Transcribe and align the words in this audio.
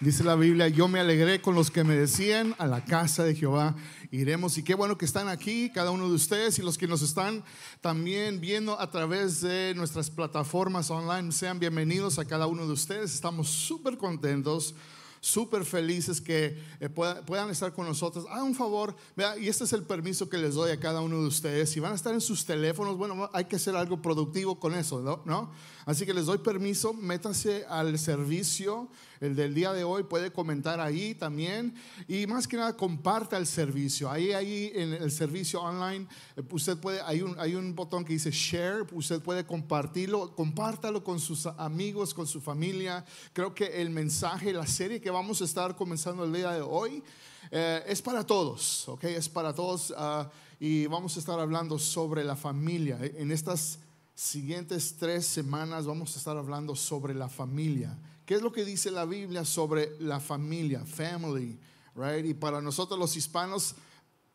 Dice 0.00 0.24
la 0.24 0.34
Biblia, 0.34 0.66
yo 0.66 0.88
me 0.88 0.98
alegré 0.98 1.40
con 1.40 1.54
los 1.54 1.70
que 1.70 1.84
me 1.84 1.94
decían, 1.94 2.56
a 2.58 2.66
la 2.66 2.84
casa 2.84 3.22
de 3.22 3.36
Jehová 3.36 3.76
iremos. 4.10 4.58
Y 4.58 4.64
qué 4.64 4.74
bueno 4.74 4.98
que 4.98 5.04
están 5.04 5.28
aquí, 5.28 5.70
cada 5.72 5.92
uno 5.92 6.08
de 6.08 6.16
ustedes 6.16 6.58
y 6.58 6.62
los 6.62 6.76
que 6.76 6.88
nos 6.88 7.00
están 7.00 7.44
también 7.80 8.40
viendo 8.40 8.80
a 8.80 8.90
través 8.90 9.40
de 9.40 9.72
nuestras 9.76 10.10
plataformas 10.10 10.90
online, 10.90 11.30
sean 11.30 11.60
bienvenidos 11.60 12.18
a 12.18 12.24
cada 12.24 12.48
uno 12.48 12.66
de 12.66 12.72
ustedes. 12.72 13.14
Estamos 13.14 13.48
súper 13.48 13.98
contentos 13.98 14.74
súper 15.20 15.64
felices 15.66 16.20
que 16.20 16.58
eh, 16.80 16.88
puedan, 16.88 17.50
estar 17.50 17.72
con 17.72 17.86
nosotros. 17.86 18.26
Hagan 18.30 18.46
un 18.46 18.54
favor, 18.54 18.96
y 19.38 19.48
este 19.48 19.64
es 19.64 19.72
el 19.72 19.82
permiso 19.82 20.28
que 20.28 20.38
les 20.38 20.54
doy 20.54 20.70
a 20.70 20.80
cada 20.80 21.02
uno 21.02 21.20
de 21.20 21.26
ustedes. 21.26 21.70
Si 21.70 21.78
van 21.78 21.92
a 21.92 21.94
estar 21.94 22.14
en 22.14 22.20
sus 22.20 22.44
teléfonos, 22.44 22.96
bueno, 22.96 23.28
hay 23.32 23.44
que 23.44 23.56
hacer 23.56 23.76
algo 23.76 24.00
productivo 24.00 24.58
con 24.58 24.74
eso. 24.74 25.22
¿No? 25.24 25.52
Así 25.84 26.06
que 26.06 26.14
les 26.14 26.26
doy 26.26 26.38
permiso, 26.38 26.94
métanse 26.94 27.64
al 27.68 27.98
servicio 27.98 28.88
el 29.20 29.36
del 29.36 29.54
día 29.54 29.72
de 29.72 29.84
hoy, 29.84 30.02
puede 30.04 30.32
comentar 30.32 30.80
ahí 30.80 31.14
también 31.14 31.74
y 32.08 32.26
más 32.26 32.48
que 32.48 32.56
nada 32.56 32.76
comparta 32.76 33.36
el 33.36 33.46
servicio. 33.46 34.10
Ahí, 34.10 34.32
ahí 34.32 34.72
en 34.74 34.94
el 34.94 35.10
servicio 35.10 35.60
online, 35.60 36.06
eh, 36.36 36.42
usted 36.50 36.78
puede, 36.78 37.02
hay 37.02 37.20
un, 37.20 37.38
hay 37.38 37.54
un 37.54 37.74
botón 37.74 38.04
que 38.04 38.14
dice 38.14 38.30
share, 38.30 38.86
usted 38.92 39.20
puede 39.20 39.44
compartirlo, 39.44 40.34
compártalo 40.34 41.04
con 41.04 41.20
sus 41.20 41.46
amigos, 41.46 42.14
con 42.14 42.26
su 42.26 42.40
familia. 42.40 43.04
Creo 43.34 43.54
que 43.54 43.82
el 43.82 43.90
mensaje, 43.90 44.52
la 44.52 44.66
serie 44.66 45.00
que 45.00 45.10
vamos 45.10 45.42
a 45.42 45.44
estar 45.44 45.76
comenzando 45.76 46.24
el 46.24 46.32
día 46.32 46.52
de 46.52 46.62
hoy 46.62 47.02
eh, 47.50 47.84
es 47.86 48.00
para 48.00 48.24
todos, 48.24 48.88
¿ok? 48.88 49.04
Es 49.04 49.28
para 49.28 49.54
todos 49.54 49.92
ah, 49.96 50.30
y 50.58 50.86
vamos 50.86 51.16
a 51.16 51.20
estar 51.20 51.38
hablando 51.38 51.78
sobre 51.78 52.24
la 52.24 52.36
familia. 52.36 52.98
En 53.02 53.32
estas 53.32 53.80
siguientes 54.14 54.96
tres 54.98 55.26
semanas 55.26 55.86
vamos 55.86 56.14
a 56.14 56.18
estar 56.18 56.36
hablando 56.36 56.74
sobre 56.74 57.14
la 57.14 57.28
familia. 57.28 57.98
¿Qué 58.30 58.36
es 58.36 58.42
lo 58.42 58.52
que 58.52 58.64
dice 58.64 58.92
la 58.92 59.06
Biblia 59.06 59.44
sobre 59.44 59.90
la 59.98 60.20
familia? 60.20 60.84
Family, 60.84 61.58
right? 61.96 62.24
Y 62.24 62.32
para 62.32 62.60
nosotros 62.60 62.96
los 62.96 63.16
hispanos, 63.16 63.74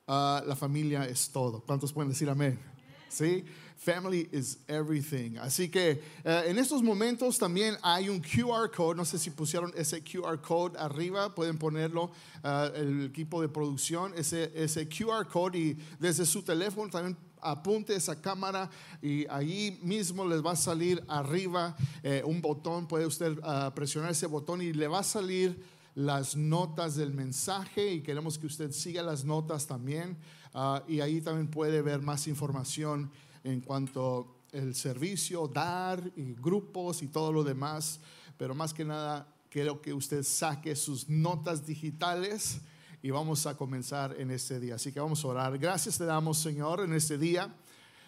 ah, 0.06 0.44
la 0.46 0.58
familia 0.58 1.08
es 1.08 1.30
todo. 1.30 1.62
¿Cuántos 1.62 1.94
pueden 1.94 2.10
decir 2.10 2.30
amén? 2.30 2.60
¿Sí? 3.08 3.46
Family 3.78 4.28
is 4.34 4.58
everything. 4.68 5.38
Así 5.38 5.70
que 5.70 6.04
eh, 6.26 6.44
en 6.48 6.60
estos 6.60 6.84
momentos 6.84 7.38
también 7.38 7.78
hay 7.82 8.10
un 8.10 8.20
QR 8.20 8.70
code. 8.70 8.98
No 8.98 9.06
sé 9.06 9.18
si 9.18 9.30
pusieron 9.30 9.72
ese 9.78 10.04
QR 10.04 10.42
code 10.42 10.78
arriba. 10.78 11.34
Pueden 11.34 11.58
ponerlo 11.58 12.12
ah, 12.44 12.70
el 12.76 13.06
equipo 13.06 13.42
de 13.42 13.48
producción. 13.48 14.12
Ese, 14.18 14.52
ese 14.56 14.90
QR 14.90 15.26
code 15.26 15.58
y 15.58 15.78
desde 16.02 16.26
su 16.26 16.44
teléfono 16.44 16.92
también 16.92 17.16
apunte 17.46 17.96
esa 17.96 18.20
cámara 18.20 18.70
y 19.02 19.26
ahí 19.28 19.80
mismo 19.82 20.26
les 20.26 20.44
va 20.44 20.52
a 20.52 20.56
salir 20.56 21.04
arriba 21.08 21.76
eh, 22.04 22.24
un 22.26 22.42
botón, 22.42 22.88
puede 22.88 23.06
usted 23.06 23.40
ah, 23.44 23.72
presionar 23.76 24.12
ese 24.12 24.28
botón 24.28 24.62
y 24.62 24.74
le 24.74 24.88
va 24.88 25.00
a 25.00 25.04
salir 25.04 25.64
las 25.94 26.36
notas 26.36 26.96
del 26.96 27.14
mensaje 27.14 27.94
y 27.94 28.02
queremos 28.02 28.38
que 28.38 28.48
usted 28.48 28.72
siga 28.72 29.02
las 29.02 29.24
notas 29.24 29.68
también 29.68 30.18
ah, 30.54 30.84
y 30.88 31.00
ahí 31.00 31.22
también 31.22 31.48
puede 31.48 31.82
ver 31.82 32.02
más 32.02 32.28
información 32.28 33.12
en 33.44 33.62
cuanto 33.62 34.36
el 34.52 34.74
servicio, 34.74 35.48
dar 35.48 36.12
y 36.16 36.34
grupos 36.34 37.04
y 37.04 37.08
todo 37.08 37.32
lo 37.32 37.44
demás, 37.44 38.00
pero 38.38 38.56
más 38.56 38.74
que 38.74 38.86
nada 38.86 39.28
quiero 39.50 39.82
que 39.82 39.94
usted 39.94 40.24
saque 40.24 40.76
sus 40.76 41.08
notas 41.08 41.66
digitales 41.66 42.60
y 43.06 43.12
vamos 43.12 43.46
a 43.46 43.56
comenzar 43.56 44.16
en 44.20 44.32
este 44.32 44.60
día. 44.60 44.74
Así 44.74 44.92
que 44.92 45.00
vamos 45.00 45.24
a 45.24 45.28
orar. 45.28 45.60
Gracias 45.60 45.96
te 45.96 46.06
damos, 46.06 46.40
Señor, 46.40 46.80
en 46.80 46.92
este 46.92 47.20
día. 47.20 47.54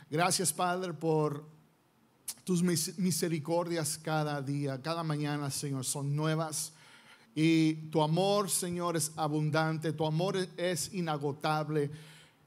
Gracias, 0.09 0.51
Padre, 0.51 0.91
por 0.91 1.45
tus 2.43 2.63
misericordias 2.63 3.99
cada 3.99 4.41
día, 4.41 4.81
cada 4.81 5.03
mañana, 5.03 5.51
Señor, 5.51 5.85
son 5.85 6.15
nuevas. 6.15 6.73
Y 7.35 7.73
tu 7.91 8.01
amor, 8.01 8.49
Señor, 8.49 8.97
es 8.97 9.11
abundante, 9.17 9.93
tu 9.93 10.03
amor 10.03 10.35
es 10.57 10.91
inagotable. 10.91 11.91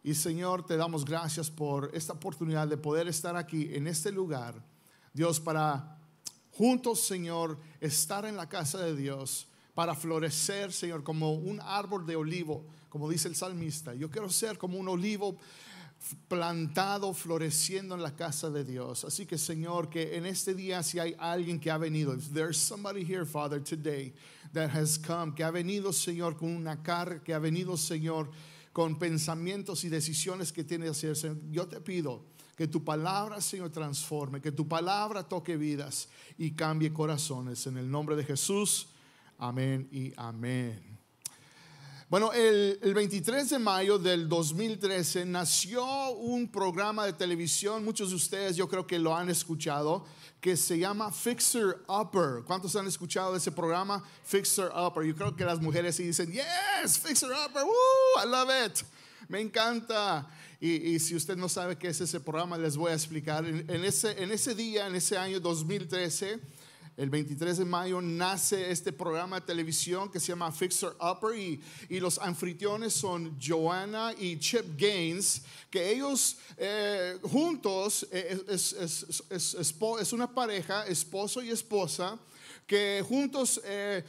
Y 0.02 0.14
Señor, 0.16 0.66
te 0.66 0.76
damos 0.76 1.04
gracias 1.04 1.52
por 1.52 1.92
esta 1.94 2.14
oportunidad 2.14 2.66
de 2.66 2.76
poder 2.76 3.06
estar 3.06 3.36
aquí 3.36 3.72
en 3.76 3.86
este 3.86 4.10
lugar. 4.10 4.60
Dios, 5.12 5.38
para 5.38 6.00
juntos, 6.50 6.98
Señor, 6.98 7.60
estar 7.80 8.24
en 8.24 8.36
la 8.36 8.48
casa 8.48 8.78
de 8.78 8.96
Dios 8.96 9.46
para 9.80 9.94
florecer, 9.94 10.74
Señor, 10.74 11.02
como 11.02 11.32
un 11.32 11.58
árbol 11.58 12.04
de 12.04 12.14
olivo, 12.14 12.66
como 12.90 13.08
dice 13.08 13.28
el 13.28 13.34
salmista. 13.34 13.94
Yo 13.94 14.10
quiero 14.10 14.28
ser 14.28 14.58
como 14.58 14.76
un 14.76 14.86
olivo 14.88 15.38
plantado, 16.28 17.14
floreciendo 17.14 17.94
en 17.94 18.02
la 18.02 18.14
casa 18.14 18.50
de 18.50 18.62
Dios. 18.62 19.06
Así 19.06 19.24
que, 19.24 19.38
Señor, 19.38 19.88
que 19.88 20.18
en 20.18 20.26
este 20.26 20.54
día, 20.54 20.82
si 20.82 20.98
hay 20.98 21.16
alguien 21.18 21.58
que 21.58 21.70
ha 21.70 21.78
venido, 21.78 22.14
there's 22.34 22.58
somebody 22.58 23.10
here, 23.10 23.24
Father, 23.24 23.58
today 23.64 24.12
that 24.52 24.68
has 24.68 24.98
come, 24.98 25.34
que 25.34 25.42
ha 25.42 25.50
venido, 25.50 25.94
Señor, 25.94 26.36
con 26.36 26.54
una 26.54 26.82
carga, 26.82 27.24
que 27.24 27.32
ha 27.32 27.38
venido, 27.38 27.78
Señor, 27.78 28.30
con 28.74 28.98
pensamientos 28.98 29.82
y 29.84 29.88
decisiones 29.88 30.52
que 30.52 30.62
tiene 30.62 30.84
que 30.84 30.90
hacer, 30.90 31.38
yo 31.50 31.66
te 31.68 31.80
pido 31.80 32.26
que 32.54 32.68
tu 32.68 32.84
palabra, 32.84 33.40
Señor, 33.40 33.70
transforme, 33.70 34.42
que 34.42 34.52
tu 34.52 34.68
palabra 34.68 35.26
toque 35.26 35.56
vidas 35.56 36.10
y 36.36 36.50
cambie 36.50 36.92
corazones. 36.92 37.66
En 37.66 37.78
el 37.78 37.90
nombre 37.90 38.14
de 38.14 38.24
Jesús. 38.24 38.89
Amén 39.42 39.88
y 39.90 40.12
amén. 40.18 40.78
Bueno, 42.10 42.30
el, 42.34 42.78
23 42.94 43.48
de 43.48 43.58
mayo 43.58 43.98
del 43.98 44.28
2013 44.28 45.24
nació 45.24 46.10
un 46.10 46.52
programa 46.52 47.06
de 47.06 47.14
televisión, 47.14 47.82
muchos 47.82 48.10
de 48.10 48.16
ustedes 48.16 48.54
yo 48.56 48.68
creo 48.68 48.86
que 48.86 48.98
lo 48.98 49.16
han 49.16 49.30
escuchado, 49.30 50.04
que 50.42 50.58
se 50.58 50.78
llama 50.78 51.10
Fixer 51.10 51.78
Upper. 51.88 52.44
¿Cuántos 52.44 52.76
han 52.76 52.86
escuchado 52.86 53.34
ese 53.34 53.50
programa? 53.50 54.04
Fixer 54.24 54.70
Upper. 54.76 55.04
Yo 55.04 55.16
creo 55.16 55.34
que 55.34 55.46
las 55.46 55.58
mujeres 55.58 55.96
sí 55.96 56.02
dicen, 56.02 56.30
yes, 56.30 56.98
Fixer 56.98 57.30
Upper, 57.30 57.62
woo, 57.64 58.22
I 58.22 58.28
love 58.28 58.50
it. 58.66 58.82
Me 59.28 59.40
encanta. 59.40 60.28
Y, 60.60 60.98
si 60.98 61.16
usted 61.16 61.38
no 61.38 61.48
sabe 61.48 61.78
qué 61.78 61.88
es 61.88 61.98
ese 62.02 62.20
programa, 62.20 62.58
les 62.58 62.76
voy 62.76 62.92
a 62.92 62.94
explicar. 62.94 63.46
En, 63.46 63.84
ese, 63.86 64.22
en 64.22 64.32
ese 64.32 64.54
día, 64.54 64.86
en 64.86 64.96
ese 64.96 65.16
año 65.16 65.40
2013, 65.40 66.38
el 66.96 67.08
23 67.08 67.58
de 67.58 67.64
mayo 67.64 68.00
nace 68.00 68.70
este 68.70 68.92
programa 68.92 69.40
de 69.40 69.46
televisión 69.46 70.10
que 70.10 70.20
se 70.20 70.28
llama 70.28 70.52
Fixer 70.52 70.90
Upper 71.00 71.38
y, 71.38 71.60
y 71.88 72.00
los 72.00 72.18
anfitriones 72.18 72.92
son 72.92 73.38
Joanna 73.40 74.12
y 74.18 74.38
Chip 74.38 74.78
Gaines, 74.78 75.42
que 75.70 75.90
ellos 75.90 76.36
eh, 76.56 77.18
juntos 77.22 78.06
eh, 78.12 78.40
es, 78.48 80.12
una 80.12 80.34
pareja, 80.34 80.86
esposo 80.86 81.42
y 81.42 81.50
esposa, 81.50 82.18
que 82.66 83.04
juntos 83.08 83.60
eh, 83.64 84.04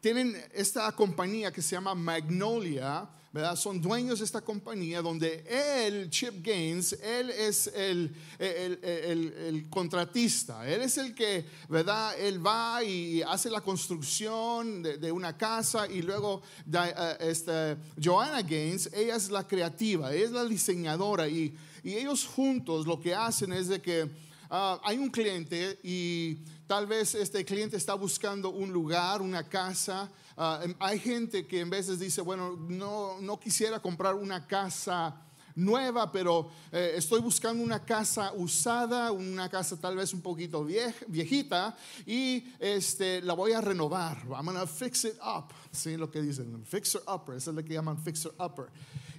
tienen 0.00 0.36
esta 0.52 0.90
compañía 0.92 1.52
que 1.52 1.62
se 1.62 1.74
llama 1.74 1.94
Magnolia 1.94 3.08
son 3.56 3.80
dueños 3.80 4.18
de 4.18 4.24
esta 4.24 4.40
compañía 4.40 5.02
donde 5.02 5.44
él, 5.48 6.10
Chip 6.10 6.44
Gaines, 6.44 6.92
él 7.02 7.30
es 7.30 7.68
el, 7.68 8.14
el, 8.38 9.66
contratista, 9.70 10.68
él 10.68 10.82
es 10.82 10.98
el 10.98 11.14
que, 11.14 11.44
¿verdad? 11.68 12.18
Él 12.18 12.44
va 12.44 12.82
y 12.82 13.22
hace 13.22 13.50
la 13.50 13.60
construcción 13.60 14.82
de, 14.82 15.12
una 15.12 15.36
casa 15.36 15.86
y 15.86 16.02
luego 16.02 16.42
uh, 16.66 16.78
este, 17.20 17.76
Joanna 18.02 18.42
Gaines, 18.42 18.90
ella 18.92 19.16
es 19.16 19.30
la 19.30 19.46
creativa, 19.46 20.12
ella 20.12 20.24
es 20.24 20.32
la 20.32 20.44
diseñadora 20.44 21.28
y, 21.28 21.56
y 21.82 21.94
ellos 21.94 22.26
juntos 22.26 22.86
lo 22.86 23.00
que 23.00 23.14
hacen 23.14 23.52
es 23.52 23.68
de 23.68 23.80
que 23.80 24.04
uh, 24.04 24.78
hay 24.82 24.98
un 24.98 25.10
cliente 25.10 25.78
y 25.82 26.36
tal 26.66 26.86
vez 26.86 27.14
este 27.14 27.44
cliente 27.44 27.76
está 27.76 27.94
buscando 27.94 28.50
un 28.50 28.72
lugar, 28.72 29.22
una 29.22 29.42
casa, 29.42 30.10
Em, 30.38 30.74
hay 30.78 31.00
gente 31.00 31.46
que 31.46 31.60
en 31.60 31.70
veces 31.70 31.98
dice, 31.98 32.20
bueno, 32.20 32.56
no, 32.56 33.20
no 33.20 33.40
quisiera 33.40 33.80
comprar 33.80 34.14
una 34.14 34.46
casa 34.46 35.28
nueva, 35.56 36.12
pero 36.12 36.48
eh, 36.70 36.92
estoy 36.94 37.20
buscando 37.20 37.64
una 37.64 37.84
casa 37.84 38.32
usada, 38.34 39.10
una 39.10 39.48
casa 39.48 39.76
tal 39.76 39.96
vez 39.96 40.14
un 40.14 40.20
poquito 40.20 40.64
viejita 40.64 41.76
y 42.06 42.44
este, 42.60 43.20
la 43.22 43.34
voy 43.34 43.52
a 43.52 43.60
renovar. 43.60 44.18
I'm 44.30 44.46
gonna 44.46 44.66
fix 44.66 45.04
it 45.04 45.16
up. 45.16 45.52
Sí, 45.72 45.96
lo 45.96 46.08
que 46.08 46.22
dicen, 46.22 46.64
fixer 46.64 47.02
upper, 47.12 47.36
eso 47.36 47.50
es 47.50 47.56
lo 47.56 47.64
que 47.64 47.74
llaman 47.74 47.98
fixer 47.98 48.32
upper. 48.38 48.66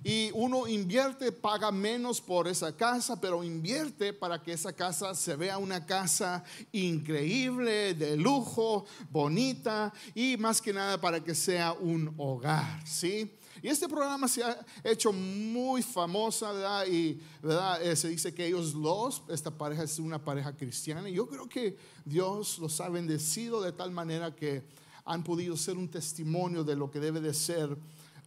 Y 0.03 0.31
uno 0.33 0.67
invierte, 0.67 1.31
paga 1.31 1.71
menos 1.71 2.21
por 2.21 2.47
esa 2.47 2.75
casa, 2.75 3.19
pero 3.19 3.43
invierte 3.43 4.13
para 4.13 4.41
que 4.41 4.53
esa 4.53 4.71
casa 4.71 5.13
se 5.13 5.35
vea 5.35 5.57
una 5.57 5.85
casa 5.85 6.43
increíble, 6.71 7.93
de 7.93 8.15
lujo, 8.15 8.85
bonita 9.09 9.91
y 10.15 10.37
más 10.37 10.61
que 10.61 10.71
nada 10.71 10.99
para 10.99 11.23
que 11.23 11.35
sea 11.35 11.73
un 11.73 12.13
hogar, 12.17 12.85
¿sí? 12.87 13.35
Y 13.61 13.67
este 13.67 13.89
programa 13.89 14.27
se 14.27 14.43
ha 14.43 14.65
hecho 14.83 15.11
muy 15.11 15.81
famosa, 15.81 16.51
¿verdad? 16.53 16.87
Y 16.87 17.19
¿verdad? 17.41 17.83
Eh, 17.83 17.95
se 17.95 18.07
dice 18.07 18.33
que 18.33 18.47
ellos 18.47 18.73
los, 18.73 19.21
esta 19.27 19.51
pareja 19.51 19.83
es 19.83 19.99
una 19.99 20.23
pareja 20.23 20.55
cristiana. 20.55 21.09
Y 21.09 21.13
yo 21.13 21.27
creo 21.27 21.49
que 21.49 21.77
Dios 22.05 22.57
los 22.59 22.79
ha 22.79 22.87
bendecido 22.87 23.61
de 23.61 23.73
tal 23.73 23.91
manera 23.91 24.33
que 24.33 24.63
han 25.03 25.23
podido 25.23 25.57
ser 25.57 25.77
un 25.77 25.89
testimonio 25.89 26.63
de 26.63 26.75
lo 26.75 26.89
que 26.89 26.99
debe 26.99 27.19
de 27.19 27.33
ser 27.33 27.75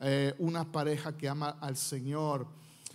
eh, 0.03 0.35
una 0.39 0.71
pareja 0.71 1.17
que 1.17 1.29
ama 1.29 1.57
al 1.61 1.77
Señor. 1.77 2.47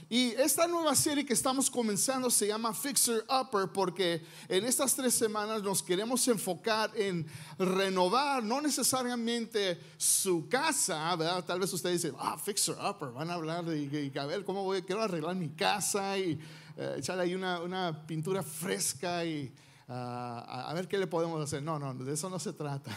Y 0.10 0.32
esta 0.36 0.68
nueva 0.68 0.96
serie 0.96 1.26
que 1.26 1.34
estamos 1.34 1.70
comenzando 1.70 2.30
se 2.30 2.48
llama 2.48 2.74
Fixer 2.74 3.26
Upper 3.30 3.68
porque 3.74 4.22
en 4.48 4.64
estas 4.64 4.96
tres 4.96 5.14
semanas 5.14 5.62
nos 5.62 5.84
queremos 5.84 6.26
enfocar 6.30 6.92
en 6.96 7.26
renovar, 7.60 8.42
no 8.42 8.62
necesariamente 8.62 9.78
su 9.98 10.48
casa, 10.48 11.14
¿verdad? 11.18 11.44
Tal 11.44 11.60
vez 11.60 11.74
ustedes 11.74 12.02
dicen, 12.02 12.18
ah, 12.20 12.38
Fixer 12.38 12.76
Upper, 12.76 13.10
van 13.10 13.30
a 13.30 13.34
hablar 13.34 13.66
de, 13.66 14.12
a 14.18 14.26
ver 14.26 14.46
cómo 14.46 14.64
voy, 14.64 14.82
quiero 14.82 15.02
arreglar 15.02 15.36
mi 15.36 15.50
casa 15.50 16.18
y 16.18 16.40
eh, 16.78 16.96
echarle 17.00 17.24
ahí 17.24 17.36
una, 17.36 18.06
pintura 18.08 18.44
fresca 18.44 19.26
y 19.26 19.54
ah, 19.90 20.68
a, 20.70 20.74
ver 20.74 20.88
qué 20.88 20.98
le 20.98 21.08
podemos 21.08 21.44
hacer. 21.44 21.62
No, 21.62 21.80
no, 21.80 21.94
de 21.94 22.14
eso 22.14 22.30
no 22.30 22.40
se 22.40 22.54
trata. 22.54 22.92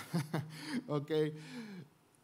ok. 0.87 1.11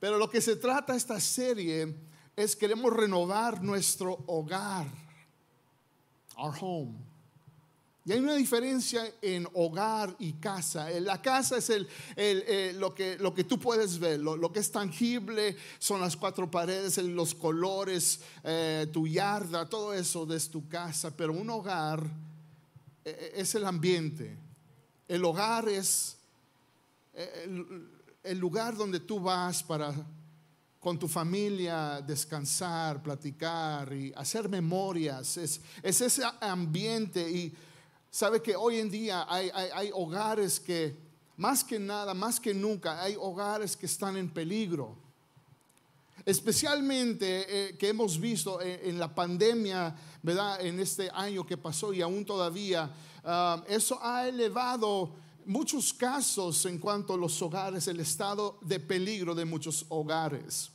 Pero 0.06 0.18
lo 0.18 0.30
que 0.30 0.40
se 0.40 0.54
trata 0.54 0.94
esta 0.94 1.18
serie 1.18 1.92
es 2.36 2.54
queremos 2.54 2.92
renovar 2.92 3.60
nuestro 3.60 4.22
hogar, 4.28 4.86
our 6.36 6.54
home. 6.60 6.96
Y 8.04 8.12
hay 8.12 8.20
una 8.20 8.36
diferencia 8.36 9.12
en 9.20 9.48
hogar 9.52 10.14
y 10.20 10.34
casa. 10.34 10.88
La 11.00 11.20
casa 11.20 11.56
es 11.56 11.70
el, 11.70 11.88
eh, 12.14 12.72
lo, 12.78 12.94
que, 12.94 13.18
lo 13.18 13.34
que 13.34 13.42
tú 13.42 13.58
puedes 13.58 13.98
ver, 13.98 14.20
lo, 14.20 14.52
que 14.52 14.60
es 14.60 14.70
tangible 14.70 15.56
son 15.80 16.00
las 16.00 16.16
cuatro 16.16 16.48
paredes, 16.48 16.98
los 16.98 17.34
colores, 17.34 18.20
eh, 18.44 18.86
tu 18.92 19.08
yarda, 19.08 19.68
todo 19.68 19.92
eso 19.92 20.24
de 20.24 20.38
tu 20.38 20.68
casa. 20.68 21.16
Pero 21.16 21.32
un 21.32 21.50
hogar 21.50 22.08
eh, 23.04 23.32
es 23.34 23.56
el 23.56 23.66
ambiente. 23.66 24.38
El 25.08 25.24
hogar 25.24 25.68
es 25.68 26.16
el 28.26 28.38
lugar 28.38 28.76
donde 28.76 29.00
tú 29.00 29.20
vas 29.20 29.62
para 29.62 29.94
con 30.86 30.98
tu 30.98 31.08
familia, 31.08 32.00
descansar, 32.00 33.02
platicar 33.02 33.92
y 33.92 34.12
hacer 34.14 34.48
memorias. 34.48 35.36
Es, 35.36 35.60
ese 35.82 36.22
ambiente 36.40 37.28
y 37.28 37.52
sabe 38.08 38.40
que 38.40 38.54
hoy 38.54 38.78
en 38.78 38.88
día 38.88 39.26
hay, 39.28 39.90
hogares 39.92 40.60
que, 40.60 40.96
más 41.36 41.64
que 41.64 41.80
nada, 41.80 42.14
más 42.14 42.38
que 42.38 42.54
nunca, 42.54 43.02
hay 43.02 43.16
hogares 43.18 43.76
que 43.76 43.86
están 43.86 44.16
en 44.16 44.30
peligro. 44.30 44.96
Especialmente 46.24 47.46
eh, 47.48 47.76
que 47.76 47.88
hemos 47.88 48.20
visto 48.20 48.60
en, 48.62 48.96
la 48.96 49.12
pandemia, 49.12 49.92
¿verdad? 50.22 50.64
En 50.64 50.78
este 50.78 51.10
año 51.12 51.44
que 51.44 51.56
pasó 51.56 51.92
y 51.92 52.00
aún 52.00 52.24
todavía, 52.24 52.94
ah, 53.24 53.64
eso 53.66 53.98
ha 54.00 54.28
elevado 54.28 55.25
muchos 55.46 55.94
casos 55.94 56.66
en 56.66 56.78
cuanto 56.78 57.14
a 57.14 57.16
los 57.16 57.40
hogares, 57.40 57.86
el 57.88 58.00
estado 58.00 58.58
de 58.60 58.80
peligro 58.80 59.34
de 59.34 59.44
muchos 59.44 59.86
hogares. 59.88 60.70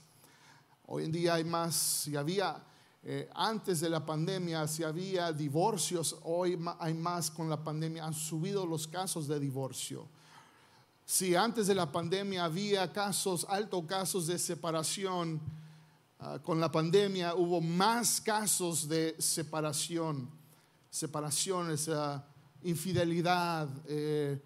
Hoy 0.88 1.06
en 1.06 1.12
día 1.12 1.36
hay 1.36 1.44
más, 1.44 1.76
si 1.76 2.16
había 2.16 2.64
eh, 3.04 3.30
antes 3.34 3.80
de 3.80 3.90
la 3.90 4.06
pandemia, 4.06 4.68
si 4.68 4.84
había 4.84 5.32
divorcios, 5.34 6.16
hoy 6.24 6.58
hay 6.80 6.94
más 6.94 7.32
con 7.32 7.50
la 7.50 7.64
pandemia, 7.64 8.06
han 8.06 8.14
subido 8.14 8.66
los 8.66 8.88
casos 8.88 9.28
de 9.28 9.40
divorcio. 9.40 10.08
Si 11.06 11.36
antes 11.36 11.68
de 11.68 11.76
la 11.76 11.92
pandemia 11.92 12.46
había 12.46 12.92
casos, 12.94 13.46
altos 13.50 13.86
casos 13.86 14.28
de 14.28 14.40
separación, 14.40 15.42
ah, 16.20 16.40
con 16.42 16.60
la 16.60 16.72
pandemia 16.72 17.36
hubo 17.36 17.60
más 17.60 18.22
casos 18.22 18.88
de 18.88 19.16
separación, 19.20 20.30
separaciones, 20.90 21.88
uh, 21.88 22.22
infidelidad, 22.64 23.68
eh, 23.88 24.40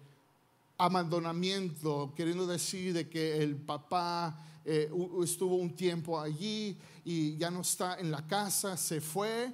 abandonamiento, 0.78 2.12
queriendo 2.14 2.46
decir 2.46 2.92
de 2.92 3.08
que 3.08 3.42
el 3.42 3.56
papá 3.56 4.44
eh, 4.64 4.90
estuvo 5.22 5.56
un 5.56 5.74
tiempo 5.74 6.20
allí 6.20 6.76
y 7.04 7.36
ya 7.36 7.50
no 7.50 7.60
está 7.60 7.98
en 7.98 8.10
la 8.10 8.26
casa, 8.26 8.76
se 8.76 9.00
fue 9.00 9.52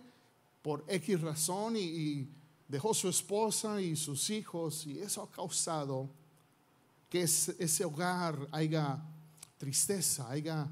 por 0.63 0.85
X 0.89 1.21
razón 1.21 1.77
y, 1.77 2.29
dejó 2.69 2.95
su 2.95 3.11
esposa 3.11 3.83
y 3.83 3.95
sus 3.97 4.31
hijos 4.31 4.87
y 4.87 4.99
eso 4.99 5.23
ha 5.23 5.31
causado 5.31 6.09
que 7.11 7.21
ese 7.21 7.85
hogar 7.85 8.49
haya 8.51 8.99
tristeza, 9.59 10.31
haya 10.31 10.67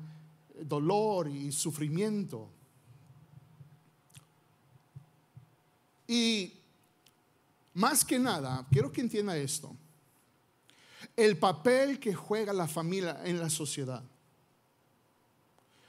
dolor 0.63 1.29
y 1.29 1.53
sufrimiento. 1.53 2.49
Y 6.09 6.55
más 7.75 8.03
que 8.03 8.19
nada, 8.19 8.67
quiero 8.71 8.91
que 8.91 9.03
entienda 9.03 9.37
esto, 9.37 9.77
el 11.25 11.37
papel 11.37 12.01
que 12.01 12.15
juega 12.15 12.53
la 12.53 12.67
familia 12.67 13.21
en 13.25 13.39
la 13.39 13.51
sociedad. 13.51 14.03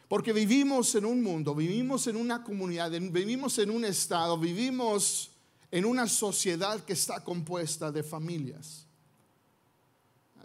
Porque 0.07 0.33
vivimos 0.33 0.94
en 0.95 1.06
un 1.06 1.24
mundo, 1.24 1.56
vivimos 1.56 2.06
en 2.07 2.18
una 2.18 2.44
comunidad, 2.44 2.92
vivimos 2.92 3.57
en 3.60 3.69
un 3.69 3.86
estado, 3.86 4.38
vivimos 4.38 5.31
en 5.72 5.86
una 5.86 6.06
sociedad 6.07 6.83
que 6.83 6.94
está 6.94 7.24
compuesta 7.24 7.94
de 7.94 8.04
familias. 8.04 8.86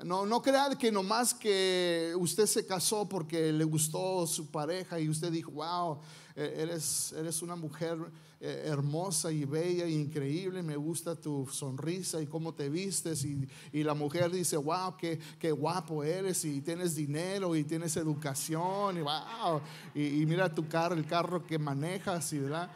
No, 0.05 0.25
no 0.25 0.41
crea 0.41 0.77
que 0.79 0.93
nomás 0.93 1.35
que 1.35 2.13
usted 2.17 2.47
se 2.47 2.65
casó 2.65 3.09
porque 3.09 3.53
le 3.53 3.65
gustó 3.65 4.25
su 4.27 4.47
pareja 4.51 5.01
y 5.01 5.09
usted 5.09 5.33
dijo, 5.33 5.51
wow, 5.51 5.99
eres, 6.37 7.13
eres 7.13 7.41
una 7.41 7.57
mujer 7.57 7.99
eh, 8.39 8.65
hermosa 8.67 9.33
y 9.33 9.47
bella 9.47 9.87
e 9.87 9.91
increíble, 9.91 10.63
me 10.63 10.77
gusta 10.77 11.15
tu 11.15 11.49
sonrisa 11.51 12.21
y 12.21 12.27
cómo 12.27 12.53
te 12.53 12.69
vistes. 12.69 13.25
Y, 13.25 13.83
la 13.83 13.95
mujer 13.95 14.31
dice, 14.31 14.59
wow, 14.59 14.95
qué, 14.99 15.19
qué, 15.39 15.51
guapo 15.51 16.05
eres 16.05 16.45
y 16.45 16.61
tienes 16.61 16.95
dinero 16.95 17.57
y 17.57 17.65
tienes 17.65 17.97
educación 17.97 18.99
y 18.99 19.01
wow, 19.01 19.61
y, 19.95 20.27
mira 20.27 20.55
tu 20.55 20.69
carro, 20.69 20.95
el 20.95 21.07
carro 21.07 21.47
que 21.47 21.59
manejas 21.59 22.31
y 22.35 22.41
¿verdad? 22.41 22.71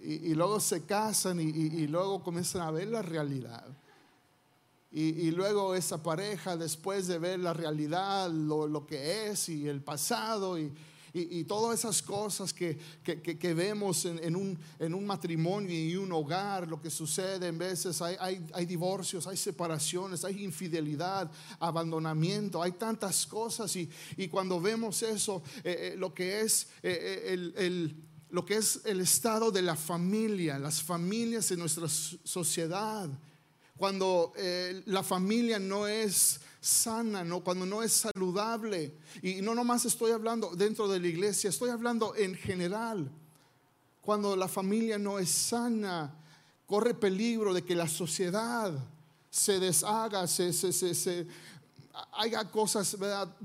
Y, 0.00 0.32
luego 0.34 0.60
se 0.60 0.84
casan 0.84 1.40
y, 1.40 1.86
luego 1.88 2.22
comienzan 2.22 2.62
a 2.62 2.70
ver 2.70 2.86
la 2.86 3.02
realidad. 3.02 3.66
Y, 4.92 5.32
luego 5.32 5.74
esa 5.74 6.00
pareja, 6.00 6.56
después 6.56 7.08
de 7.08 7.18
ver 7.18 7.40
la 7.40 7.52
realidad, 7.52 8.30
lo, 8.30 8.68
lo 8.68 8.86
que 8.86 9.30
es 9.30 9.48
y 9.48 9.66
el 9.66 9.82
pasado 9.82 10.56
y, 10.56 10.72
y, 11.14 11.44
todas 11.44 11.78
esas 11.78 12.00
cosas 12.00 12.54
que, 12.54 12.78
vemos 13.54 14.06
en, 14.06 14.34
un, 14.34 15.06
matrimonio 15.06 15.70
y 15.70 15.94
un 15.96 16.10
hogar, 16.12 16.66
lo 16.66 16.80
que 16.80 16.90
sucede 16.90 17.48
en 17.48 17.58
veces, 17.58 18.00
hay, 18.00 18.66
divorcios, 18.66 19.26
hay 19.26 19.36
separaciones, 19.36 20.24
hay 20.24 20.42
infidelidad, 20.42 21.30
abandonamiento, 21.58 22.62
hay 22.62 22.72
tantas 22.72 23.26
cosas. 23.26 23.76
Y, 23.76 23.88
cuando 24.28 24.60
vemos 24.60 25.02
eso, 25.02 25.42
eh, 25.64 25.92
eh, 25.92 25.96
lo 25.98 26.14
que 26.14 26.40
es 26.40 26.68
eh, 26.82 27.26
el, 27.28 27.94
lo 28.30 28.46
que 28.46 28.56
es 28.56 28.80
el 28.86 29.00
estado 29.00 29.50
de 29.50 29.60
la 29.60 29.76
familia, 29.76 30.58
las 30.58 30.82
familias 30.82 31.50
en 31.50 31.58
nuestra 31.58 31.88
sociedad, 31.88 33.10
cuando 33.82 34.32
la 34.86 35.02
familia 35.02 35.58
no 35.58 35.88
es 35.88 36.38
sana, 36.60 37.24
¿no? 37.24 37.40
cuando 37.40 37.66
no 37.66 37.82
es 37.82 37.92
saludable. 37.92 38.96
Y 39.22 39.42
no 39.42 39.56
nomás 39.56 39.84
estoy 39.84 40.12
hablando 40.12 40.54
dentro 40.54 40.86
de 40.86 41.00
la 41.00 41.08
iglesia, 41.08 41.50
estoy 41.50 41.70
hablando 41.70 42.14
en 42.14 42.36
general. 42.36 43.10
Cuando 44.00 44.36
la 44.36 44.46
familia 44.46 44.98
no 44.98 45.18
es 45.18 45.30
sana, 45.30 46.14
corre 46.64 46.94
peligro 46.94 47.52
de 47.52 47.64
que 47.64 47.74
la 47.74 47.88
sociedad 47.88 48.72
se 49.28 49.58
deshaga, 49.58 50.28
se, 50.28 50.52
se, 50.52 50.72
se, 50.72 51.26
haya 52.12 52.48
cosas 52.52 52.96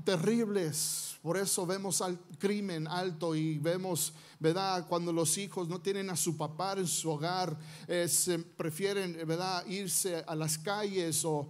terribles 0.04 1.07
por 1.28 1.36
eso 1.36 1.66
vemos 1.66 2.00
al 2.00 2.18
crimen 2.38 2.88
alto 2.88 3.34
y 3.34 3.58
vemos, 3.58 4.14
¿verdad? 4.40 4.86
Cuando 4.88 5.12
los 5.12 5.36
hijos 5.36 5.68
no 5.68 5.78
tienen 5.78 6.08
a 6.08 6.16
su 6.16 6.38
papá 6.38 6.72
en 6.78 6.86
su 6.86 7.10
hogar, 7.10 7.54
eh, 7.86 8.08
se 8.08 8.38
prefieren, 8.38 9.12
¿verdad? 9.26 9.66
Irse 9.66 10.24
a 10.26 10.34
las 10.34 10.56
calles 10.56 11.22
o, 11.26 11.46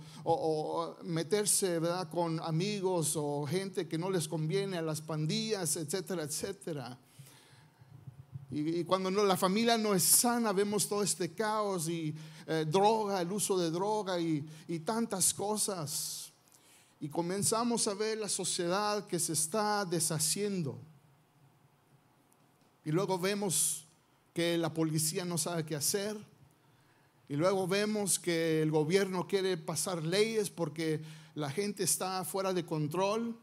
meterse, 1.05 1.79
¿verdad? 1.79 2.11
Con 2.11 2.41
amigos 2.41 3.13
o 3.15 3.47
gente 3.47 3.87
que 3.87 3.99
no 3.99 4.11
les 4.11 4.27
conviene, 4.27 4.79
a 4.79 4.83
las 4.83 5.01
pandillas, 5.01 5.77
etcétera, 5.77 6.25
etcétera. 6.25 6.99
Y, 8.51 8.83
cuando 8.83 9.13
no, 9.13 9.25
la 9.25 9.37
familia 9.37 9.79
no 9.79 9.95
es 9.95 10.03
sana, 10.03 10.53
vemos 10.53 10.89
todo 10.89 11.05
este 11.05 11.35
caos 11.35 11.89
y 11.89 12.13
eh, 12.49 12.67
droga, 12.69 13.21
el 13.21 13.31
uso 13.31 13.57
de 13.57 13.71
droga 13.71 14.19
y, 14.19 14.45
y 14.67 14.81
tantas 14.81 15.33
cosas 15.33 16.28
y 17.01 17.09
comenzamos 17.09 17.87
a 17.87 17.95
ver 17.95 18.19
la 18.19 18.29
sociedad 18.29 19.07
que 19.07 19.19
se 19.19 19.33
está 19.33 19.85
deshaciendo. 19.85 20.79
Y 22.85 22.91
luego 22.91 23.19
vemos 23.19 23.85
que 24.35 24.59
la 24.59 24.73
policía 24.73 25.25
no 25.25 25.39
sabe 25.39 25.65
qué 25.65 25.77
hacer. 25.77 26.17
Y 27.29 27.37
luego 27.37 27.69
vemos 27.69 28.19
que 28.19 28.63
el 28.63 28.71
gobierno 28.71 29.29
quiere 29.29 29.57
pasar 29.57 30.03
leyes 30.03 30.51
porque 30.51 31.01
la 31.35 31.51
gente 31.51 31.85
está 31.85 32.25
fuera 32.25 32.53
de 32.53 32.65
control. 32.65 33.37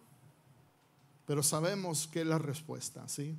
Pero 1.25 1.41
sabemos 1.41 2.09
qué 2.11 2.21
es 2.21 2.27
la 2.27 2.39
respuesta, 2.39 3.07
¿sí? 3.07 3.35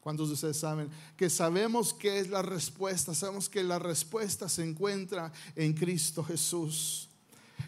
¿Cuántos 0.00 0.28
de 0.28 0.34
ustedes 0.34 0.58
saben? 0.58 0.90
Que 1.16 1.30
sabemos 1.30 1.94
qué 1.94 2.18
es 2.18 2.28
la 2.28 2.42
respuesta. 2.42 3.14
Sabemos 3.14 3.48
que 3.48 3.62
la 3.62 3.78
respuesta 3.78 4.48
se 4.48 4.64
encuentra 4.64 5.32
en 5.54 5.74
Cristo 5.74 6.24
Jesús 6.24 7.08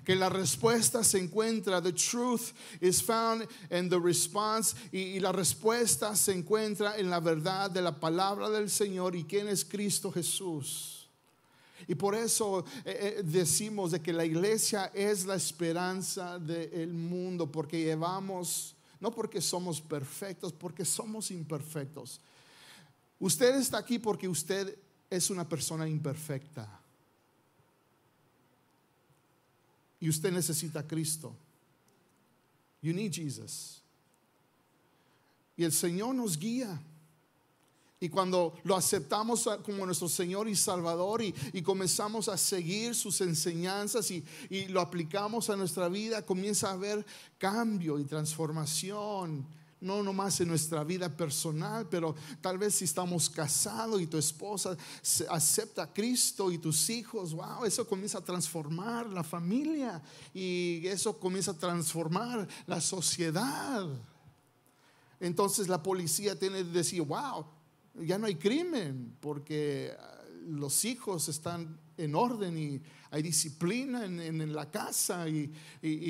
que 0.06 0.14
la 0.14 0.28
respuesta 0.28 1.02
se 1.02 1.18
encuentra, 1.18 1.82
the 1.82 1.92
truth 1.92 2.52
is 2.80 3.02
found 3.02 3.44
in 3.72 3.88
the 3.88 3.98
response, 3.98 4.76
y, 4.92 5.18
la 5.18 5.32
respuesta 5.32 6.14
se 6.14 6.32
encuentra 6.32 6.96
en 6.96 7.10
la 7.10 7.18
verdad 7.18 7.68
de 7.72 7.82
la 7.82 7.90
palabra 7.90 8.48
del 8.48 8.70
Señor 8.70 9.16
y 9.16 9.24
quién 9.24 9.48
es 9.48 9.64
Cristo 9.64 10.12
Jesús. 10.12 11.08
Y 11.88 11.96
por 11.96 12.14
eso 12.14 12.64
eh, 12.84 13.16
eh, 13.18 13.22
decimos 13.24 13.90
de 13.90 14.00
que 14.00 14.12
la 14.12 14.24
iglesia 14.24 14.92
es 14.94 15.26
la 15.26 15.34
esperanza 15.34 16.38
del 16.38 16.92
mundo, 16.92 17.50
porque 17.50 17.82
llevamos, 17.82 18.76
no 19.00 19.10
porque 19.10 19.40
somos 19.40 19.80
perfectos, 19.80 20.52
porque 20.52 20.84
somos 20.84 21.32
imperfectos. 21.32 22.20
Usted 23.18 23.56
está 23.56 23.78
aquí 23.78 23.98
porque 23.98 24.28
usted 24.28 24.78
es 25.10 25.30
una 25.30 25.48
persona 25.48 25.88
imperfecta. 25.88 26.85
Y 30.00 30.08
usted 30.08 30.32
necesita 30.32 30.80
a 30.80 30.86
Cristo. 30.86 31.34
You 32.82 32.92
need 32.92 33.12
Jesus. 33.12 33.82
Y 35.56 35.64
el 35.64 35.72
Señor 35.72 36.14
nos 36.14 36.38
guía. 36.38 36.80
Y 37.98 38.10
cuando 38.10 38.54
lo 38.62 38.76
aceptamos 38.76 39.48
como 39.64 39.86
nuestro 39.86 40.08
Señor 40.08 40.48
y 40.48 40.54
Salvador 40.54 41.22
y, 41.22 41.62
comenzamos 41.62 42.28
a 42.28 42.36
seguir 42.36 42.94
sus 42.94 43.22
enseñanzas 43.22 44.10
y, 44.10 44.22
y, 44.50 44.66
lo 44.66 44.82
aplicamos 44.82 45.48
a 45.48 45.56
nuestra 45.56 45.88
vida, 45.88 46.24
comienza 46.24 46.68
a 46.68 46.74
haber 46.74 47.06
cambio 47.38 47.98
y 47.98 48.04
transformación 48.04 49.46
no 49.80 50.02
nomás 50.02 50.40
en 50.40 50.48
nuestra 50.48 50.82
vida 50.84 51.14
personal, 51.14 51.86
pero 51.88 52.14
tal 52.40 52.58
vez 52.58 52.76
si 52.76 52.84
estamos 52.84 53.28
casados 53.28 54.00
y 54.00 54.06
tu 54.06 54.16
esposa 54.16 54.76
acepta 55.28 55.82
a 55.82 55.92
Cristo 55.92 56.50
y 56.50 56.58
tus 56.58 56.88
hijos, 56.88 57.34
wow, 57.34 57.64
eso 57.64 57.86
comienza 57.86 58.18
a 58.18 58.24
transformar 58.24 59.08
la 59.08 59.22
familia 59.22 60.02
y 60.32 60.86
eso 60.86 61.18
comienza 61.18 61.50
a 61.50 61.58
transformar 61.58 62.48
la 62.66 62.80
sociedad. 62.80 63.86
Entonces 65.20 65.68
la 65.68 65.82
policía 65.82 66.38
tiene 66.38 66.58
que 66.58 66.64
decir, 66.64 67.02
wow, 67.02 67.46
ya 68.02 68.18
no 68.18 68.26
hay 68.26 68.36
crimen 68.36 69.16
porque 69.20 69.94
los 70.46 70.84
hijos 70.84 71.28
están 71.28 71.78
en 71.96 72.14
orden 72.14 72.58
y 72.58 72.82
hay 73.10 73.22
disciplina 73.22 74.04
en, 74.04 74.52
la 74.54 74.70
casa 74.70 75.28
y, 75.28 75.52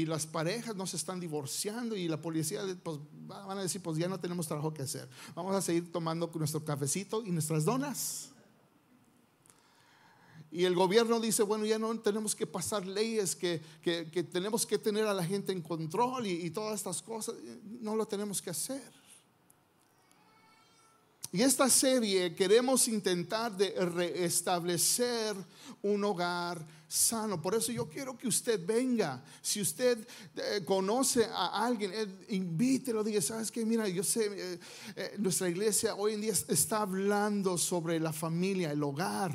las 0.07 0.27
parejas 0.27 0.77
no 0.77 0.87
se 0.87 0.97
están 0.97 1.21
divorciando 1.21 1.97
y 1.97 2.09
la 2.09 2.21
policía 2.21 2.63
pues, 2.83 2.99
van 3.27 3.59
a 3.59 3.63
decir, 3.63 3.83
pues 3.83 3.99
ya 3.99 4.09
no 4.09 4.21
tenemos 4.21 4.47
trabajo 4.47 4.73
que 4.73 4.83
hacer. 4.83 5.09
Vamos 5.35 5.55
a 5.55 5.61
seguir 5.61 5.91
tomando 5.91 6.31
nuestro 6.35 6.65
cafecito 6.65 7.23
y 7.25 7.31
nuestras 7.31 7.65
donas. 7.65 8.31
Y 10.51 10.65
el 10.65 10.75
gobierno 10.75 11.21
dice, 11.21 11.43
bueno, 11.43 11.67
ya 11.67 11.79
no 11.79 11.99
tenemos 12.01 12.35
que 12.35 12.47
pasar 12.47 12.87
leyes, 12.87 13.37
que, 13.37 13.61
tenemos 14.33 14.65
que 14.65 14.79
tener 14.79 15.07
a 15.07 15.13
la 15.13 15.25
gente 15.25 15.53
en 15.53 15.61
control 15.61 16.27
y 16.27 16.51
todas 16.51 16.77
estas 16.77 17.03
cosas. 17.03 17.35
No 17.81 17.97
lo 17.97 18.07
tenemos 18.07 18.41
que 18.41 18.51
hacer. 18.51 19.06
Y 21.37 21.43
esta 21.43 21.69
serie 21.69 22.35
queremos 22.35 22.89
intentar 22.89 23.55
de 23.55 23.69
restablecer 23.73 25.37
un 25.83 26.03
hogar 26.03 26.67
sano. 26.89 27.43
Por 27.43 27.55
eso 27.55 27.71
yo 27.73 27.91
quiero 27.91 28.17
que 28.17 28.27
usted 28.27 28.59
venga. 28.65 29.23
Si 29.43 29.61
usted 29.61 29.99
eh, 30.35 30.63
conoce 30.65 31.27
a 31.27 31.67
alguien, 31.67 31.91
eh, 31.93 32.07
invítelo, 32.31 33.05
diga, 33.05 33.21
¿sabes 33.21 33.51
qué? 33.51 33.67
Mira, 33.67 33.87
yo 33.87 34.03
sé, 34.03 34.59
eh, 34.97 35.15
nuestra 35.19 35.51
iglesia 35.51 35.95
hoy 35.95 36.15
en 36.15 36.23
día 36.23 36.33
está 36.33 36.81
hablando 36.81 37.59
sobre 37.59 38.01
la 38.01 38.15
familia, 38.15 38.73
el 38.73 38.83
hogar. 38.83 39.35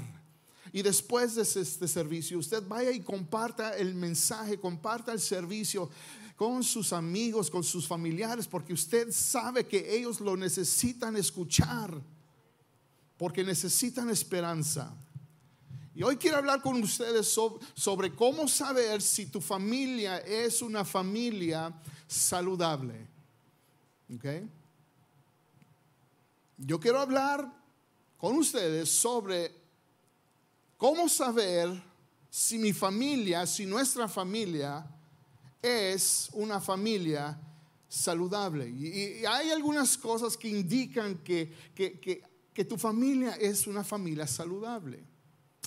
Y 0.73 0.81
después 0.81 1.35
de 1.35 1.43
este 1.43 1.87
servicio, 1.87 2.39
usted 2.39 2.63
vaya 2.67 2.89
y 2.89 3.01
comparta 3.01 3.77
el 3.77 3.93
mensaje, 3.93 4.57
comparta 4.57 5.13
el 5.13 5.19
servicio 5.19 5.87
con 6.41 6.63
sus 6.63 6.91
amigos, 6.91 7.51
con 7.51 7.63
sus 7.63 7.85
familiares, 7.85 8.47
porque 8.47 8.73
usted 8.73 9.11
sabe 9.11 9.67
que 9.67 9.95
ellos 9.95 10.19
lo 10.19 10.35
necesitan 10.35 11.15
escuchar, 11.15 12.01
porque 13.15 13.43
necesitan 13.43 14.09
esperanza. 14.09 14.91
Y 15.93 16.01
hoy 16.01 16.17
quiero 16.17 16.37
hablar 16.37 16.63
con 16.63 16.81
ustedes 16.81 17.27
sobre, 17.75 18.15
cómo 18.15 18.47
saber 18.47 19.03
si 19.03 19.27
tu 19.27 19.39
familia 19.39 20.17
es 20.17 20.63
una 20.63 20.83
familia 20.83 21.79
saludable. 22.07 23.07
Yo 26.57 26.79
quiero 26.79 27.01
hablar 27.01 27.53
con 28.17 28.35
ustedes 28.37 28.89
sobre 28.89 29.53
cómo 30.75 31.07
saber 31.07 31.69
si 32.31 32.57
mi 32.57 32.73
familia, 32.73 33.45
si 33.45 33.67
nuestra 33.67 34.07
familia 34.07 34.83
es 35.61 36.29
una 36.33 36.59
familia 36.59 37.39
saludable. 37.87 38.69
Y, 38.69 39.25
hay 39.25 39.51
algunas 39.51 39.97
cosas 39.97 40.37
que 40.37 40.47
indican 40.47 41.17
que, 41.19 41.53
que, 41.75 42.65
tu 42.65 42.77
familia 42.77 43.35
es 43.35 43.67
una 43.67 43.83
familia 43.83 44.27
saludable. 44.27 45.03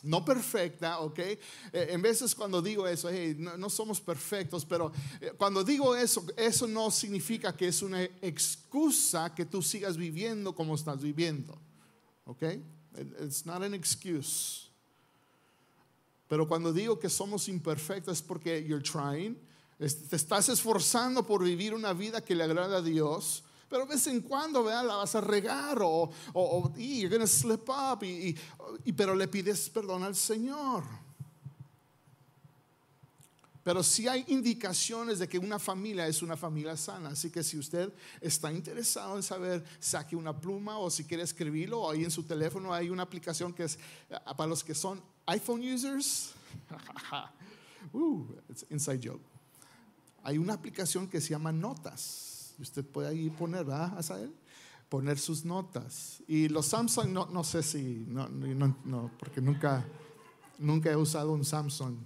No 0.04 0.24
perfecta, 0.24 1.00
¿ok? 1.00 1.18
Eh, 1.18 1.38
en 1.72 2.02
veces 2.02 2.34
cuando 2.34 2.62
digo 2.62 2.86
eso, 2.86 3.08
no, 3.36 3.70
somos 3.70 4.00
perfectos, 4.00 4.64
pero 4.64 4.92
eh, 5.20 5.32
cuando 5.36 5.64
digo 5.64 5.96
eso, 5.96 6.24
eso 6.36 6.68
no 6.68 6.90
significa 6.90 7.56
que 7.56 7.68
es 7.68 7.82
una 7.82 8.02
excusa 8.02 9.34
que 9.34 9.44
tú 9.44 9.62
sigas 9.62 9.96
viviendo 9.96 10.54
como 10.54 10.74
estás 10.74 11.02
viviendo, 11.02 11.58
¿ok? 12.26 12.42
It's 13.22 13.44
not 13.44 13.62
an 13.62 13.74
excuse. 13.74 14.68
Pero 16.28 16.46
cuando 16.46 16.72
digo 16.72 16.98
que 16.98 17.08
somos 17.08 17.48
imperfectos 17.48 18.18
es 18.18 18.22
porque 18.22 18.64
you're 18.64 18.82
trying, 18.82 19.36
te 19.92 20.16
estás 20.16 20.48
esforzando 20.48 21.26
por 21.26 21.44
vivir 21.44 21.74
una 21.74 21.92
vida 21.92 22.24
que 22.24 22.34
le 22.34 22.44
agrada 22.44 22.78
a 22.78 22.82
Dios, 22.82 23.44
pero 23.68 23.86
de 23.86 23.94
vez 23.94 24.06
en 24.06 24.20
cuando 24.20 24.64
la 24.64 24.82
vas 24.82 25.14
a 25.14 25.20
regar 25.20 25.78
o, 25.82 26.10
o, 26.32 26.72
you're 26.76 27.08
gonna 27.08 27.26
slip 27.26 27.68
up, 27.68 28.02
y, 28.02 28.36
pero 28.96 29.14
le 29.14 29.28
pides 29.28 29.68
perdón 29.68 30.04
al 30.04 30.14
Señor. 30.14 30.84
Pero 33.64 33.82
sí 33.82 34.06
hay 34.06 34.24
indicaciones 34.28 35.18
de 35.18 35.26
que 35.26 35.38
una 35.38 35.58
familia 35.58 36.06
es 36.06 36.20
una 36.20 36.36
familia 36.36 36.76
sana. 36.76 37.08
Así 37.10 37.30
que 37.30 37.42
si 37.42 37.58
usted 37.58 37.90
está 38.20 38.52
interesado 38.52 39.16
en 39.16 39.22
saber, 39.22 39.64
saque 39.80 40.14
una 40.14 40.38
pluma 40.38 40.78
o 40.78 40.90
si 40.90 41.02
quiere 41.04 41.22
escribirlo, 41.22 41.90
ahí 41.90 42.04
en 42.04 42.10
su 42.10 42.24
teléfono 42.24 42.74
hay 42.74 42.90
una 42.90 43.04
aplicación 43.04 43.54
que 43.54 43.64
es 43.64 43.78
eh, 44.10 44.18
para 44.36 44.48
los 44.48 44.62
que 44.62 44.74
son 44.74 45.00
iPhone 45.24 45.62
users. 45.62 46.32
uh, 47.94 48.26
it's 48.50 48.66
inside 48.68 49.00
joke 49.02 49.33
hay 50.24 50.38
una 50.38 50.54
aplicación 50.54 51.06
que 51.06 51.20
se 51.20 51.30
llama 51.30 51.52
Notas. 51.52 52.54
Usted 52.58 52.84
puede 52.84 53.08
ahí 53.08 53.30
poner, 53.30 53.64
¿verdad, 53.64 53.96
Asael? 53.98 54.34
Poner 54.88 55.18
sus 55.18 55.44
notas. 55.44 56.22
Y 56.26 56.48
los 56.48 56.66
Samsung, 56.66 57.10
no, 57.10 57.26
no 57.26 57.44
sé 57.44 57.62
si, 57.62 58.04
no, 58.08 58.28
no, 58.28 59.10
porque 59.18 59.40
nunca, 59.40 59.84
nunca 60.58 60.90
he 60.90 60.96
usado 60.96 61.32
un 61.32 61.44
Samsung, 61.44 61.96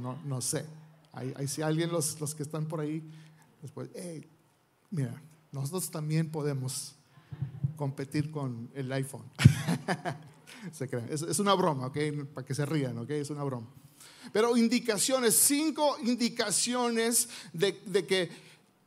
no, 0.00 0.18
no 0.24 0.40
sé. 0.40 0.64
Hay, 1.12 1.48
si 1.48 1.60
alguien, 1.60 1.90
los, 1.90 2.20
los 2.20 2.34
que 2.34 2.42
están 2.42 2.66
por 2.66 2.80
ahí, 2.80 3.02
después, 3.60 3.90
hey, 3.94 4.26
mira, 4.90 5.20
nosotros 5.52 5.90
también 5.90 6.30
podemos 6.30 6.94
competir 7.76 8.30
con 8.30 8.70
el 8.74 8.90
iPhone. 8.92 9.24
se 10.72 10.84
Es, 11.10 11.22
es, 11.22 11.38
una 11.38 11.54
broma, 11.54 11.86
¿ok? 11.86 11.98
Para 12.32 12.46
que 12.46 12.54
se 12.54 12.64
rían, 12.64 12.96
¿ok? 12.98 13.10
Es 13.10 13.30
una 13.30 13.42
broma. 13.42 13.66
Pero 14.32 14.56
indicaciones, 14.56 15.36
cinco 15.36 15.96
indicaciones 16.02 17.28
de, 17.52 17.74
que 18.06 18.30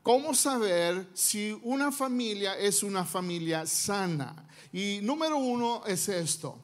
cómo 0.01 0.33
saber 0.33 1.07
si 1.13 1.57
una 1.63 1.91
familia 1.91 2.57
es 2.57 2.83
una 2.83 3.05
familia 3.05 3.65
sana. 3.65 4.47
Y 4.71 4.99
número 5.01 5.37
uno 5.37 5.83
es 5.85 6.09
esto. 6.09 6.57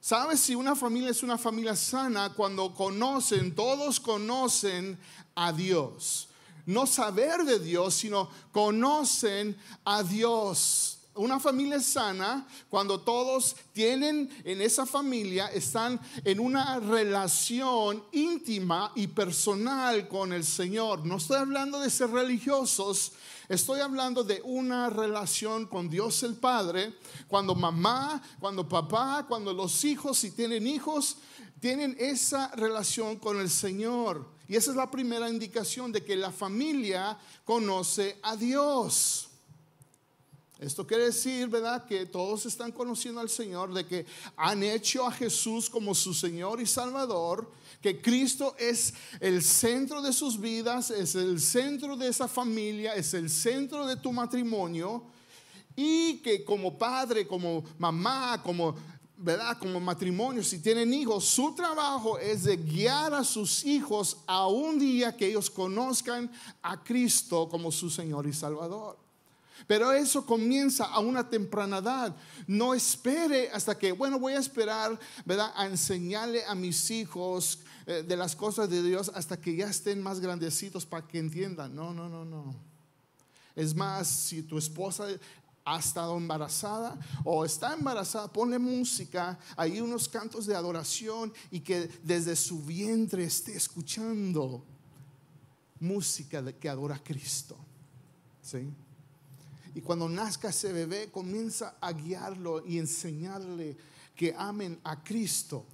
¿Sabes 0.00 0.40
si 0.40 0.54
una 0.54 0.74
familia 0.74 1.10
es 1.10 1.22
una 1.22 1.38
familia 1.38 1.76
sana 1.76 2.32
cuando 2.34 2.74
conocen, 2.74 3.54
todos 3.54 4.00
conocen 4.00 4.98
a 5.34 5.52
Dios? 5.52 6.28
No 6.66 6.86
saber 6.86 7.44
de 7.44 7.58
Dios, 7.58 7.94
sino 7.94 8.28
conocen 8.52 9.56
a 9.84 10.02
Dios 10.02 10.91
una 11.14 11.38
familia 11.38 11.80
sana 11.80 12.46
cuando 12.70 13.00
todos 13.00 13.56
tienen 13.72 14.30
en 14.44 14.62
esa 14.62 14.86
familia, 14.86 15.48
están 15.48 16.00
en 16.24 16.40
una 16.40 16.80
relación 16.80 18.02
íntima 18.12 18.92
y 18.94 19.08
personal 19.08 20.08
con 20.08 20.32
el 20.32 20.44
Señor. 20.44 21.04
No 21.04 21.16
estoy 21.16 21.38
hablando 21.38 21.80
de 21.80 21.90
ser 21.90 22.10
religiosos, 22.10 23.12
estoy 23.48 23.80
hablando 23.80 24.24
de 24.24 24.40
una 24.44 24.88
relación 24.88 25.66
con 25.66 25.90
Dios 25.90 26.22
el 26.22 26.34
Padre. 26.34 26.94
Cuando 27.28 27.54
mamá, 27.54 28.22
cuando 28.40 28.68
papá, 28.68 29.26
cuando 29.28 29.52
los 29.52 29.84
hijos, 29.84 30.18
si 30.18 30.30
tienen 30.30 30.66
hijos, 30.66 31.18
tienen 31.60 31.94
esa 31.98 32.48
relación 32.56 33.16
con 33.16 33.38
el 33.38 33.50
Señor. 33.50 34.26
Y 34.48 34.56
esa 34.56 34.70
es 34.70 34.76
la 34.76 34.90
primera 34.90 35.28
indicación 35.30 35.92
de 35.92 36.04
que 36.04 36.16
la 36.16 36.32
familia 36.32 37.18
conoce 37.44 38.18
a 38.22 38.34
Dios. 38.36 39.28
Esto 40.62 40.86
quiere 40.86 41.06
decir, 41.06 41.48
¿verdad? 41.48 41.84
Que 41.86 42.06
todos 42.06 42.46
están 42.46 42.70
conociendo 42.70 43.20
al 43.20 43.28
Señor, 43.28 43.74
de 43.74 43.84
que 43.84 44.06
han 44.36 44.62
hecho 44.62 45.04
a 45.04 45.10
Jesús 45.10 45.68
como 45.68 45.92
su 45.92 46.14
Señor 46.14 46.60
y 46.60 46.66
Salvador, 46.66 47.50
que 47.80 48.00
Cristo 48.00 48.54
es 48.56 48.94
el 49.18 49.42
centro 49.42 50.00
de 50.00 50.12
sus 50.12 50.38
vidas, 50.38 50.92
es 50.92 51.16
el 51.16 51.40
centro 51.40 51.96
de 51.96 52.06
esa 52.06 52.28
familia, 52.28 52.94
es 52.94 53.12
el 53.12 53.28
centro 53.28 53.88
de 53.88 53.96
tu 53.96 54.12
matrimonio, 54.12 55.02
y 55.74 56.18
que 56.18 56.44
como 56.44 56.78
padre, 56.78 57.26
como 57.26 57.64
mamá, 57.76 58.40
como 58.40 58.76
¿verdad? 59.16 59.58
Como 59.58 59.80
matrimonio, 59.80 60.44
si 60.44 60.60
tienen 60.60 60.94
hijos, 60.94 61.24
su 61.24 61.54
trabajo 61.54 62.18
es 62.18 62.44
de 62.44 62.56
guiar 62.56 63.14
a 63.14 63.24
sus 63.24 63.64
hijos 63.64 64.18
a 64.26 64.46
un 64.46 64.78
día 64.78 65.16
que 65.16 65.26
ellos 65.26 65.50
conozcan 65.50 66.30
a 66.60 66.82
Cristo 66.82 67.48
como 67.48 67.70
su 67.70 67.90
Señor 67.90 68.26
y 68.26 68.32
Salvador. 68.32 69.01
Pero 69.66 69.92
eso 69.92 70.26
comienza 70.26 70.84
a 70.86 71.00
una 71.00 71.28
temprana 71.28 71.78
edad. 71.78 72.16
No 72.46 72.74
espere 72.74 73.50
hasta 73.50 73.76
que, 73.78 73.92
bueno, 73.92 74.18
voy 74.18 74.34
a 74.34 74.38
esperar, 74.38 74.98
¿verdad? 75.24 75.52
A 75.56 75.66
enseñarle 75.66 76.44
a 76.44 76.54
mis 76.54 76.90
hijos 76.90 77.60
eh, 77.86 78.04
de 78.06 78.16
las 78.16 78.36
cosas 78.36 78.68
de 78.70 78.82
Dios 78.82 79.10
hasta 79.14 79.40
que 79.40 79.56
ya 79.56 79.66
estén 79.66 80.02
más 80.02 80.20
grandecitos 80.20 80.86
para 80.86 81.06
que 81.06 81.18
entiendan. 81.18 81.74
No, 81.74 81.92
no, 81.92 82.08
no, 82.08 82.24
no. 82.24 82.54
Es 83.54 83.74
más, 83.74 84.08
si 84.08 84.42
tu 84.42 84.58
esposa 84.58 85.06
ha 85.64 85.78
estado 85.78 86.16
embarazada 86.16 86.98
o 87.24 87.44
está 87.44 87.74
embarazada, 87.74 88.28
ponle 88.28 88.58
música, 88.58 89.38
hay 89.56 89.80
unos 89.80 90.08
cantos 90.08 90.46
de 90.46 90.54
adoración 90.54 91.32
y 91.50 91.60
que 91.60 91.88
desde 92.02 92.34
su 92.34 92.62
vientre 92.62 93.24
esté 93.24 93.56
escuchando 93.56 94.64
música 95.80 96.42
que 96.52 96.68
adora 96.68 96.96
a 96.96 97.02
Cristo. 97.02 97.56
¿Sí? 98.40 98.68
Y 99.74 99.80
cuando 99.80 100.08
nazca 100.08 100.50
ese 100.50 100.72
bebé, 100.72 101.10
comienza 101.10 101.76
a 101.80 101.92
guiarlo 101.92 102.64
y 102.66 102.78
enseñarle 102.78 103.76
que 104.14 104.34
amen 104.36 104.78
a 104.84 105.02
Cristo. 105.02 105.64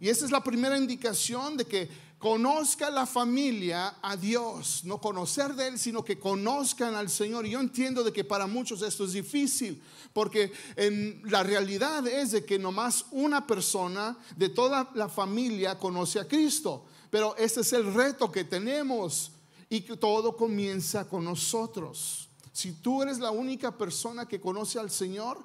Y 0.00 0.08
esa 0.08 0.24
es 0.24 0.30
la 0.30 0.44
primera 0.44 0.76
indicación 0.76 1.56
de 1.56 1.64
que 1.64 1.88
conozca 2.18 2.90
la 2.90 3.06
familia 3.06 3.96
a 4.02 4.16
Dios, 4.16 4.82
no 4.84 5.00
conocer 5.00 5.54
de 5.54 5.68
Él, 5.68 5.78
sino 5.78 6.04
que 6.04 6.18
conozcan 6.18 6.94
al 6.94 7.08
Señor. 7.08 7.46
Y 7.46 7.50
yo 7.50 7.60
entiendo 7.60 8.04
de 8.04 8.12
que 8.12 8.24
para 8.24 8.46
muchos 8.46 8.82
esto 8.82 9.04
es 9.04 9.12
difícil, 9.12 9.82
porque 10.12 10.52
en 10.76 11.22
la 11.24 11.42
realidad 11.42 12.06
es 12.06 12.32
de 12.32 12.44
que 12.44 12.58
nomás 12.58 13.06
una 13.10 13.46
persona 13.46 14.16
de 14.36 14.48
toda 14.48 14.90
la 14.94 15.08
familia 15.08 15.78
conoce 15.78 16.20
a 16.20 16.28
Cristo. 16.28 16.84
Pero 17.10 17.36
ese 17.36 17.62
es 17.62 17.72
el 17.72 17.94
reto 17.94 18.30
que 18.30 18.44
tenemos 18.44 19.32
y 19.70 19.80
que 19.80 19.96
todo 19.96 20.36
comienza 20.36 21.08
con 21.08 21.24
nosotros. 21.24 22.27
Si 22.58 22.72
tú 22.72 23.04
eres 23.04 23.20
la 23.20 23.30
única 23.30 23.78
persona 23.78 24.26
que 24.26 24.40
conoce 24.40 24.80
al 24.80 24.90
Señor, 24.90 25.38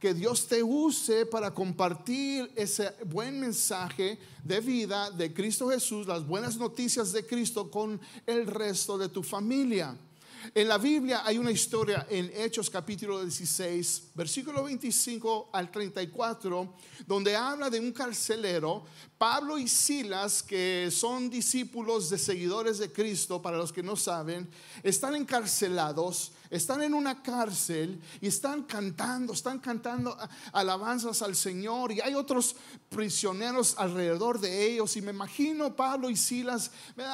que 0.00 0.14
Dios 0.14 0.46
te 0.46 0.62
use 0.62 1.26
para 1.26 1.52
compartir 1.52 2.50
ese 2.56 2.94
buen 3.04 3.38
mensaje 3.38 4.18
de 4.42 4.60
vida 4.60 5.10
de 5.10 5.34
Cristo 5.34 5.68
Jesús, 5.68 6.06
las 6.06 6.26
buenas 6.26 6.56
noticias 6.56 7.12
de 7.12 7.26
Cristo 7.26 7.70
con 7.70 8.00
el 8.26 8.46
resto 8.46 8.96
de 8.96 9.10
tu 9.10 9.22
familia. 9.22 9.94
En 10.54 10.68
la 10.68 10.78
Biblia 10.78 11.20
hay 11.24 11.36
una 11.36 11.50
historia 11.50 12.06
en 12.08 12.30
Hechos 12.34 12.70
capítulo 12.70 13.22
16, 13.22 14.12
versículo 14.14 14.64
25 14.64 15.50
al 15.52 15.70
34, 15.70 16.74
donde 17.06 17.36
habla 17.36 17.68
de 17.68 17.78
un 17.78 17.92
carcelero, 17.92 18.84
Pablo 19.24 19.56
y 19.56 19.68
Silas, 19.68 20.42
que 20.42 20.90
son 20.92 21.30
discípulos 21.30 22.10
de 22.10 22.18
seguidores 22.18 22.76
de 22.76 22.92
Cristo, 22.92 23.40
para 23.40 23.56
los 23.56 23.72
que 23.72 23.82
no 23.82 23.96
saben, 23.96 24.46
están 24.82 25.16
encarcelados 25.16 26.32
están 26.50 26.82
en 26.82 26.94
una 26.94 27.20
cárcel 27.20 28.00
y 28.20 28.28
están 28.28 28.62
cantando, 28.62 29.32
están 29.32 29.58
cantando 29.58 30.16
alabanzas 30.52 31.20
al 31.22 31.34
Señor 31.34 31.90
y 31.90 32.00
hay 32.00 32.14
otros 32.14 32.54
prisioneros 32.90 33.74
alrededor 33.76 34.38
de 34.38 34.66
ellos 34.66 34.96
y 34.96 35.02
me 35.02 35.10
imagino 35.10 35.74
Pablo 35.74 36.10
y 36.10 36.16
Silas, 36.16 36.70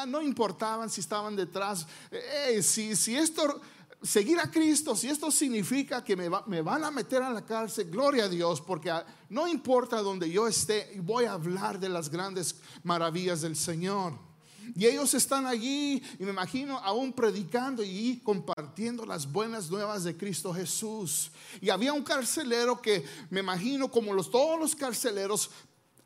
no 0.08 0.20
importaban 0.20 0.90
si 0.90 1.00
estaban 1.00 1.36
detrás, 1.36 1.86
si, 2.60 2.96
si 2.96 3.16
esto 3.16 3.60
seguir 4.02 4.38
a 4.40 4.50
Cristo, 4.50 4.96
si 4.96 5.08
esto 5.08 5.30
significa 5.30 6.02
que 6.02 6.16
me, 6.16 6.28
van 6.28 6.84
a 6.84 6.90
meter 6.90 7.22
a 7.22 7.30
la 7.30 7.44
cárcel, 7.44 7.90
gloria 7.90 8.24
a 8.24 8.28
Dios, 8.28 8.60
porque 8.60 8.92
no 9.28 9.46
importa 9.46 10.00
donde 10.00 10.30
yo 10.30 10.46
esté, 10.46 11.00
voy 11.02 11.24
a 11.24 11.32
hablar 11.32 11.78
de 11.78 11.88
las 11.88 12.08
grandes 12.08 12.56
maravillas 12.82 13.42
del 13.42 13.56
Señor. 13.56 14.14
Y 14.76 14.86
ellos 14.86 15.14
están 15.14 15.46
allí, 15.46 16.02
y 16.18 16.24
me 16.24 16.30
imagino, 16.30 16.78
aún 16.78 17.12
predicando 17.12 17.82
y 17.82 18.20
compartiendo 18.22 19.04
las 19.04 19.30
buenas 19.30 19.70
nuevas 19.70 20.04
de 20.04 20.16
Cristo 20.16 20.54
Jesús. 20.54 21.32
Y 21.60 21.70
había 21.70 21.92
un 21.92 22.04
carcelero 22.04 22.80
que 22.80 23.04
me 23.30 23.40
imagino, 23.40 23.90
como 23.90 24.12
los, 24.12 24.30
todos 24.30 24.60
los 24.60 24.76
carceleros, 24.76 25.50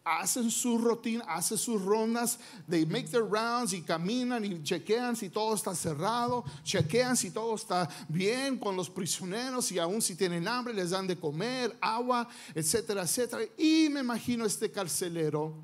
hacen 0.05 0.51
su 0.51 0.77
rutina, 0.77 1.25
hacen 1.27 1.57
sus 1.57 1.81
rondas, 1.81 2.39
they 2.69 2.85
make 2.85 3.09
their 3.09 3.25
rounds 3.25 3.73
y 3.73 3.81
caminan 3.81 4.45
y 4.45 4.63
chequean 4.63 5.17
si 5.17 5.31
todo 5.31 5.55
está 5.55 5.75
cerrado, 5.75 6.45
chequean 6.63 7.17
si 7.17 7.31
todo 7.31 7.55
está 7.55 7.89
bien 8.09 8.59
con 8.59 8.77
los 8.77 8.91
prisioneros 8.91 9.73
y 9.73 9.79
aún 9.79 10.03
si 10.03 10.15
tienen 10.15 10.47
hambre 10.47 10.75
les 10.75 10.91
dan 10.91 11.07
de 11.07 11.17
comer, 11.17 11.75
agua, 11.81 12.29
etcétera, 12.55 13.03
etcétera. 13.03 13.45
Y 13.57 13.89
me 13.89 14.01
imagino 14.01 14.45
este 14.45 14.71
carcelero 14.71 15.55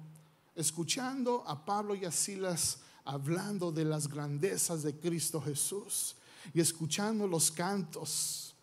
escuchando 0.57 1.45
a 1.47 1.63
Pablo 1.63 1.95
y 1.95 2.07
a 2.07 2.11
Silas 2.11 2.79
hablando 3.05 3.71
de 3.71 3.85
las 3.85 4.09
grandezas 4.09 4.83
de 4.83 4.95
Cristo 4.95 5.41
Jesús 5.43 6.17
y 6.55 6.61
escuchando 6.61 7.27
los 7.27 7.51
cantos. 7.51 8.55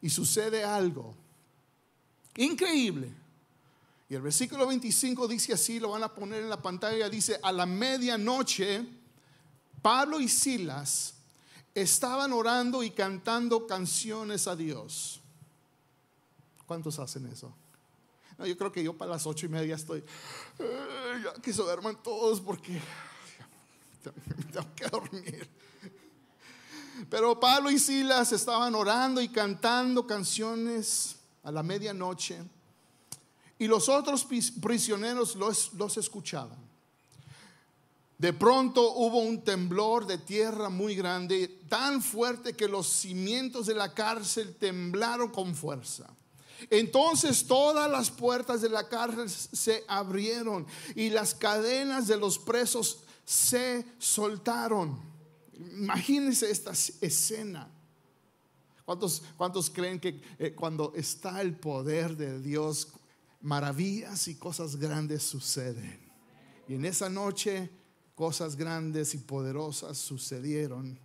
Y 0.00 0.08
sucede 0.08 0.64
algo 0.64 1.14
increíble. 2.36 3.25
Y 4.08 4.14
el 4.14 4.22
versículo 4.22 4.66
25 4.66 5.26
dice 5.26 5.52
así, 5.52 5.80
lo 5.80 5.90
van 5.90 6.04
a 6.04 6.14
poner 6.14 6.42
en 6.42 6.50
la 6.50 6.62
pantalla, 6.62 7.08
dice, 7.08 7.40
a 7.42 7.50
la 7.50 7.66
medianoche, 7.66 8.86
Pablo 9.82 10.20
y 10.20 10.28
Silas 10.28 11.14
estaban 11.74 12.32
orando 12.32 12.82
y 12.82 12.90
cantando 12.90 13.66
canciones 13.66 14.46
a 14.46 14.54
Dios. 14.54 15.20
¿Cuántos 16.66 16.98
hacen 16.98 17.26
eso? 17.26 17.54
yo 18.38 18.56
creo 18.58 18.70
que 18.70 18.82
yo 18.82 18.92
para 18.92 19.12
las 19.12 19.26
ocho 19.26 19.46
y 19.46 19.48
media 19.48 19.76
estoy, 19.76 20.04
ya 20.58 21.40
que 21.40 21.54
se 21.54 21.62
duerman 21.62 22.02
todos 22.02 22.38
porque 22.40 22.80
tengo 24.52 24.74
que 24.74 24.86
dormir. 24.88 25.48
Pero 27.08 27.38
Pablo 27.40 27.70
y 27.70 27.78
Silas 27.78 28.32
estaban 28.32 28.74
orando 28.74 29.20
y 29.20 29.28
cantando 29.28 30.06
canciones 30.06 31.16
a 31.42 31.50
la 31.50 31.62
medianoche 31.62 32.42
y 33.58 33.66
los 33.66 33.88
otros 33.88 34.26
prisioneros 34.60 35.36
los, 35.36 35.72
los 35.74 35.96
escuchaban. 35.96 36.66
De 38.18 38.32
pronto 38.32 38.92
hubo 38.92 39.18
un 39.18 39.42
temblor 39.42 40.06
de 40.06 40.16
tierra 40.16 40.70
muy 40.70 40.94
grande, 40.94 41.48
tan 41.68 42.00
fuerte 42.00 42.54
que 42.54 42.66
los 42.66 42.86
cimientos 42.86 43.66
de 43.66 43.74
la 43.74 43.92
cárcel 43.92 44.56
temblaron 44.58 45.30
con 45.30 45.54
fuerza. 45.54 46.08
Entonces 46.70 47.46
todas 47.46 47.90
las 47.90 48.10
puertas 48.10 48.62
de 48.62 48.70
la 48.70 48.88
cárcel 48.88 49.28
se 49.28 49.84
abrieron 49.86 50.66
y 50.94 51.10
las 51.10 51.34
cadenas 51.34 52.06
de 52.06 52.16
los 52.16 52.38
presos 52.38 53.00
se 53.26 53.84
soltaron. 53.98 54.98
Imagínense 55.54 56.50
esta 56.50 56.72
escena. 56.72 57.70
¿Cuántos, 58.86 59.70
creen 59.70 59.98
que 59.98 60.22
eh, 60.38 60.54
cuando 60.54 60.92
está 60.94 61.40
el 61.40 61.56
poder 61.56 62.16
de 62.16 62.40
Dios, 62.40 62.88
maravillas 63.46 64.28
y 64.28 64.34
cosas 64.34 64.76
grandes 64.76 65.22
suceden? 65.22 65.98
Y 66.68 66.74
en 66.74 66.84
esa 66.84 67.08
noche 67.08 67.70
cosas 68.16 68.56
grandes 68.56 69.14
y 69.14 69.18
poderosas 69.18 69.96
sucedieron. 69.98 70.98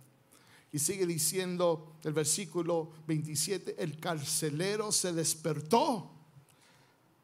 Y 0.72 0.78
sigue 0.78 1.06
diciendo 1.06 1.98
el 2.02 2.14
versículo 2.14 2.90
27, 3.06 3.76
el 3.78 4.00
carcelero 4.00 4.90
se 4.90 5.12
despertó. 5.12 6.10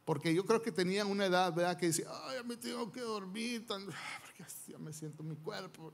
Porque 0.04 0.34
yo 0.34 0.44
creo 0.44 0.62
que 0.62 0.70
tenía 0.70 1.04
una 1.06 1.26
edad, 1.26 1.52
¿verdad? 1.52 1.76
Que 1.78 1.86
decía, 1.86 2.06
ay, 2.26 2.38
me 2.44 2.56
tengo 2.56 2.92
que 2.92 3.00
dormir, 3.00 3.66
tan, 3.66 3.84
porque 4.22 4.44
ya 4.68 4.78
me 4.78 4.92
siento 4.92 5.22
mi 5.22 5.36
cuerpo. 5.36 5.92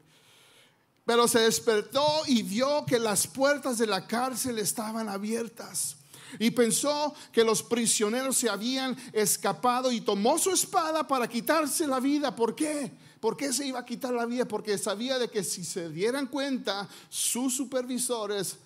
Pero 1.07 1.29
se 1.29 1.41
despertó 1.41 2.23
y 2.27 2.43
vio 2.43 2.85
que 2.87 2.99
las 2.99 3.27
puertas 3.27 3.79
de 3.79 3.87
la 3.87 4.07
cárcel 4.07 4.59
estaban 4.59 5.09
abiertas. 5.09 5.97
Y 6.39 6.51
pensó 6.51 7.15
que 7.33 7.45
los 7.45 7.63
prisioneros 7.63 8.37
se 8.37 8.49
habían 8.49 8.97
escapado 9.13 9.93
y 9.93 10.01
tomó 10.01 10.39
su 10.39 10.51
espada 10.51 11.07
para 11.07 11.29
quitarse 11.29 11.87
la 11.87 12.01
vida. 12.01 12.35
¿Por 12.35 12.55
qué? 12.55 12.91
¿Por 13.21 13.37
qué 13.37 13.53
se 13.53 13.67
iba 13.67 13.79
a 13.79 13.85
quitar 13.85 14.13
la 14.13 14.27
vida? 14.27 14.45
Porque 14.45 14.77
sabía 14.77 15.19
de 15.19 15.31
que 15.31 15.43
si 15.43 15.65
se 15.65 15.89
dieran 15.89 16.27
cuenta 16.27 16.89
sus 17.09 17.57
supervisores, 17.57 18.59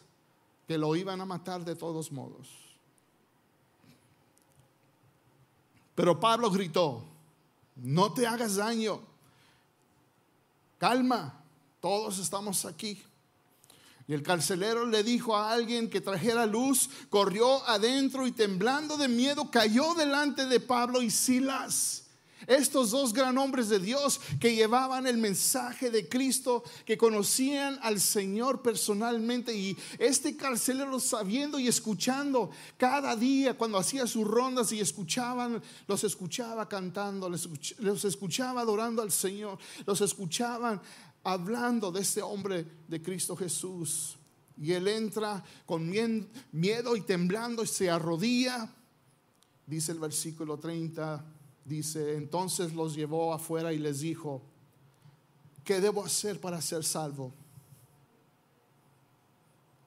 que 0.67 0.77
lo 0.77 0.95
iban 0.97 1.21
a 1.21 1.25
matar 1.25 1.65
de 1.65 1.75
todos 1.75 2.13
modos. 2.13 2.49
Pero 5.95 6.21
Pablo 6.21 6.51
gritó, 6.51 7.05
no 7.77 8.13
te 8.13 8.27
hagas 8.27 8.57
daño, 8.57 9.01
calma, 10.77 11.43
todos 11.81 12.19
estamos 12.19 12.65
aquí. 12.65 13.03
Y 14.09 14.15
el 14.15 14.23
carcelero 14.23 14.87
le 14.87 15.03
dijo 15.03 15.37
a 15.37 15.53
alguien 15.53 15.91
que 15.91 16.01
trajera 16.01 16.47
luz, 16.47 16.89
corrió 17.11 17.63
adentro 17.69 18.27
y 18.27 18.33
temblando 18.33 18.97
de 18.97 19.07
miedo 19.07 19.51
cayó 19.51 19.93
delante 19.93 20.47
de 20.47 20.61
Pablo 20.61 21.03
y 21.03 21.11
Silas. 21.11 22.05
Estos 22.47 22.93
dos 22.93 23.13
gran 23.13 23.37
hombres 23.37 23.69
de 23.69 23.79
Dios 23.79 24.19
que 24.41 24.55
llevaban 24.55 25.07
el 25.07 25.19
mensaje 25.19 25.91
de 25.91 26.09
Cristo, 26.09 26.63
que 26.87 26.97
conocían 26.97 27.79
al 27.83 28.01
Señor 28.01 28.63
personalmente 28.63 29.55
y 29.55 29.77
este 29.99 30.35
carcelero 30.35 30.99
sabiendo 31.01 31.59
y 31.59 31.69
escuchando 31.69 32.51
cada 32.79 33.15
día 33.15 33.59
cuando 33.59 33.77
hacía 33.77 34.07
sus 34.07 34.27
rondas 34.27 34.73
y 34.73 34.81
escuchaban, 34.81 35.63
los 35.87 36.03
escuchaba 36.05 36.67
cantando, 36.67 37.29
los 37.29 38.05
escuchaba 38.07 38.63
adorando 38.63 39.03
al 39.03 39.13
Señor, 39.13 39.59
los 39.85 40.01
escuchaban 40.01 40.81
hablando 41.25 41.91
de 41.91 42.01
este 42.01 42.23
hombre 42.23 42.67
de 42.87 43.03
Cristo 43.03 43.37
Jesús. 43.37 44.17
Y 44.61 44.73
él 44.73 44.89
entra 44.89 45.45
con 45.67 45.89
miedo 46.53 46.97
y 46.97 47.01
temblando 47.03 47.63
y 47.63 47.67
se 47.67 47.91
arrodilla. 47.91 48.75
Dice 49.67 49.93
el 49.93 50.01
versículo 50.01 50.59
30 50.59 51.25
Dice, 51.69 52.17
entonces 52.17 52.73
los 52.73 52.95
llevó 52.95 53.35
afuera 53.35 53.75
y 53.75 53.79
les 53.79 54.01
dijo, 54.01 54.41
¿qué 55.65 55.83
debo 55.83 56.03
hacer 56.03 56.41
para 56.41 56.63
ser 56.63 56.83
salvo? 56.83 57.35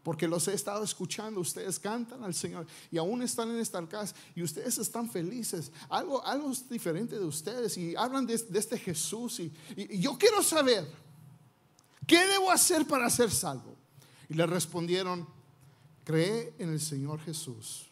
Porque 0.03 0.27
los 0.27 0.47
he 0.47 0.53
estado 0.53 0.83
escuchando, 0.83 1.39
ustedes 1.39 1.79
cantan 1.79 2.23
al 2.23 2.35
Señor 2.35 2.67
y 2.91 2.99
aún 2.99 3.23
están 3.23 3.49
en 3.49 3.57
esta 3.57 3.83
casa 3.87 4.13
y 4.35 4.43
ustedes 4.43 4.77
están 4.77 5.09
felices. 5.09 5.71
Algo, 5.89 6.23
algo 6.23 6.51
es 6.51 6.69
diferente 6.69 7.17
de 7.17 7.25
ustedes 7.25 7.75
y 7.77 7.95
hablan 7.95 8.27
de, 8.27 8.35
este 8.35 8.77
Jesús. 8.77 9.39
Y, 9.39 9.51
y 9.75 9.99
yo 9.99 10.15
quiero 10.19 10.43
saber, 10.43 10.87
¿qué 12.11 12.27
debo 12.27 12.51
hacer 12.51 12.85
para 12.85 13.09
ser 13.09 13.31
salvo? 13.31 13.73
Y 14.27 14.33
le 14.33 14.45
respondieron, 14.45 15.25
cree 16.03 16.53
en 16.59 16.73
el 16.73 16.81
Señor 16.81 17.21
Jesús. 17.21 17.87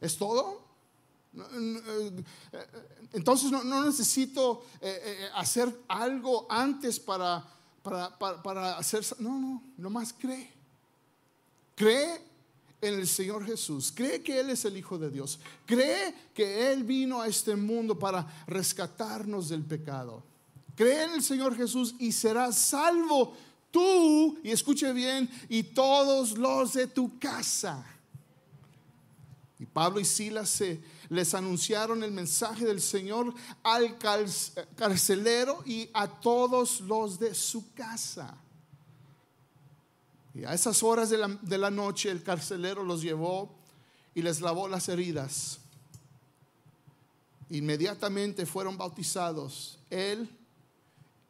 ¿Es 0.00 0.16
todo? 0.16 0.64
Entonces 3.12 3.50
no, 3.50 3.84
necesito 3.84 4.64
eh, 4.80 4.98
eh, 5.04 5.28
hacer 5.34 5.78
algo 5.88 6.46
antes 6.48 6.98
para, 6.98 7.44
para, 7.82 8.78
hacer... 8.78 9.04
No, 9.18 9.38
no, 9.38 9.62
nomás 9.76 10.14
cree. 10.18 10.50
Cree 11.74 12.22
en 12.80 12.94
el 12.94 13.06
Señor 13.06 13.44
Jesús. 13.44 13.92
Cree 13.94 14.22
que 14.22 14.40
Él 14.40 14.48
es 14.48 14.64
el 14.64 14.74
Hijo 14.74 14.96
de 14.96 15.10
Dios. 15.10 15.38
Cree 15.66 16.14
que 16.32 16.72
Él 16.72 16.82
vino 16.82 17.20
a 17.20 17.28
este 17.28 17.56
mundo 17.56 17.98
para 17.98 18.26
rescatarnos 18.46 19.50
del 19.50 19.64
pecado. 19.64 20.22
Cree 20.76 21.04
en 21.04 21.14
el 21.14 21.22
Señor 21.22 21.56
Jesús 21.56 21.94
y 21.98 22.12
serás 22.12 22.56
salvo 22.58 23.34
tú, 23.70 24.38
y 24.42 24.50
escuche 24.50 24.92
bien, 24.92 25.28
y 25.48 25.62
todos 25.62 26.36
los 26.38 26.74
de 26.74 26.86
tu 26.86 27.18
casa. 27.18 27.84
Y 29.58 29.64
Pablo 29.64 30.00
y 30.00 30.04
Silas 30.04 30.50
se 30.50 30.80
les 31.08 31.32
anunciaron 31.34 32.02
el 32.02 32.10
mensaje 32.10 32.66
del 32.66 32.80
Señor 32.80 33.32
al 33.62 33.96
carcelero 34.76 35.62
y 35.64 35.88
a 35.94 36.08
todos 36.08 36.80
los 36.80 37.18
de 37.18 37.34
su 37.34 37.72
casa. 37.72 38.34
Y 40.34 40.44
a 40.44 40.52
esas 40.52 40.82
horas 40.82 41.08
de 41.08 41.16
la, 41.16 41.28
de 41.40 41.56
la 41.56 41.70
noche 41.70 42.10
el 42.10 42.22
carcelero 42.22 42.84
los 42.84 43.00
llevó 43.00 43.50
y 44.14 44.20
les 44.20 44.42
lavó 44.42 44.68
las 44.68 44.90
heridas. 44.90 45.58
Inmediatamente 47.48 48.44
fueron 48.44 48.76
bautizados 48.76 49.78
él 49.88 50.28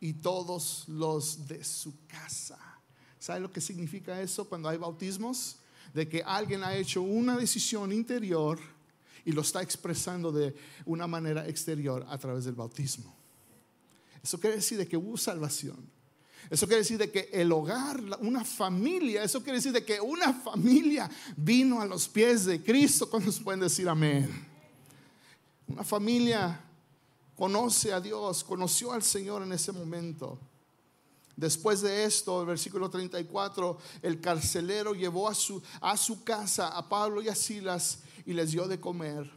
y 0.01 0.15
todos 0.15 0.85
los 0.89 1.47
de 1.47 1.65
su 1.65 2.07
casa. 2.07 2.59
¿Sabe 3.19 3.41
lo 3.41 3.51
que 3.51 3.61
significa 3.61 4.21
eso 4.21 4.49
cuando 4.49 4.69
hay 4.69 4.79
bautismos? 4.79 5.57
De 5.95 6.09
que 6.09 6.23
alguien 6.23 6.63
ha 6.63 6.75
hecho 6.77 7.03
una 7.03 7.37
decisión 7.37 7.93
interior 7.93 8.59
y 9.25 9.33
lo 9.33 9.41
está 9.41 9.63
expresando 9.63 10.31
de 10.31 10.55
una 10.85 11.07
manera 11.07 11.49
exterior 11.49 12.07
a 12.09 12.19
través 12.19 12.45
del 12.45 12.55
bautismo. 12.55 13.17
Eso 14.23 14.39
quiere 14.39 14.57
decir 14.57 14.79
de 14.79 14.87
que 14.87 14.97
hubo 14.97 15.17
salvación. 15.17 15.77
Eso 16.49 16.67
quiere 16.67 16.83
decir 16.83 16.99
de 16.99 17.11
que 17.11 17.29
el 17.33 17.51
hogar, 17.51 18.01
una 18.21 18.45
familia, 18.45 19.25
eso 19.25 19.43
quiere 19.43 19.59
decir 19.59 19.73
de 19.73 19.85
que 19.85 20.01
una 20.01 20.33
familia 20.33 21.11
vino 21.37 21.81
a 21.81 21.87
los 21.87 22.09
pies 22.09 22.45
de 22.45 22.63
Cristo. 22.63 23.11
¿Cuántos 23.11 23.41
pueden 23.41 23.61
decir 23.61 23.89
amén? 23.89 24.47
Una 25.67 25.83
familia 25.83 26.61
conoce 27.37 27.93
a 27.93 28.01
Dios, 28.01 28.43
conoció 28.43 28.93
al 28.93 29.03
Señor 29.03 29.43
en 29.43 29.53
ese 29.53 29.73
momento. 29.73 30.39
Después 31.37 31.83
de 31.83 32.05
esto, 32.05 32.41
el 32.41 32.47
versículo 32.47 32.89
34, 32.89 33.77
el 34.03 34.21
carcelero 34.21 34.95
llevó 34.95 35.29
a 35.29 35.35
su, 35.35 35.63
a 35.83 35.97
su 35.97 36.25
casa 36.25 36.69
a 36.69 36.89
Pablo 36.89 37.21
y 37.21 37.29
a 37.29 37.35
Silas 37.35 37.99
y 38.25 38.33
les 38.33 38.53
dio 38.53 38.67
de 38.67 38.81
comer. 38.81 39.31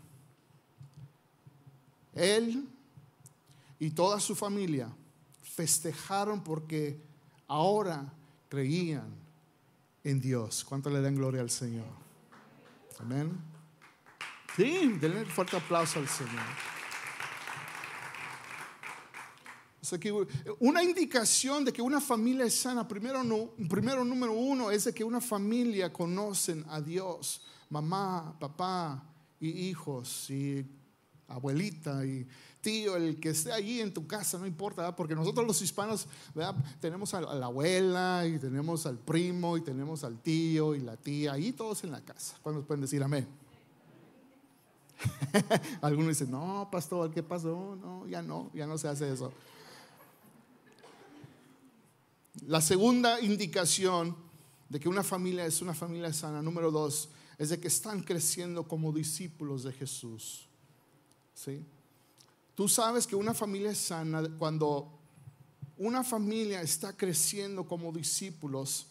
Él 2.14 2.68
y 3.80 3.90
toda 3.92 4.20
su 4.22 4.34
familia 4.34 4.90
festejaron 5.42 6.42
porque 6.42 7.02
ahora 7.48 8.14
creían 8.48 9.14
en 10.06 10.22
Dios. 10.22 10.64
¿Cuánto 10.64 10.90
le 10.90 11.02
dan 11.02 11.16
gloria 11.16 11.42
al 11.42 11.50
Señor? 11.50 11.88
Amén. 13.00 13.38
Sí, 14.56 14.98
denle 15.00 15.22
un 15.22 15.26
fuerte 15.26 15.58
aplauso 15.58 16.00
al 16.00 16.08
Señor. 16.08 16.79
Una 20.60 20.84
indicación 20.84 21.66
de 21.66 21.74
que 21.74 21.82
una 21.82 22.02
familia 22.02 22.46
es 22.46 22.56
sana, 22.56 22.88
primero 22.88 23.24
número 23.24 24.34
uno, 24.34 24.72
es 24.72 24.86
de 24.86 24.94
que 24.94 25.04
una 25.04 25.22
familia 25.22 25.92
conocen 25.92 26.66
a 26.70 26.82
Dios 26.82 27.42
mamá, 27.70 28.36
papá 28.40 29.04
y 29.40 29.70
hijos 29.70 30.30
y 30.30 30.66
abuelita 31.28 32.06
y 32.06 32.28
tío, 32.62 32.98
el 32.98 33.20
que 33.20 33.30
esté 33.30 33.54
allí 33.54 33.80
en 33.80 33.94
tu 33.94 34.06
casa, 34.06 34.38
no 34.38 34.46
importa, 34.46 34.96
porque 34.96 35.16
nosotros 35.16 35.48
los 35.48 35.62
hispanos 35.62 36.08
tenemos 36.82 37.14
a 37.14 37.22
la 37.22 37.46
abuela 37.46 38.26
y 38.28 38.38
tenemos 38.38 38.86
al 38.86 38.98
primo 38.98 39.56
y 39.56 39.62
tenemos 39.62 40.04
al 40.04 40.20
tío 40.20 40.76
y 40.76 40.80
la 40.80 40.98
tía, 40.98 41.34
ahí 41.34 41.54
todos 41.54 41.84
en 41.84 41.92
la 41.92 42.02
casa. 42.02 42.38
¿Cuándo 42.42 42.64
pueden 42.64 42.82
decir 42.82 43.02
amén? 43.02 43.28
Algunos 45.82 46.10
dicen, 46.10 46.32
no, 46.32 46.68
pastor, 46.70 47.12
¿qué 47.12 47.24
pasó? 47.24 47.78
No, 47.80 48.06
ya 48.08 48.22
no, 48.22 48.52
ya 48.54 48.68
no 48.68 48.78
se 48.78 48.90
hace 48.90 49.14
eso. 49.14 49.32
La 52.46 52.62
segunda 52.62 53.20
indicación 53.22 54.16
de 54.70 54.80
que 54.80 54.90
una 54.90 55.04
familia 55.04 55.46
es 55.46 55.62
una 55.62 55.74
familia 55.74 56.14
sana, 56.14 56.42
número 56.42 56.72
dos, 56.72 57.10
es 57.38 57.50
de 57.50 57.60
que 57.60 57.68
están 57.68 58.04
creciendo 58.04 58.68
como 58.68 58.92
discípulos 58.92 59.64
de 59.64 59.74
Jesús. 59.74 60.48
¿Sí? 61.34 61.66
Tú 62.56 62.68
sabes 62.68 63.08
que 63.08 63.16
una 63.16 63.34
familia 63.34 63.72
es 63.72 63.78
sana 63.78 64.24
cuando 64.38 65.00
una 65.78 66.04
familia 66.04 66.62
está 66.62 66.96
creciendo 66.96 67.66
como 67.66 67.94
discípulos 67.94 68.88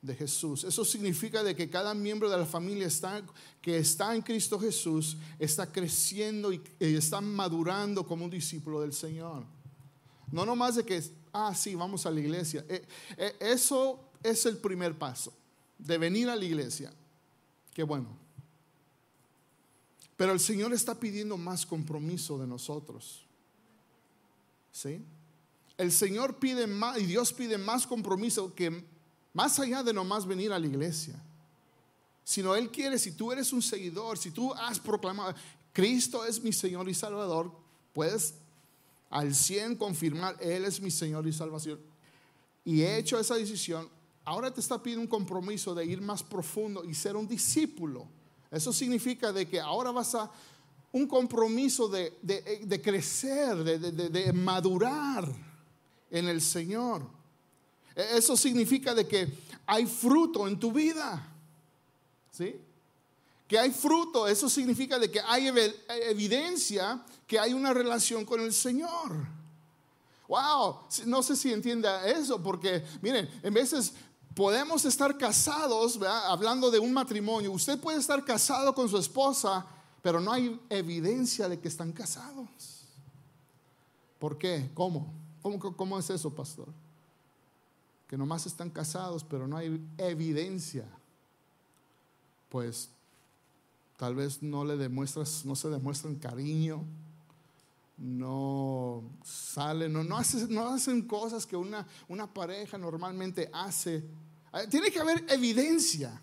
de 0.00 0.14
Jesús. 0.14 0.64
Eso 0.64 0.84
significa 0.84 1.42
de 1.42 1.54
que 1.54 1.68
cada 1.68 1.92
miembro 1.92 2.30
de 2.30 2.38
la 2.38 2.46
familia 2.46 2.86
está, 2.86 3.22
que 3.60 3.76
está 3.76 4.14
en 4.14 4.22
Cristo 4.22 4.58
Jesús 4.58 5.18
está 5.38 5.70
creciendo 5.70 6.52
y, 6.52 6.62
está 6.80 7.20
madurando 7.20 8.06
como 8.06 8.24
un 8.24 8.30
discípulo 8.30 8.80
del 8.80 8.94
Señor. 8.94 9.44
No 10.32 10.46
nomás 10.46 10.76
de 10.76 10.84
que, 10.84 11.02
ah, 11.36 11.54
sí, 11.54 11.74
vamos 11.74 12.06
a 12.06 12.10
la 12.10 12.20
iglesia. 12.20 12.64
Eh, 12.68 12.86
eh, 13.16 13.36
eso 13.40 14.00
es 14.22 14.46
el 14.46 14.56
primer 14.56 14.96
paso, 14.96 15.32
de 15.78 15.98
venir 15.98 16.30
a 16.30 16.36
la 16.36 16.44
iglesia. 16.44 16.92
Qué 17.74 17.82
bueno. 17.82 18.08
Pero 20.16 20.32
el 20.32 20.40
Señor 20.40 20.72
está 20.72 20.98
pidiendo 20.98 21.36
más 21.36 21.66
compromiso 21.66 22.38
de 22.38 22.46
nosotros. 22.46 23.22
¿Sí? 24.72 25.04
El 25.76 25.92
Señor 25.92 26.38
pide 26.38 26.66
más 26.66 26.98
y 26.98 27.04
Dios 27.04 27.32
pide 27.32 27.58
más 27.58 27.86
compromiso 27.86 28.54
que 28.54 28.82
más 29.34 29.58
allá 29.58 29.82
de 29.82 29.92
nomás 29.92 30.26
venir 30.26 30.52
a 30.52 30.58
la 30.58 30.66
iglesia. 30.66 31.22
Sino 32.24 32.56
Él 32.56 32.70
quiere, 32.70 32.98
si 32.98 33.12
tú 33.12 33.30
eres 33.30 33.52
un 33.52 33.60
seguidor, 33.60 34.16
si 34.16 34.30
tú 34.30 34.54
has 34.54 34.80
proclamado, 34.80 35.34
Cristo 35.72 36.24
es 36.24 36.42
mi 36.42 36.52
Señor 36.52 36.88
y 36.88 36.94
Salvador, 36.94 37.52
puedes 37.92 38.34
al 39.16 39.34
100 39.34 39.76
confirmar, 39.76 40.36
Él 40.40 40.66
es 40.66 40.78
mi 40.78 40.90
Señor 40.90 41.26
y 41.26 41.32
Salvación. 41.32 41.80
Y 42.66 42.82
he 42.82 42.98
hecho 42.98 43.18
esa 43.18 43.34
decisión, 43.36 43.88
ahora 44.26 44.52
te 44.52 44.60
está 44.60 44.82
pidiendo 44.82 45.00
un 45.00 45.08
compromiso 45.08 45.74
de 45.74 45.86
ir 45.86 46.02
más 46.02 46.22
profundo 46.22 46.84
y 46.84 46.92
ser 46.92 47.16
un 47.16 47.26
discípulo. 47.26 48.06
Eso 48.50 48.74
significa 48.74 49.32
de 49.32 49.48
que 49.48 49.58
ahora 49.58 49.90
vas 49.90 50.14
a 50.14 50.30
un 50.92 51.06
compromiso 51.06 51.88
de, 51.88 52.12
crecer, 52.84 53.56
de, 53.64 54.32
madurar 54.34 55.26
en 56.10 56.28
el 56.28 56.42
Señor. 56.42 57.00
E, 57.94 58.18
eso 58.18 58.36
significa 58.36 58.94
de 58.94 59.06
que 59.06 59.32
hay 59.64 59.86
fruto 59.86 60.46
en 60.46 60.60
tu 60.60 60.72
vida. 60.72 61.26
¿Sí? 62.32 62.54
Que 63.46 63.58
hay 63.58 63.70
fruto, 63.70 64.26
eso 64.26 64.48
significa 64.48 64.98
de 64.98 65.10
que 65.10 65.20
hay 65.20 65.48
evidencia 65.88 67.04
que 67.26 67.38
hay 67.38 67.52
una 67.52 67.72
relación 67.72 68.24
con 68.24 68.40
el 68.40 68.52
Señor. 68.52 69.26
Wow, 70.28 70.80
no 71.06 71.22
sé 71.22 71.36
si 71.36 71.52
entienda 71.52 72.06
eso, 72.06 72.42
porque 72.42 72.84
miren, 73.00 73.28
en 73.42 73.54
veces 73.54 73.94
podemos 74.34 74.84
estar 74.84 75.16
casados, 75.16 76.00
hablando 76.02 76.70
de 76.70 76.78
un 76.78 76.92
matrimonio, 76.92 77.52
usted 77.52 77.78
puede 77.78 77.98
estar 77.98 78.24
casado 78.24 78.74
con 78.74 78.88
su 78.88 78.98
esposa, 78.98 79.64
pero 80.02 80.20
no 80.20 80.32
hay 80.32 80.60
evidencia 80.68 81.48
de 81.48 81.58
que 81.60 81.68
están 81.68 81.92
casados. 81.92 82.84
¿Por 84.18 84.36
qué? 84.38 84.70
¿Cómo? 84.74 85.12
¿Cómo, 85.42 85.76
cómo 85.76 85.98
es 85.98 86.10
eso, 86.10 86.34
pastor? 86.34 86.68
Que 88.08 88.16
nomás 88.16 88.46
están 88.46 88.70
casados, 88.70 89.24
pero 89.24 89.46
no 89.46 89.56
hay 89.56 89.80
evidencia. 89.98 90.84
Pues 92.48 92.88
tal 93.96 94.14
vez 94.14 94.42
no 94.42 94.64
le 94.64 94.76
demuestras, 94.76 95.44
no 95.44 95.56
se 95.56 95.68
demuestran 95.68 96.16
cariño, 96.16 96.84
no 97.96 99.02
salen, 99.24 99.92
no, 99.92 100.04
no, 100.04 100.18
hacen, 100.18 100.52
no 100.52 100.68
hacen 100.68 101.02
cosas 101.02 101.46
que 101.46 101.56
una, 101.56 101.86
una 102.08 102.32
pareja 102.32 102.76
normalmente 102.76 103.48
hace. 103.52 104.04
Eh, 104.52 104.66
tiene 104.70 104.90
que 104.90 105.00
haber 105.00 105.24
evidencia 105.28 106.20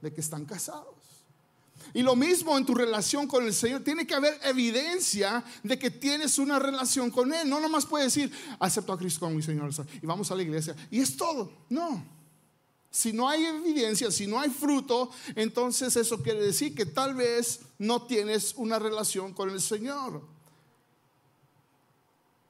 de 0.00 0.12
que 0.12 0.20
están 0.20 0.44
casados. 0.44 0.94
Y 1.92 2.02
lo 2.02 2.16
mismo 2.16 2.56
en 2.56 2.66
tu 2.66 2.74
relación 2.74 3.26
con 3.26 3.44
el 3.44 3.54
Señor. 3.54 3.82
Tiene 3.82 4.06
que 4.06 4.14
haber 4.14 4.38
evidencia 4.42 5.44
de 5.62 5.78
que 5.78 5.90
tienes 5.90 6.38
una 6.38 6.58
relación 6.58 7.10
con 7.10 7.32
Él. 7.32 7.48
No 7.48 7.60
nomás 7.60 7.86
puedes 7.86 8.12
decir, 8.12 8.32
acepto 8.58 8.92
a 8.92 8.98
Cristo 8.98 9.20
como 9.20 9.36
mi 9.36 9.42
Señor 9.42 9.70
y 10.02 10.06
vamos 10.06 10.30
a 10.30 10.34
la 10.34 10.42
iglesia. 10.42 10.74
Y 10.90 11.00
es 11.00 11.16
todo. 11.16 11.50
No. 11.68 12.15
Si 12.96 13.12
no 13.12 13.28
hay 13.28 13.44
evidencia, 13.44 14.10
si 14.10 14.26
no 14.26 14.40
hay 14.40 14.48
fruto, 14.48 15.10
entonces 15.34 15.94
eso 15.96 16.22
quiere 16.22 16.42
decir 16.42 16.74
que 16.74 16.86
tal 16.86 17.14
vez 17.14 17.60
no 17.78 18.06
tienes 18.06 18.54
una 18.56 18.78
relación 18.78 19.34
con 19.34 19.50
el 19.50 19.60
Señor. 19.60 20.22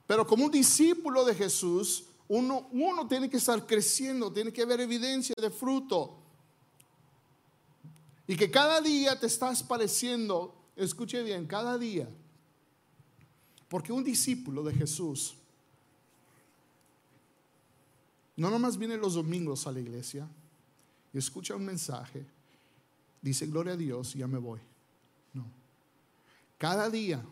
Pero 0.07 0.25
como 0.25 0.45
un 0.45 0.53
discípulo 0.53 1.25
de 1.25 1.35
Jesús, 1.35 2.05
uno, 2.29 3.09
tiene 3.09 3.29
que 3.29 3.39
estar 3.39 3.67
creciendo, 3.67 4.33
tiene 4.33 4.53
que 4.53 4.63
haber 4.63 4.81
evidencia 4.81 5.35
de 5.37 5.51
fruto. 5.51 6.17
Y 8.29 8.37
que 8.37 8.49
cada 8.49 8.81
día 8.81 9.19
te 9.19 9.27
estás 9.27 9.65
pareciendo, 9.65 10.55
escuche 10.77 11.25
bien, 11.25 11.49
cada 11.49 11.77
día. 11.77 12.09
Porque 13.69 13.93
un 13.93 14.05
discípulo 14.05 14.63
de 14.63 14.75
Jesús 14.75 15.35
no 18.37 18.51
nomás 18.51 18.77
viene 18.77 18.96
los 18.96 19.14
domingos 19.14 19.66
a 19.66 19.72
la 19.72 19.81
iglesia 19.81 20.29
y 21.12 21.18
escucha 21.18 21.57
un 21.57 21.64
mensaje, 21.64 22.27
dice 23.22 23.46
gloria 23.46 23.72
a 23.72 23.77
Dios 23.77 24.14
ya 24.14 24.27
me 24.27 24.38
voy. 24.38 24.61
No. 25.33 25.46
Cada 26.59 26.90
día 26.90 27.25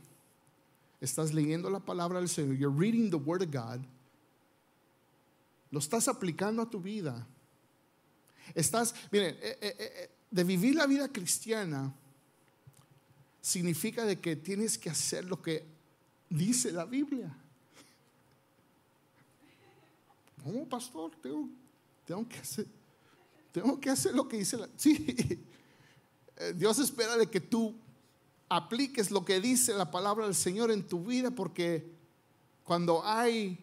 estás 1.01 1.33
leyendo 1.35 1.69
la 1.69 1.81
palabra 1.81 2.19
del 2.19 2.29
Señor, 2.29 2.57
you're 2.57 2.75
reading 2.75 3.11
the 3.11 3.17
word 3.17 3.43
of 3.43 3.51
God, 3.51 3.85
lo 5.71 5.79
estás 5.79 6.09
aplicando 6.09 6.63
a 6.63 6.71
tu 6.71 6.81
vida. 6.81 7.27
Estás, 8.55 8.95
miren, 9.11 9.37
eh, 9.41 9.59
eh, 9.61 9.77
eh, 9.79 10.11
de 10.31 10.45
vivir 10.45 10.75
la 10.75 10.87
vida 10.87 11.09
cristiana 11.09 11.95
significa 13.41 14.05
de 14.05 14.21
que 14.21 14.37
tienes 14.37 14.79
que 14.79 14.91
hacer 14.91 15.25
lo 15.25 15.41
que 15.43 15.65
dice 16.31 16.73
la 16.73 16.85
Biblia. 16.85 17.37
¿Cómo, 20.45 20.69
pastor? 20.69 21.11
Tengo, 21.23 21.49
tengo, 22.05 22.29
que 22.29 22.37
hacer, 22.37 22.67
tengo 23.51 23.81
que 23.81 23.89
hacer 23.89 24.15
lo 24.15 24.29
que 24.29 24.37
dice 24.37 24.59
la... 24.59 24.69
Sí, 24.77 25.17
Dios 26.57 26.79
espera 26.79 27.17
de 27.17 27.31
que 27.31 27.41
tú 27.41 27.75
apliques 28.51 29.11
lo 29.11 29.25
que 29.25 29.41
dice 29.41 29.73
la 29.73 29.91
palabra 29.91 30.27
del 30.27 30.35
Señor 30.35 30.71
en 30.71 30.87
tu 30.87 31.03
vida, 31.03 31.31
porque 31.31 31.91
cuando 32.63 33.03
hay 33.03 33.59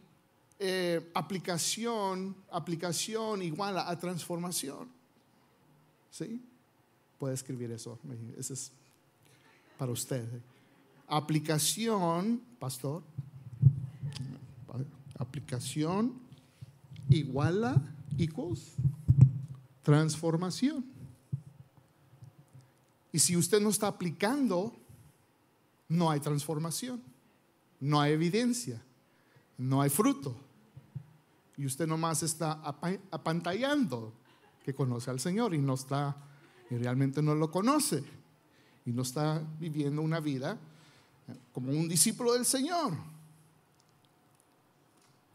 eh, 0.57 1.11
aplicación, 1.13 2.35
aplicación 2.51 3.43
igual 3.43 3.77
a, 3.77 3.99
transformación. 3.99 4.89
¿Sí? 6.09 6.41
Puede 7.19 7.35
escribir 7.35 7.71
eso. 7.71 7.99
Eso 8.39 8.55
es 8.55 8.71
para 9.77 9.91
usted. 9.91 10.27
Aplicación, 11.07 12.41
pastor. 12.57 13.03
Aplicación 15.19 16.30
igual 17.11 17.63
a 17.63 17.81
equals 18.17 18.73
transformación. 19.83 20.85
Y 23.11 23.19
si 23.19 23.35
usted 23.35 23.59
no 23.61 23.69
está 23.69 23.87
aplicando, 23.87 24.73
no 25.89 26.09
hay 26.09 26.19
transformación, 26.19 27.01
no 27.79 27.99
hay 27.99 28.13
evidencia, 28.13 28.81
no 29.57 29.81
hay 29.81 29.89
fruto. 29.89 30.35
Y 31.57 31.65
usted 31.65 31.87
nomás 31.87 32.23
está 32.23 32.61
apantallando 33.11 34.13
que 34.63 34.73
conoce 34.73 35.11
al 35.11 35.19
Señor 35.19 35.53
y 35.53 35.57
no 35.57 35.73
está, 35.73 36.15
y 36.69 36.75
realmente 36.75 37.21
no 37.21 37.35
lo 37.35 37.51
conoce. 37.51 38.03
Y 38.85 38.91
no 38.91 39.01
está 39.01 39.43
viviendo 39.59 40.01
una 40.01 40.19
vida 40.19 40.57
como 41.51 41.71
un 41.71 41.87
discípulo 41.87 42.33
del 42.33 42.45
Señor. 42.45 42.93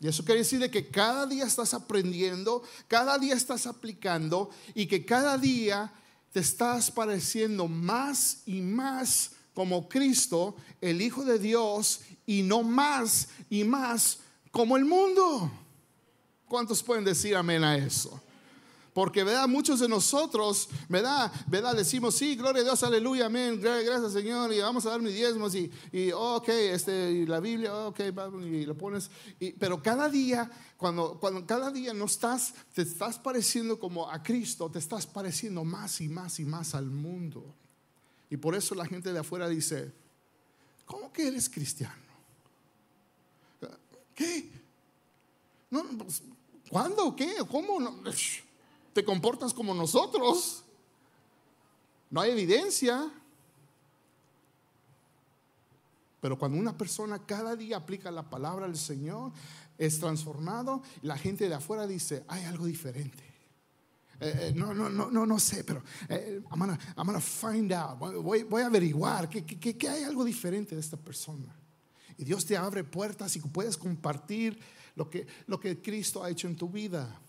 Y 0.00 0.09
eso 0.09 0.24
quiere 0.24 0.40
decir 0.40 0.70
que 0.70 0.88
cada 0.88 1.26
día 1.26 1.44
estás 1.44 1.72
aprendiendo, 1.72 2.62
cada 2.87 3.18
día 3.18 3.35
estás 3.35 3.66
aplicando 3.66 4.50
y 4.74 4.87
que 4.87 5.04
cada 5.04 5.38
día 5.38 5.92
te 6.32 6.40
estás 6.40 6.90
pareciendo 6.90 7.66
más 7.66 8.42
y 8.44 8.61
más 8.61 9.32
como 9.54 9.88
Cristo, 9.88 10.54
el 10.82 11.00
Hijo 11.00 11.24
de 11.24 11.38
Dios, 11.38 12.00
y 12.26 12.42
no 12.42 12.62
más 12.62 13.28
y 13.48 13.64
más 13.64 14.18
como 14.50 14.76
el 14.76 14.85
mundo. 14.85 15.50
¿Cuántos 16.46 16.82
pueden 16.82 17.04
decir 17.04 17.35
amén 17.35 17.64
a 17.64 17.76
eso? 17.76 18.20
Porque, 18.96 19.24
¿verdad? 19.24 19.46
Muchos 19.46 19.80
de 19.80 19.88
nosotros, 19.90 20.70
¿verdad? 20.88 21.30
¿verdad? 21.48 21.76
Decimos, 21.76 22.14
sí, 22.14 22.35
gloria 22.35 22.62
a 22.62 22.64
Dios, 22.64 22.82
aleluya, 22.82 23.26
amén, 23.26 23.61
gracias 23.61 24.14
Señor, 24.14 24.50
y 24.54 24.61
vamos 24.61 24.87
a 24.87 24.88
dar 24.88 25.02
mis 25.02 25.12
diezmos, 25.12 25.54
y, 25.54 25.70
y 25.92 26.12
ok, 26.12 26.48
este, 26.48 27.12
y 27.12 27.26
la 27.26 27.38
Biblia, 27.38 27.76
ok, 27.76 28.00
y 28.42 28.64
lo 28.64 28.74
pones. 28.74 29.11
pero 29.59 29.82
cada 29.82 30.09
día, 30.09 30.50
cuando, 30.78 31.20
cuando 31.20 31.44
cada 31.44 31.70
día 31.70 31.92
no 31.92 32.06
estás, 32.06 32.54
te 32.72 32.80
estás 32.80 33.18
pareciendo 33.18 33.78
como 33.78 34.11
a 34.11 34.22
Cristo, 34.22 34.70
te 34.70 34.78
estás 34.78 35.06
pareciendo 35.06 35.62
más 35.62 36.00
y 36.00 36.09
más 36.09 36.40
y 36.40 36.46
más 36.46 36.74
al 36.74 36.87
mundo. 36.87 37.54
Y 38.30 38.38
por 38.38 38.54
eso 38.54 38.74
la 38.74 38.87
gente 38.87 39.12
de 39.12 39.18
afuera 39.18 39.46
dice, 39.46 39.92
¿cómo 40.87 41.12
que 41.12 41.28
eres 41.28 41.50
cristiano? 41.50 41.94
¿Qué? 44.14 44.50
No, 45.68 45.85
pues, 45.98 46.22
¿Cuándo? 46.70 47.14
¿Qué? 47.14 47.35
¿Cómo? 47.46 47.78
No? 47.78 47.94
Te 48.96 49.04
comportas 49.04 49.52
como 49.52 49.74
nosotros. 49.74 50.64
No 52.09 52.22
hay 52.22 52.30
evidencia. 52.30 53.12
Pero 56.18 56.38
cuando 56.38 56.56
una 56.56 56.74
persona 56.78 57.18
cada 57.18 57.54
día 57.56 57.76
aplica 57.76 58.11
la 58.11 58.30
palabra 58.30 58.66
del 58.66 58.78
Señor, 58.78 59.32
es 59.76 60.00
transformado, 60.00 60.82
la 61.02 61.18
gente 61.18 61.46
de 61.46 61.54
afuera 61.54 61.87
dice, 61.87 62.24
hay 62.26 62.44
algo 62.44 62.64
diferente. 62.64 63.22
Eh, 64.18 64.35
eh, 64.48 64.52
no, 64.56 64.72
no, 64.72 64.88
no, 64.88 65.11
no, 65.11 65.26
no 65.26 65.38
sé, 65.38 65.62
pero 65.62 65.82
eh, 66.09 66.40
I'm, 66.50 66.78
gonna, 66.96 67.20
find 67.20 67.70
out. 67.74 67.98
Voy, 67.98 68.62
a 68.62 68.66
averiguar 68.66 69.28
que, 69.28 69.44
que, 69.44 69.88
hay 69.90 70.04
algo 70.04 70.24
diferente 70.24 70.74
de 70.74 70.80
esta 70.80 70.96
persona. 70.96 71.54
Y 72.16 72.24
Dios 72.24 72.46
te 72.46 72.56
abre 72.56 72.82
puertas 72.82 73.37
y 73.37 73.40
puedes 73.40 73.76
compartir 73.76 74.59
lo 74.94 75.11
que, 75.11 75.26
lo 75.48 75.61
que 75.61 75.82
Cristo 75.82 76.24
ha 76.24 76.30
hecho 76.30 76.48
en 76.48 76.56
tu 76.56 76.70
vida. 76.70 77.20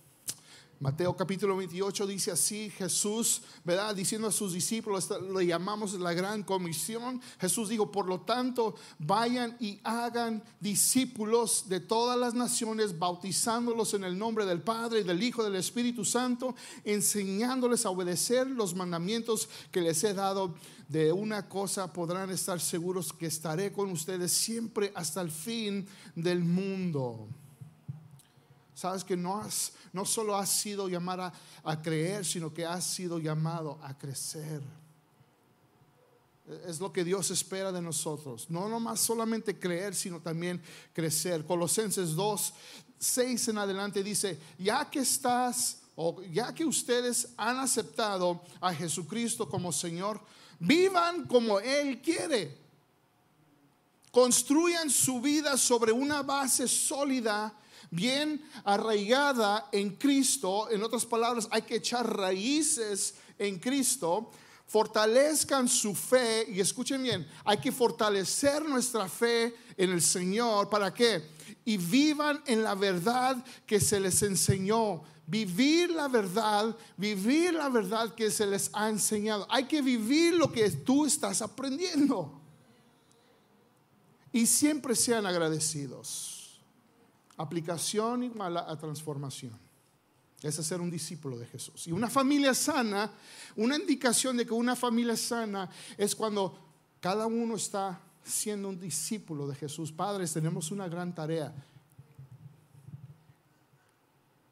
Mateo 0.80 1.18
capítulo 1.18 1.58
28 1.58 2.06
dice 2.06 2.30
así, 2.30 2.70
Jesús, 2.70 3.42
¿verdad? 3.64 3.96
Diciendo 3.96 4.28
a 4.28 4.32
sus 4.32 4.54
discípulos, 4.54 5.10
le 5.36 5.48
llamamos 5.48 5.94
la 5.94 6.14
gran 6.14 6.44
comisión. 6.44 7.20
Jesús 7.40 7.70
dijo, 7.70 7.92
por 7.92 8.06
lo 8.06 8.22
tanto, 8.22 8.76
vayan 9.00 9.58
y 9.60 9.80
hagan 9.84 10.44
discípulos 10.60 11.68
de 11.68 11.80
todas 11.80 12.16
las 12.20 12.36
naciones, 12.36 13.00
bautizándolos 13.00 13.96
en 13.96 14.04
el 14.04 14.20
nombre 14.20 14.46
del 14.46 14.62
Padre, 14.62 15.00
y 15.00 15.04
del 15.04 15.24
Hijo, 15.24 15.42
y 15.42 15.46
del 15.46 15.56
Espíritu 15.56 16.06
Santo, 16.06 16.54
enseñándoles 16.84 17.84
a 17.88 17.90
obedecer 17.90 18.46
los 18.46 18.76
mandamientos 18.76 19.50
que 19.72 19.82
les 19.82 20.04
he 20.04 20.14
dado. 20.14 20.54
De 20.88 21.12
una 21.12 21.50
cosa 21.50 21.92
podrán 21.92 22.30
estar 22.30 22.62
seguros 22.62 23.12
que 23.12 23.26
estaré 23.26 23.72
con 23.72 23.90
ustedes 23.90 24.32
siempre 24.32 24.92
hasta 24.94 25.22
el 25.22 25.32
fin 25.32 25.88
del 26.16 26.44
mundo. 26.44 27.28
Sabes 28.78 29.04
que 29.04 29.18
no, 29.18 29.40
has, 29.40 29.72
no 29.92 30.06
solo 30.06 30.38
has 30.38 30.50
sido 30.50 30.88
llamada 30.88 31.34
a 31.64 31.82
creer, 31.82 32.24
sino 32.24 32.54
que 32.54 32.64
has 32.64 32.86
sido 32.86 33.18
llamado 33.18 33.80
a 33.82 33.98
crecer. 33.98 34.62
Es 36.68 36.80
lo 36.80 36.94
que 36.94 37.04
Dios 37.04 37.32
espera 37.32 37.72
de 37.72 37.82
nosotros. 37.82 38.52
No 38.52 38.70
nomás 38.70 39.00
solamente 39.00 39.58
creer, 39.58 39.96
sino 39.96 40.20
también 40.20 40.62
crecer. 40.94 41.44
Colosenses 41.44 42.14
2, 42.14 42.54
6 43.00 43.48
en 43.48 43.58
adelante 43.58 44.04
dice, 44.04 44.38
ya 44.60 44.88
que 44.88 45.00
estás, 45.00 45.80
o 45.96 46.22
ya 46.32 46.54
que 46.54 46.64
ustedes 46.64 47.30
han 47.36 47.58
aceptado 47.58 48.44
a 48.62 48.72
Jesucristo 48.76 49.50
como 49.50 49.72
Señor, 49.72 50.22
vivan 50.60 51.26
como 51.26 51.60
Él 51.60 52.00
quiere. 52.00 52.56
Construyan 54.12 54.92
su 54.92 55.20
vida 55.20 55.58
sobre 55.58 55.92
una 55.92 56.22
base 56.22 56.68
sólida 56.68 57.52
bien 57.92 58.42
arraigada 58.64 59.70
en 59.72 59.92
Cristo, 59.92 60.70
en 60.70 60.84
otras 60.84 61.06
palabras, 61.06 61.48
hay 61.52 61.62
que 61.62 61.76
echar 61.76 62.16
raíces 62.16 63.16
en 63.38 63.60
Cristo, 63.60 64.32
fortalezcan 64.66 65.68
su 65.68 65.96
fe, 65.96 66.46
y 66.50 66.60
escuchen 66.60 67.02
bien, 67.04 67.28
hay 67.46 67.58
que 67.58 67.72
fortalecer 67.72 68.66
nuestra 68.66 69.08
fe 69.08 69.56
en 69.78 69.92
el 69.92 70.02
Señor, 70.02 70.70
¿para 70.70 70.94
qué? 70.94 71.24
Y 71.64 71.78
vivan 71.78 72.42
en 72.46 72.64
la 72.64 72.76
verdad 72.76 73.44
que 73.66 73.80
se 73.80 74.00
les 74.00 74.22
enseñó. 74.24 75.04
Vivir 75.30 75.90
la 75.90 76.08
verdad, 76.08 76.74
vivir 76.96 77.54
la 77.54 77.68
verdad 77.68 78.16
que 78.16 78.32
se 78.32 78.46
les 78.46 78.70
ha 78.72 78.88
enseñado. 78.88 79.46
Hay 79.50 79.66
que 79.66 79.82
vivir 79.82 80.34
lo 80.34 80.52
que 80.52 80.70
tú 80.72 81.06
estás 81.06 81.42
aprendiendo. 81.42 82.42
Y 84.32 84.46
siempre 84.46 84.96
sean 84.96 85.26
agradecidos. 85.26 86.37
Aplicación 87.38 88.24
igual 88.24 88.58
a 88.58 88.78
transformación. 88.78 89.58
Es 90.42 90.56
ser 90.56 90.82
un 90.82 90.92
discípulo 90.92 91.38
de 91.38 91.48
Jesús. 91.48 91.88
Y 91.88 91.92
una 91.92 92.10
familia 92.10 92.54
sana, 92.54 93.12
una 93.56 93.76
indicación 93.76 94.38
de 94.38 94.46
que 94.46 94.54
una 94.54 94.76
familia 94.76 95.18
sana 95.18 95.70
es 95.98 96.16
cuando 96.16 96.60
cada 97.00 97.26
uno 97.26 97.56
está 97.56 98.00
siendo 98.24 98.70
un 98.70 98.80
discípulo 98.80 99.48
de 99.48 99.56
Jesús. 99.56 99.92
Padres, 99.92 100.34
tenemos 100.34 100.72
una 100.72 100.88
gran 100.88 101.16
tarea. 101.16 101.54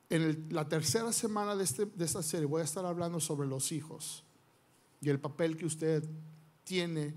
En 0.09 0.47
la 0.49 0.67
tercera 0.67 1.11
semana 1.11 1.55
de, 1.55 1.63
este, 1.63 1.85
de 1.85 2.05
esta 2.05 2.23
serie 2.23 2.45
voy 2.45 2.61
a 2.61 2.65
estar 2.65 2.85
hablando 2.85 3.19
sobre 3.19 3.47
los 3.47 3.71
hijos 3.71 4.23
y 5.01 5.09
el 5.09 5.19
papel 5.19 5.57
que 5.57 5.65
usted 5.65 6.03
tiene 6.63 7.13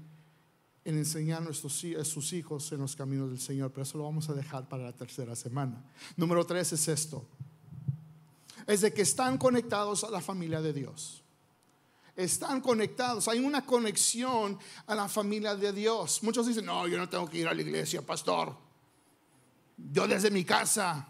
en 0.89 0.99
enseñar 0.99 1.43
a, 1.43 1.45
nuestros, 1.45 1.85
sus 2.05 2.33
hijos 2.33 2.73
en 2.73 2.81
los 2.81 2.97
caminos 2.97 3.29
del 3.29 3.41
Señor, 3.41 3.71
pero 3.71 3.83
eso 3.83 3.99
lo 3.99 4.05
vamos 4.05 4.29
a 4.29 4.35
dejar 4.35 4.69
para 4.69 4.85
la 4.85 4.93
tercera 4.93 5.37
semana. 5.37 5.85
Número 6.17 6.45
tres 6.47 6.73
es 6.73 6.89
esto 6.89 7.27
es 8.69 8.83
de 8.83 8.93
que 8.93 9.01
están 9.01 9.39
conectados 9.39 10.05
a 10.05 10.11
la 10.11 10.21
familia 10.21 10.61
de 10.61 10.75
Dios. 10.75 11.25
Están 12.15 12.61
conectados, 12.61 13.27
hay 13.27 13.39
una 13.39 13.65
conexión 13.65 14.59
a 14.87 14.95
la 14.95 15.09
familia 15.09 15.57
de 15.57 15.73
Dios. 15.73 16.23
Muchos 16.23 16.47
dicen, 16.47 16.67
no, 16.67 16.87
yo 16.87 16.99
no 16.99 17.09
tengo 17.09 17.27
que 17.27 17.39
ir 17.39 17.49
a 17.49 17.55
la 17.55 17.63
iglesia, 17.63 18.03
pastor. 18.03 18.55
Yo 19.91 20.07
desde 20.07 20.31
mi 20.31 20.45
casa, 20.45 21.09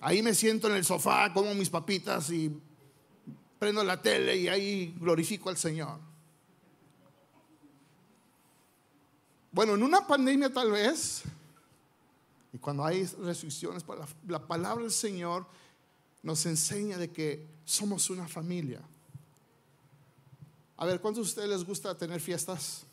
ahí 0.00 0.22
me 0.22 0.34
siento 0.34 0.68
en 0.68 0.76
el 0.76 0.84
sofá, 0.84 1.32
como 1.32 1.54
mis 1.54 1.70
papitas 1.70 2.28
y 2.30 2.54
prendo 3.58 3.82
la 3.82 4.02
tele 4.02 4.36
y 4.36 4.48
ahí 4.48 4.94
glorifico 5.00 5.48
al 5.48 5.56
Señor. 5.56 6.09
Bueno, 9.52 9.74
en 9.74 9.82
una 9.82 10.06
pandemia 10.06 10.52
tal 10.52 10.70
vez, 10.70 11.22
y 12.52 12.58
cuando 12.58 12.84
hay 12.84 13.04
restricciones 13.04 13.84
la, 13.86 14.06
la 14.28 14.46
palabra 14.46 14.82
del 14.82 14.92
Señor, 14.92 15.46
nos 16.22 16.44
enseña 16.46 16.98
de 16.98 17.10
que 17.10 17.46
somos 17.64 18.10
una 18.10 18.28
familia. 18.28 18.80
A 20.76 20.86
ver, 20.86 21.00
¿cuántos 21.00 21.24
de 21.26 21.28
ustedes 21.30 21.48
les 21.48 21.64
gusta 21.64 21.96
tener 21.96 22.20
fiestas? 22.20 22.86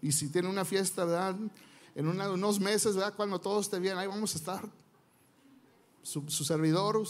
Y 0.00 0.12
si 0.12 0.28
tienen 0.28 0.50
una 0.50 0.64
fiesta, 0.64 1.04
¿verdad? 1.04 1.36
En 1.94 2.06
unos 2.06 2.60
meses, 2.60 2.94
¿verdad? 2.94 3.14
Cuando 3.16 3.40
todos 3.40 3.66
estén 3.66 3.82
bien, 3.82 3.98
ahí 3.98 4.06
vamos 4.06 4.34
a 4.34 4.38
estar. 4.38 4.68
Su, 6.02 6.22
servidor 6.30 7.02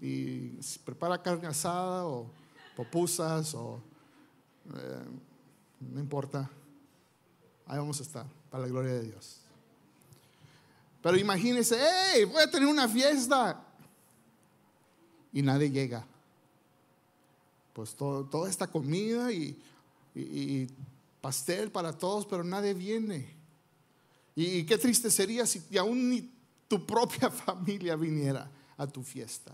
y 0.00 0.50
prepara 0.84 1.22
carne 1.22 1.46
asada 1.46 2.04
o 2.06 2.30
popusas 2.76 3.54
o 3.54 3.80
eh, 4.74 5.04
no 5.80 6.00
importa. 6.00 6.50
Ahí 7.70 7.78
vamos 7.78 8.00
a 8.00 8.02
estar, 8.02 8.26
para 8.50 8.64
la 8.64 8.68
gloria 8.68 8.94
de 8.94 9.04
Dios. 9.04 9.36
Pero 11.00 11.16
imagínense, 11.16 11.78
hey, 11.78 12.24
voy 12.24 12.42
a 12.42 12.50
tener 12.50 12.68
una 12.68 12.88
fiesta. 12.88 13.62
Y 15.32 15.40
nadie 15.40 15.70
llega. 15.70 16.04
Pues 17.72 17.94
toda 17.94 18.50
esta 18.50 18.66
comida 18.66 19.30
y, 19.30 19.56
pastel 21.20 21.70
para 21.70 21.96
todos, 21.96 22.26
pero 22.26 22.42
nadie 22.42 22.74
viene. 22.74 23.32
Y, 24.34 24.64
qué 24.64 24.76
triste 24.76 25.08
sería 25.08 25.46
si 25.46 25.78
aún 25.78 26.10
ni 26.10 26.28
tu 26.66 26.84
propia 26.84 27.30
familia 27.30 27.94
viniera 27.94 28.50
a 28.76 28.84
tu 28.84 29.04
fiesta. 29.04 29.52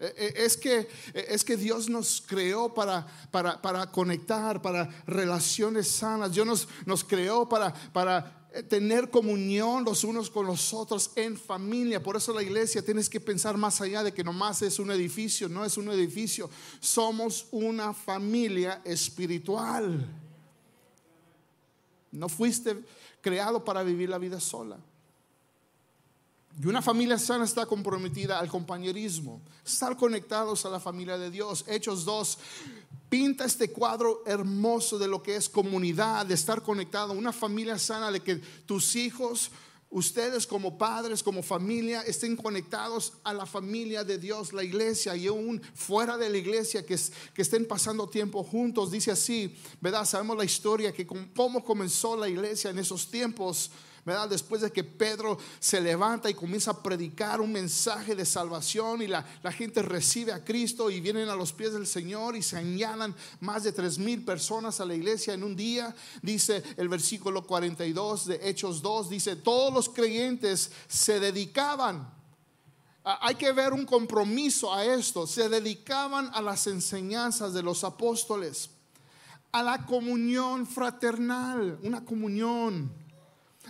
E, 0.00 0.14
e, 0.16 0.44
es 0.44 0.56
que, 0.56 0.88
e, 1.12 1.26
es 1.28 1.44
que 1.44 1.58
Dios 1.58 1.90
nos 1.90 2.22
creó 2.26 2.72
para, 2.72 3.06
para, 3.30 3.60
para 3.60 3.90
conectar, 3.90 4.62
para 4.62 4.88
relaciones 5.06 5.88
sanas. 5.88 6.32
Dios 6.32 6.46
nos, 6.46 6.68
nos 6.86 7.04
creó 7.04 7.46
para, 7.46 7.74
para 7.92 8.48
eh, 8.52 8.62
tener 8.62 9.10
comunión 9.10 9.84
los 9.84 10.02
unos 10.02 10.30
con 10.30 10.46
los 10.46 10.72
otros 10.72 11.10
en 11.16 11.36
familia. 11.36 12.02
Por 12.02 12.16
eso 12.16 12.32
la 12.32 12.42
iglesia 12.42 12.82
tienes 12.82 13.10
que 13.10 13.20
pensar 13.20 13.58
más 13.58 13.82
allá 13.82 14.02
de 14.02 14.12
que 14.12 14.24
nomás 14.24 14.62
es 14.62 14.78
un 14.78 14.90
edificio, 14.90 15.50
no 15.50 15.66
es 15.66 15.76
un 15.76 15.90
edificio. 15.90 16.48
Somos 16.80 17.46
una 17.50 17.92
familia 17.92 18.80
espiritual. 18.84 20.08
No 22.10 22.28
fuiste 22.30 22.82
creado 23.20 23.62
para 23.64 23.82
vivir 23.82 24.08
la 24.08 24.18
vida 24.18 24.40
sola. 24.40 24.78
Y 26.62 26.66
una 26.66 26.82
familia 26.82 27.18
sana 27.18 27.46
está 27.46 27.64
comprometida 27.64 28.38
al 28.38 28.48
compañerismo, 28.48 29.40
estar 29.64 29.96
conectados 29.96 30.66
a 30.66 30.68
la 30.68 30.78
familia 30.78 31.16
de 31.16 31.30
Dios. 31.30 31.64
Hechos 31.66 32.04
2 32.04 32.38
pinta 33.08 33.46
este 33.46 33.70
cuadro 33.70 34.22
hermoso 34.26 34.98
de 34.98 35.08
lo 35.08 35.22
que 35.22 35.36
es 35.36 35.48
comunidad, 35.48 36.26
de 36.26 36.34
estar 36.34 36.62
conectado, 36.62 37.14
una 37.14 37.32
familia 37.32 37.78
sana, 37.78 38.12
de 38.12 38.20
que 38.20 38.36
tus 38.66 38.94
hijos, 38.94 39.50
ustedes 39.88 40.46
como 40.46 40.76
padres, 40.76 41.22
como 41.22 41.42
familia, 41.42 42.02
estén 42.02 42.36
conectados 42.36 43.14
a 43.24 43.32
la 43.32 43.46
familia 43.46 44.04
de 44.04 44.18
Dios, 44.18 44.52
la 44.52 44.62
iglesia, 44.62 45.16
y 45.16 45.28
aún 45.28 45.62
fuera 45.74 46.18
de 46.18 46.28
la 46.28 46.36
iglesia, 46.36 46.84
que, 46.84 46.96
que 47.34 47.42
estén 47.42 47.66
pasando 47.66 48.06
tiempo 48.06 48.44
juntos. 48.44 48.90
Dice 48.90 49.10
así, 49.10 49.56
¿verdad? 49.80 50.04
Sabemos 50.04 50.36
la 50.36 50.44
historia, 50.44 50.92
que 50.92 51.06
cómo 51.06 51.64
comenzó 51.64 52.16
la 52.16 52.28
iglesia 52.28 52.70
en 52.70 52.78
esos 52.78 53.10
tiempos 53.10 53.70
Después 54.28 54.62
de 54.62 54.72
que 54.72 54.82
Pedro 54.82 55.38
se 55.58 55.80
levanta 55.80 56.30
y 56.30 56.34
comienza 56.34 56.72
a 56.72 56.82
predicar 56.82 57.40
un 57.40 57.52
mensaje 57.52 58.14
de 58.14 58.24
salvación 58.24 59.02
y 59.02 59.06
la, 59.06 59.24
gente 59.52 59.82
recibe 59.82 60.32
a 60.32 60.44
Cristo 60.44 60.90
y 60.90 61.00
vienen 61.00 61.28
a 61.28 61.34
los 61.34 61.52
pies 61.52 61.72
del 61.72 61.86
Señor 61.86 62.34
y 62.34 62.42
se 62.42 62.56
añadan 62.56 63.14
más 63.40 63.62
de 63.62 63.72
tres 63.72 63.98
mil 63.98 64.24
personas 64.24 64.80
a 64.80 64.86
la 64.86 64.94
iglesia 64.94 65.34
en 65.34 65.44
un 65.44 65.54
día, 65.54 65.94
dice 66.22 66.62
el 66.76 66.88
versículo 66.88 67.46
42 67.46 68.26
de 68.26 68.40
Hechos 68.48 68.80
2, 68.82 69.10
dice, 69.10 69.36
todos 69.36 69.72
los 69.72 69.88
creyentes 69.88 70.70
se 70.88 71.20
dedicaban 71.20 72.20
hay 73.02 73.34
que 73.34 73.50
ver 73.52 73.72
un 73.72 73.86
compromiso 73.86 74.74
a 74.74 74.84
esto. 74.84 75.26
Se 75.26 75.48
dedicaban 75.48 76.30
a 76.34 76.42
las 76.42 76.66
enseñanzas 76.66 77.54
de 77.54 77.62
los 77.62 77.82
apóstoles, 77.82 78.70
a 79.52 79.62
la 79.62 79.86
comunión 79.86 80.66
fraternal, 80.66 81.78
una 81.82 82.04
comunión 82.04 82.92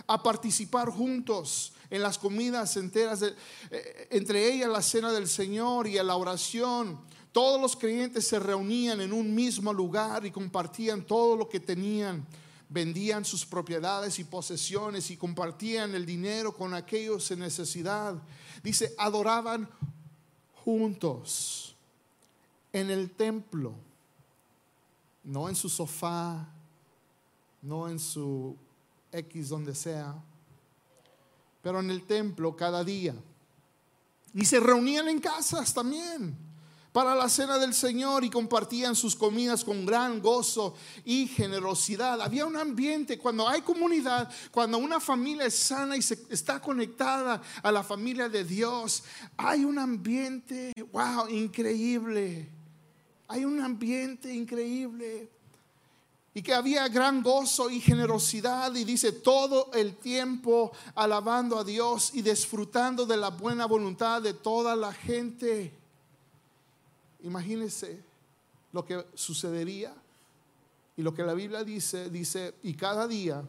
a 0.07 0.21
participar 0.21 0.89
juntos 0.89 1.73
en 1.89 2.01
las 2.01 2.17
comidas 2.17 2.77
enteras, 2.77 3.21
eh, 3.21 4.07
entre 4.09 4.51
ellas 4.51 4.69
la 4.69 4.81
cena 4.81 5.11
del 5.11 5.27
Señor 5.27 5.87
y 5.87 6.01
la 6.01 6.15
oración. 6.15 6.99
Todos 7.31 7.61
los 7.61 7.75
creyentes 7.75 8.27
se 8.27 8.39
reunían 8.39 9.01
en 9.01 9.13
un 9.13 9.33
mismo 9.33 9.73
lugar 9.73 10.25
y 10.25 10.31
compartían 10.31 11.03
todo 11.05 11.35
lo 11.35 11.47
que 11.47 11.59
tenían. 11.59 12.25
Vendían 12.69 13.25
sus 13.25 13.45
propiedades 13.45 14.17
y 14.19 14.23
posesiones 14.23 15.11
y 15.11 15.17
compartían 15.17 15.93
el 15.93 16.05
dinero 16.05 16.55
con 16.55 16.73
aquellos 16.73 17.29
en 17.31 17.39
necesidad. 17.39 18.15
Dice, 18.63 18.95
adoraban 18.97 19.69
juntos 20.63 21.75
en 22.71 22.89
el 22.89 23.11
templo, 23.11 23.73
no 25.23 25.49
en 25.49 25.55
su 25.55 25.67
sofá, 25.67 26.47
no 27.61 27.89
en 27.89 27.99
su 27.99 28.55
X 29.11 29.49
donde 29.49 29.75
sea, 29.75 30.15
pero 31.61 31.79
en 31.79 31.89
el 31.89 32.03
templo 32.05 32.55
cada 32.55 32.83
día. 32.83 33.15
Y 34.33 34.45
se 34.45 34.59
reunían 34.59 35.09
en 35.09 35.19
casas 35.19 35.73
también 35.73 36.37
para 36.91 37.15
la 37.15 37.29
cena 37.29 37.57
del 37.57 37.73
Señor 37.73 38.23
y 38.23 38.29
compartían 38.29 38.95
sus 38.95 39.15
comidas 39.15 39.63
con 39.63 39.85
gran 39.85 40.21
gozo 40.21 40.75
y 41.05 41.27
generosidad. 41.27 42.21
Había 42.21 42.45
un 42.45 42.57
ambiente, 42.57 43.17
cuando 43.17 43.47
hay 43.47 43.61
comunidad, 43.61 44.29
cuando 44.51 44.77
una 44.77 44.99
familia 44.99 45.45
es 45.45 45.55
sana 45.55 45.95
y 45.95 46.01
se 46.01 46.19
está 46.29 46.61
conectada 46.61 47.41
a 47.63 47.71
la 47.71 47.83
familia 47.83 48.27
de 48.27 48.43
Dios, 48.43 49.03
hay 49.37 49.63
un 49.63 49.79
ambiente, 49.79 50.73
wow, 50.91 51.29
increíble. 51.29 52.49
Hay 53.27 53.45
un 53.45 53.61
ambiente 53.61 54.33
increíble 54.33 55.29
y 56.33 56.41
que 56.41 56.53
había 56.53 56.87
gran 56.87 57.21
gozo 57.21 57.69
y 57.69 57.81
generosidad 57.81 58.73
y 58.75 58.85
dice 58.85 59.11
todo 59.11 59.69
el 59.73 59.97
tiempo 59.97 60.71
alabando 60.95 61.59
a 61.59 61.63
Dios 61.63 62.11
y 62.13 62.21
disfrutando 62.21 63.05
de 63.05 63.17
la 63.17 63.29
buena 63.29 63.65
voluntad 63.65 64.21
de 64.21 64.33
toda 64.33 64.75
la 64.75 64.93
gente. 64.93 65.73
Imagínense 67.23 68.01
lo 68.71 68.85
que 68.85 69.05
sucedería 69.13 69.93
y 70.95 71.01
lo 71.01 71.13
que 71.13 71.23
la 71.23 71.33
Biblia 71.33 71.63
dice, 71.63 72.09
dice, 72.09 72.55
y 72.63 72.75
cada 72.75 73.07
día 73.07 73.43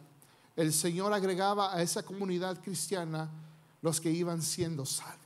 el 0.55 0.73
Señor 0.73 1.13
agregaba 1.13 1.73
a 1.73 1.81
esa 1.81 2.03
comunidad 2.03 2.61
cristiana 2.61 3.29
los 3.81 4.01
que 4.01 4.11
iban 4.11 4.41
siendo 4.41 4.85
salvos. 4.85 5.22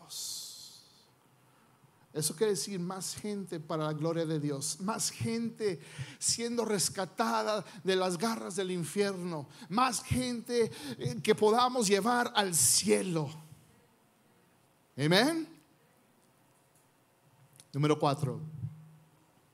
Eso 2.18 2.36
quiere 2.36 2.53
decir 2.53 2.80
más 2.80 3.15
gente 3.15 3.59
para 3.59 3.86
la 3.86 3.93
gloria 3.93 4.26
de 4.26 4.39
Dios, 4.39 4.80
más 4.82 5.11
gente 5.11 5.80
siendo 6.18 6.65
rescatada 6.65 7.63
de 7.84 7.95
las 7.95 8.18
garras 8.18 8.55
del 8.55 8.72
infierno, 8.72 9.47
más 9.70 10.03
gente 10.03 10.72
eh, 10.97 11.22
que 11.22 11.36
podamos 11.36 11.88
llevar 11.88 12.32
al 12.36 12.55
cielo. 12.55 13.30
Amén. 14.97 15.47
Número 17.72 17.99
cuatro. 17.99 18.41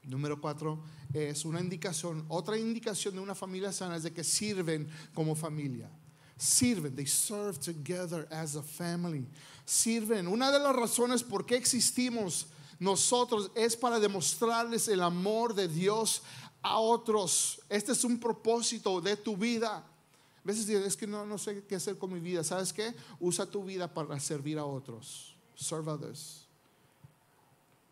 Número 0.03 0.39
cuatro 0.39 0.81
es 1.13 1.45
una 1.45 1.59
indicación, 1.59 2.25
otra 2.27 2.57
indicación 2.57 3.13
de 3.15 3.19
una 3.19 3.35
familia 3.35 3.71
sana 3.71 3.97
es 3.97 4.03
de 4.03 4.13
que 4.13 4.23
sirven 4.23 4.87
como 5.13 5.35
familia. 5.35 5.89
Sirven, 6.37 6.95
they 6.95 7.05
serve 7.05 7.59
together 7.59 8.27
as 8.31 8.55
a 8.55 8.63
family. 8.63 9.27
Sirven. 9.65 10.27
Una 10.27 10.51
de 10.51 10.59
las 10.59 10.75
razones 10.75 11.23
por 11.23 11.45
qué 11.45 11.55
existimos 11.55 12.47
nosotros 12.79 13.51
es 13.55 13.75
para 13.75 13.99
demostrarles 13.99 14.87
el 14.87 15.01
amor 15.01 15.53
de 15.53 15.67
Dios 15.67 16.23
a 16.61 16.79
otros. 16.79 17.61
Este 17.69 17.91
es 17.91 18.03
un 18.03 18.19
propósito 18.19 18.99
de 19.01 19.15
tu 19.15 19.37
vida. 19.37 19.77
A 19.77 20.47
veces 20.47 20.67
dices, 20.67 20.85
es 20.85 20.97
que 20.97 21.07
no, 21.07 21.25
no 21.25 21.37
sé 21.37 21.63
qué 21.67 21.75
hacer 21.75 21.97
con 21.97 22.11
mi 22.11 22.19
vida. 22.19 22.43
¿Sabes 22.43 22.73
qué? 22.73 22.93
Usa 23.19 23.45
tu 23.45 23.63
vida 23.63 23.93
para 23.93 24.19
servir 24.19 24.57
a 24.57 24.65
otros. 24.65 25.35
Serve 25.55 25.91
others. 25.91 26.45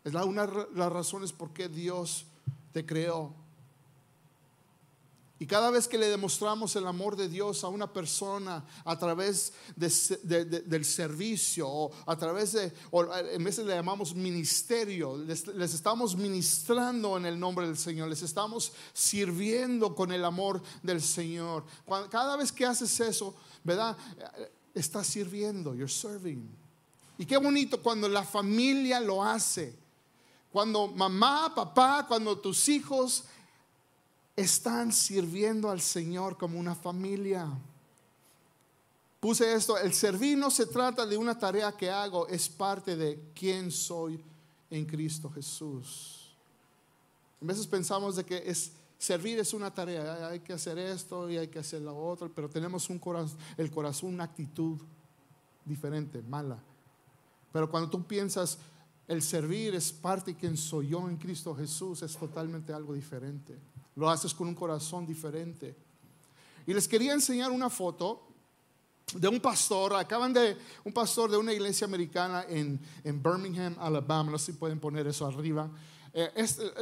Es 0.04 0.12
la, 0.12 0.24
una 0.24 0.46
de 0.46 0.66
las 0.74 0.92
razones 0.92 1.32
por 1.32 1.50
qué 1.52 1.68
Dios 1.68 2.26
te 2.72 2.84
creó. 2.84 3.32
Y 5.42 5.46
cada 5.46 5.72
vez 5.72 5.88
que 5.88 5.98
le 5.98 6.06
demostramos 6.06 6.76
el 6.76 6.86
amor 6.86 7.16
de 7.16 7.28
Dios 7.28 7.64
a 7.64 7.68
una 7.68 7.92
persona 7.92 8.64
a 8.84 8.96
través 8.96 9.52
del 9.74 10.84
servicio 10.84 11.68
o 11.68 11.90
a 12.06 12.14
través 12.14 12.52
de, 12.52 12.72
o 12.92 13.12
en 13.12 13.42
veces 13.42 13.66
le 13.66 13.74
llamamos 13.74 14.14
ministerio, 14.14 15.16
les, 15.16 15.48
estamos 15.74 16.14
ministrando 16.14 17.16
en 17.16 17.26
el 17.26 17.40
nombre 17.40 17.66
del 17.66 17.76
Señor, 17.76 18.08
les 18.08 18.22
estamos 18.22 18.72
sirviendo 18.92 19.96
con 19.96 20.12
el 20.12 20.24
amor 20.24 20.62
del 20.80 21.02
Señor. 21.02 21.64
cada 22.08 22.36
vez 22.36 22.52
que 22.52 22.64
haces 22.64 23.00
eso, 23.00 23.34
¿verdad? 23.64 23.96
Estás 24.72 25.08
sirviendo, 25.08 25.74
you're 25.74 25.92
serving. 25.92 26.48
Y 27.18 27.26
qué 27.26 27.36
bonito 27.36 27.82
cuando 27.82 28.08
la 28.08 28.22
familia 28.22 29.00
lo 29.00 29.24
hace. 29.24 29.76
Cuando 30.52 30.86
mamá, 30.86 31.52
papá, 31.52 32.04
cuando 32.06 32.38
tus 32.38 32.68
hijos 32.68 33.24
están 34.36 34.92
sirviendo 34.92 35.70
al 35.70 35.80
Señor 35.80 36.36
como 36.36 36.58
una 36.58 36.74
familia. 36.74 37.48
Puse 39.20 39.54
esto, 39.54 39.78
el 39.78 39.92
servir 39.92 40.36
no 40.36 40.50
se 40.50 40.66
trata 40.66 41.06
de 41.06 41.16
una 41.16 41.38
tarea 41.38 41.72
que 41.72 41.90
hago, 41.90 42.26
es 42.28 42.48
parte 42.48 42.96
de 42.96 43.30
quién 43.34 43.70
soy 43.70 44.22
en 44.70 44.84
Cristo 44.84 45.30
Jesús. 45.30 46.34
A 47.40 47.44
veces 47.44 47.66
pensamos 47.66 48.16
de 48.16 48.24
que 48.24 48.42
es 48.44 48.72
servir 48.98 49.38
es 49.38 49.52
una 49.52 49.72
tarea, 49.72 50.28
hay 50.28 50.40
que 50.40 50.52
hacer 50.52 50.78
esto 50.78 51.28
y 51.28 51.36
hay 51.36 51.48
que 51.48 51.58
hacer 51.58 51.82
lo 51.82 51.96
otro, 51.96 52.32
pero 52.32 52.48
tenemos 52.48 52.88
un 52.88 52.98
corazón, 52.98 53.36
el 53.56 53.70
corazón, 53.70 54.14
una 54.14 54.24
actitud 54.24 54.78
diferente, 55.64 56.22
mala. 56.22 56.58
Pero 57.52 57.70
cuando 57.70 57.90
tú 57.90 58.04
piensas, 58.04 58.58
el 59.06 59.20
servir 59.22 59.74
es 59.74 59.92
parte 59.92 60.32
de 60.32 60.38
quien 60.38 60.56
soy 60.56 60.88
yo 60.88 61.08
en 61.08 61.16
Cristo 61.16 61.54
Jesús, 61.54 62.02
es 62.02 62.16
totalmente 62.16 62.72
algo 62.72 62.94
diferente. 62.94 63.58
Lo 63.94 64.08
haces 64.08 64.32
con 64.34 64.48
un 64.48 64.54
corazón 64.54 65.06
diferente. 65.06 65.76
Y 66.66 66.72
les 66.72 66.86
quería 66.86 67.12
enseñar 67.12 67.50
una 67.50 67.68
foto 67.68 68.28
de 69.14 69.28
un 69.28 69.40
pastor, 69.40 69.94
acaban 69.94 70.32
de, 70.32 70.56
un 70.84 70.92
pastor 70.92 71.30
de 71.30 71.36
una 71.36 71.52
iglesia 71.52 71.86
americana 71.86 72.46
en, 72.48 72.80
Birmingham, 73.04 73.76
Alabama, 73.78 74.30
no 74.32 74.38
sé 74.38 74.52
si 74.52 74.58
pueden 74.58 74.80
poner 74.80 75.06
eso 75.06 75.26
arriba. 75.26 75.70
Eh, 76.14 76.30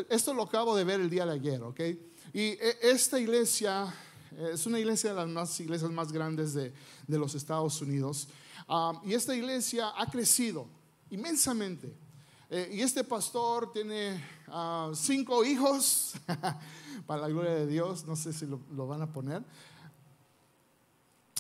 esto 0.09 0.35
lo 0.35 0.43
acabo 0.43 0.77
de 0.77 0.85
ver 0.85 1.01
el 1.01 1.11
día 1.11 1.27
de 1.27 1.33
ayer, 1.33 1.63
¿ok? 1.63 1.81
Y 2.33 2.41
eh, 2.51 2.79
esta 2.83 3.19
iglesia 3.19 3.93
eh, 4.37 4.51
es 4.55 4.67
una 4.67 4.79
iglesia 4.79 5.15
de 5.15 5.27
las 5.27 5.59
iglesias 5.61 5.91
más 5.91 6.13
grandes 6.13 6.55
de, 6.55 6.73
los 7.07 7.35
Estados 7.35 7.81
Unidos. 7.81 8.29
Ah, 8.69 9.01
y 9.05 9.15
esta 9.15 9.35
iglesia 9.35 9.93
ha 9.97 10.07
crecido 10.07 10.69
inmensamente. 11.11 11.93
Eh, 12.53 12.69
y 12.73 12.81
este 12.81 13.05
pastor 13.05 13.73
tiene 13.73 14.21
ah, 14.49 14.91
cinco 14.93 15.45
hijos, 15.45 16.15
para 17.07 17.23
la 17.23 17.29
gloria 17.29 17.55
de 17.55 17.67
Dios, 17.69 18.05
no 18.07 18.17
sé 18.17 18.33
si 18.33 18.45
lo, 18.45 18.59
van 18.89 19.03
a 19.03 19.13
poner, 19.13 19.45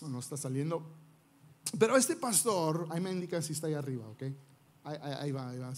no 0.07 0.21
está 0.21 0.37
saliendo. 0.37 0.87
Pero 1.77 1.97
este 1.97 2.15
pastor, 2.15 2.87
ahí 2.91 3.01
me 3.01 3.11
indican 3.11 3.43
si 3.43 3.55
está 3.55 3.67
ahí 3.67 3.75
arriba, 3.75 4.09
¿ok? 4.09 4.23
Ahí, 4.85 5.33
va, 5.33 5.51
ahí 5.51 5.59
va. 5.59 5.73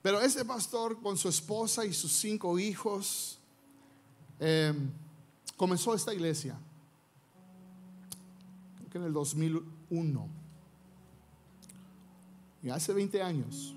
Pero 0.00 0.20
este 0.20 0.42
pastor 0.46 1.00
con 1.02 1.18
su 1.18 1.28
esposa 1.28 1.84
y 1.84 1.92
sus 1.92 2.12
cinco 2.12 2.58
hijos 2.58 3.38
em, 4.40 4.90
comenzó 5.54 5.94
esta 5.94 6.14
iglesia, 6.14 6.58
creo 8.78 8.90
que 8.90 8.98
en 8.98 9.04
el 9.04 9.12
2001, 9.12 10.28
y 12.62 12.70
hace 12.70 12.94
20 12.94 13.22
años 13.22 13.74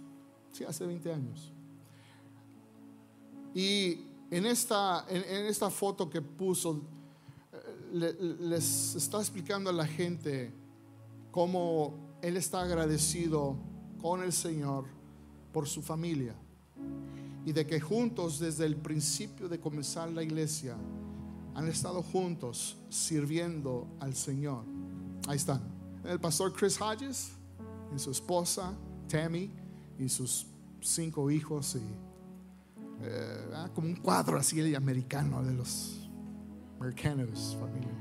hace 0.66 0.86
20 0.86 1.14
años. 1.14 1.51
Y 3.53 4.05
en 4.30 4.45
esta, 4.45 5.05
en, 5.10 5.45
esta 5.45 5.70
foto 5.70 6.10
que 6.10 6.22
puso, 6.22 6.82
eh, 7.93 8.38
les 8.39 8.95
está 8.95 9.20
explicando 9.20 9.70
a 9.70 9.74
la 9.74 9.88
gente 9.88 10.51
cómo 11.32 11.93
él 12.22 12.38
está 12.38 12.62
agradecido 12.62 13.55
con 14.01 14.22
el 14.24 14.34
Señor 14.34 14.86
por 15.51 15.68
su 15.68 15.82
familia 15.82 16.36
y 17.45 17.53
de 17.53 17.66
que 17.66 17.80
juntos 17.80 18.39
desde 18.39 18.66
el 18.66 18.76
principio 18.76 19.47
de 19.47 19.60
comenzar 19.60 20.10
la 20.12 20.22
iglesia 20.22 20.76
han 21.55 21.68
estado 21.68 22.03
juntos 22.03 22.78
sirviendo 22.89 23.88
al 23.99 24.14
Señor. 24.16 24.66
Ahí 25.28 25.38
están. 25.38 25.62
El 26.03 26.20
pastor 26.20 26.53
Chris 26.53 26.80
Hodges 26.80 27.32
y 27.95 27.99
su 27.99 28.12
esposa 28.12 28.74
Tammy 29.08 29.49
y 30.00 30.10
sus 30.10 30.48
cinco 30.82 31.30
hijos 31.32 31.76
y 31.76 31.80
eh, 33.04 33.50
ah, 33.54 33.70
como 33.74 33.88
un 33.88 33.95
cuadro 33.95 34.38
así 34.38 34.76
americano 34.76 35.43
de 35.43 35.54
los 35.54 36.10
americanos 36.80 37.58
familia. 37.60 37.93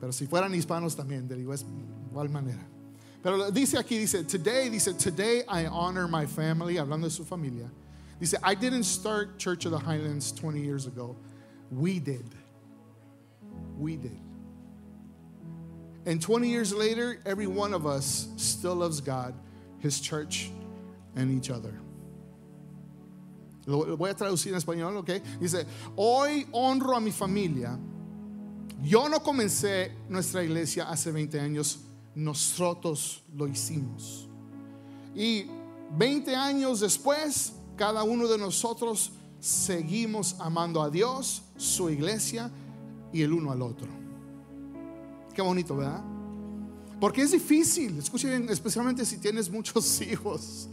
Pero 0.00 0.12
si 0.12 0.26
fueran 0.26 0.54
hispanos 0.54 0.94
también, 0.94 1.26
de 1.26 1.38
igual 1.38 2.28
manera. 2.28 2.66
Pero 3.22 3.50
dice 3.50 3.78
aquí, 3.78 3.98
dice, 3.98 4.24
today, 4.24 4.68
dice, 4.68 4.92
today 4.92 5.42
I 5.48 5.66
honor 5.66 6.06
my 6.06 6.26
family, 6.26 6.76
hablando 6.76 7.08
de 7.08 7.10
su 7.10 7.24
familia. 7.24 7.70
Dice, 8.20 8.36
I 8.42 8.54
didn't 8.54 8.84
start 8.84 9.38
Church 9.38 9.66
of 9.66 9.72
the 9.72 9.78
Highlands 9.78 10.32
20 10.32 10.60
years 10.60 10.86
ago. 10.86 11.16
We 11.70 11.98
did. 11.98 12.24
We 13.78 13.96
did. 13.96 14.18
And 16.06 16.22
20 16.22 16.48
years 16.48 16.72
later, 16.72 17.20
every 17.26 17.48
one 17.48 17.74
of 17.74 17.84
us 17.84 18.28
still 18.36 18.76
loves 18.76 19.00
God 19.00 19.34
his 19.82 20.00
church 20.00 20.50
and 21.14 21.30
each 21.30 21.50
other. 21.50 21.72
Lo 23.66 23.96
voy 23.96 24.10
a 24.10 24.14
traducir 24.14 24.52
en 24.52 24.58
español, 24.58 24.96
¿ok? 24.96 25.10
Dice, 25.40 25.66
hoy 25.96 26.46
honro 26.52 26.96
a 26.96 27.00
mi 27.00 27.10
familia. 27.10 27.76
Yo 28.82 29.08
no 29.08 29.20
comencé 29.20 29.92
nuestra 30.08 30.44
iglesia 30.44 30.88
hace 30.88 31.10
20 31.10 31.40
años, 31.40 31.80
nosotros 32.14 33.24
lo 33.34 33.48
hicimos. 33.48 34.28
Y 35.14 35.46
20 35.96 36.36
años 36.36 36.80
después, 36.80 37.54
cada 37.76 38.04
uno 38.04 38.28
de 38.28 38.38
nosotros 38.38 39.12
seguimos 39.40 40.36
amando 40.38 40.82
a 40.82 40.90
Dios, 40.90 41.42
su 41.56 41.90
iglesia 41.90 42.50
y 43.12 43.22
el 43.22 43.32
uno 43.32 43.50
al 43.50 43.62
otro. 43.62 43.88
Qué 45.34 45.42
bonito, 45.42 45.76
¿verdad? 45.76 46.15
Porque 47.00 47.22
es 47.22 47.32
difícil, 47.32 47.98
escuchen, 47.98 48.48
especialmente 48.48 49.04
si 49.04 49.18
tienes 49.18 49.50
muchos 49.50 50.00
hijos. 50.02 50.68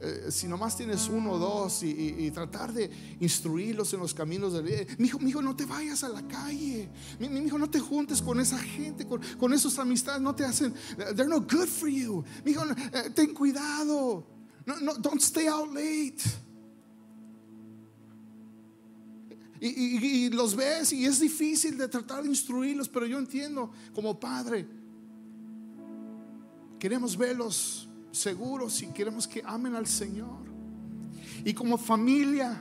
Eh, 0.00 0.32
si 0.32 0.48
nomás 0.48 0.76
tienes 0.76 1.08
uno 1.08 1.32
o 1.32 1.38
dos 1.38 1.84
y, 1.84 2.28
tratar 2.32 2.72
de 2.72 2.90
instruirlos 3.20 3.92
en 3.92 4.00
los 4.00 4.12
caminos 4.12 4.52
de 4.52 4.62
vida. 4.62 4.78
Mi 4.98 5.06
hijo, 5.06 5.18
mi 5.20 5.30
hijo, 5.30 5.40
no 5.42 5.54
te 5.54 5.64
vayas 5.64 6.02
a 6.02 6.08
la 6.08 6.26
calle. 6.26 6.88
Mi, 7.20 7.26
hijo, 7.38 7.56
no 7.56 7.70
te 7.70 7.78
juntes 7.78 8.20
con 8.20 8.40
esa 8.40 8.58
gente, 8.58 9.06
con, 9.06 9.20
con 9.38 9.52
esos 9.52 9.78
amistades, 9.78 10.20
no 10.20 10.34
te 10.34 10.44
hacen, 10.44 10.74
they're 11.14 11.28
no 11.28 11.40
good 11.40 11.68
for 11.68 11.88
you. 11.88 12.24
Mi 12.44 12.50
hijo, 12.50 12.64
eh, 12.64 13.10
ten 13.14 13.32
cuidado. 13.32 14.26
No, 14.66 14.94
don't 14.98 15.20
stay 15.20 15.46
out 15.46 15.68
late. 15.72 16.22
y, 19.60 20.28
los 20.30 20.56
ves 20.56 20.92
y 20.92 21.04
es 21.04 21.20
difícil 21.20 21.78
de 21.78 21.86
tratar 21.86 22.24
de 22.24 22.28
instruirlos, 22.28 22.88
pero 22.88 23.06
yo 23.06 23.16
entiendo 23.20 23.70
como 23.94 24.18
padre 24.18 24.81
Queremos 26.82 27.16
verlos 27.16 27.88
seguros 28.10 28.82
y 28.82 28.86
queremos 28.88 29.28
que 29.28 29.40
amen 29.46 29.76
al 29.76 29.86
Señor. 29.86 30.40
Y 31.44 31.54
como 31.54 31.78
familia, 31.78 32.60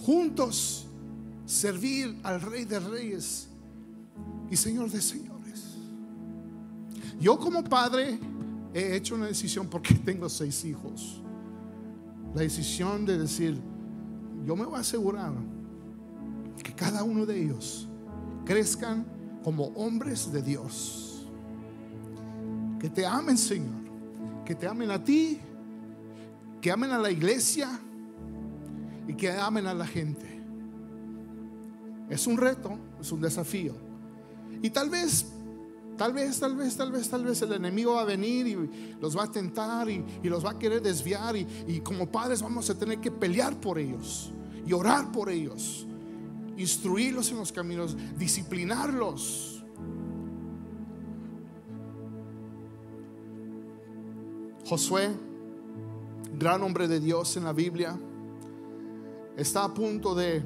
juntos, 0.00 0.86
servir 1.44 2.18
al 2.22 2.40
Rey 2.40 2.64
de 2.64 2.80
Reyes 2.80 3.50
y 4.50 4.56
Señor 4.56 4.90
de 4.90 5.02
señores. 5.02 5.62
Yo 7.20 7.38
como 7.38 7.62
padre 7.62 8.18
he 8.72 8.96
hecho 8.96 9.14
una 9.14 9.26
decisión 9.26 9.68
porque 9.68 9.92
tengo 10.06 10.26
seis 10.30 10.64
hijos. 10.64 11.20
La 12.34 12.40
decisión 12.40 13.04
de 13.04 13.18
decir, 13.18 13.60
yo 14.46 14.56
me 14.56 14.64
voy 14.64 14.76
a 14.76 14.80
asegurar 14.80 15.34
que 16.64 16.72
cada 16.72 17.02
uno 17.02 17.26
de 17.26 17.44
ellos 17.44 17.90
crezcan 18.46 19.04
como 19.44 19.64
hombres 19.74 20.32
de 20.32 20.40
Dios. 20.40 21.07
Que 22.78 22.88
te 22.88 23.04
amen, 23.04 23.36
Señor. 23.36 23.88
Que 24.44 24.54
te 24.54 24.66
amen 24.66 24.90
a 24.90 25.02
ti, 25.02 25.38
que 26.60 26.70
amen 26.70 26.90
a 26.90 26.98
la 26.98 27.10
iglesia 27.10 27.78
y 29.06 29.14
que 29.14 29.30
amen 29.30 29.66
a 29.66 29.74
la 29.74 29.86
gente. 29.86 30.26
Es 32.08 32.26
un 32.26 32.36
reto, 32.36 32.78
es 33.00 33.12
un 33.12 33.20
desafío. 33.20 33.74
Y 34.62 34.70
tal 34.70 34.88
vez, 34.88 35.26
tal 35.96 36.12
vez, 36.12 36.40
tal 36.40 36.56
vez, 36.56 36.76
tal 36.76 36.90
vez, 36.90 37.08
tal 37.08 37.24
vez 37.24 37.42
el 37.42 37.52
enemigo 37.52 37.94
va 37.94 38.02
a 38.02 38.04
venir 38.04 38.46
y 38.46 38.96
los 39.00 39.16
va 39.16 39.24
a 39.24 39.30
tentar 39.30 39.88
y, 39.90 40.04
los 40.22 40.44
va 40.44 40.52
a 40.52 40.58
querer 40.58 40.80
desviar 40.80 41.36
y, 41.36 41.46
y 41.66 41.80
como 41.80 42.10
padres 42.10 42.42
vamos 42.42 42.70
a 42.70 42.78
tener 42.78 43.00
que 43.00 43.10
pelear 43.10 43.60
por 43.60 43.78
ellos 43.78 44.32
y 44.66 44.72
orar 44.72 45.12
por 45.12 45.30
ellos, 45.30 45.86
instruirlos 46.56 47.30
en 47.30 47.38
los 47.38 47.52
caminos, 47.52 47.96
disciplinarlos. 48.18 49.57
Josué, 54.68 55.08
gran 56.38 56.62
hombre 56.62 56.88
de 56.88 57.00
Dios 57.00 57.38
en 57.38 57.44
la 57.44 57.54
Biblia, 57.54 57.98
está 59.34 59.64
a 59.64 59.72
punto 59.72 60.14
de 60.14 60.42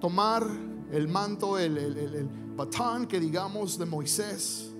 tomar 0.00 0.46
el 0.90 1.08
manto, 1.08 1.58
el, 1.58 2.26
batán 2.56 3.06
que 3.06 3.20
digamos 3.20 3.78
de 3.78 3.84
Moisés. 3.84 4.72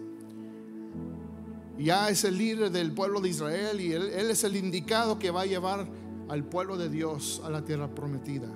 Ya 1.77 2.09
es 2.09 2.25
el 2.25 2.39
líder 2.39 2.73
del 2.73 2.93
pueblo 2.93 3.21
de 3.21 3.29
Israel 3.29 3.79
y 3.83 3.93
él, 3.93 4.09
es 4.15 4.45
el 4.45 4.57
indicado 4.57 5.19
que 5.19 5.31
va 5.31 5.43
a 5.43 5.47
llevar 5.47 5.87
al 6.31 6.45
pueblo 6.45 6.79
de 6.79 6.89
Dios 6.89 7.43
a 7.45 7.51
la 7.51 7.63
tierra 7.67 7.95
prometida. 7.95 8.49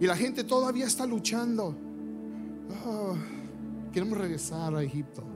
Y 0.00 0.06
la 0.08 0.16
gente 0.16 0.42
todavía 0.42 0.86
está 0.86 1.06
luchando. 1.06 1.76
Ah, 2.84 3.14
queremos 3.92 4.18
regresar 4.18 4.74
a 4.74 4.82
Egipto 4.82 5.33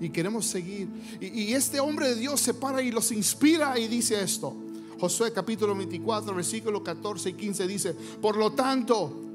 y 0.00 0.10
queremos 0.10 0.46
seguir. 0.46 0.88
Y, 1.20 1.52
este 1.52 1.78
hombre 1.78 2.08
de 2.08 2.14
Dios 2.16 2.40
se 2.40 2.54
para 2.54 2.82
y 2.82 2.90
los 2.90 3.12
inspira 3.12 3.78
y 3.78 3.86
dice 3.86 4.20
esto. 4.20 4.54
Josué 4.98 5.32
capítulo 5.32 5.74
24, 5.74 6.34
versículo 6.34 6.82
14 6.82 7.30
y 7.30 7.32
15 7.34 7.66
dice, 7.66 7.94
por 8.20 8.36
lo 8.36 8.52
tanto, 8.52 9.30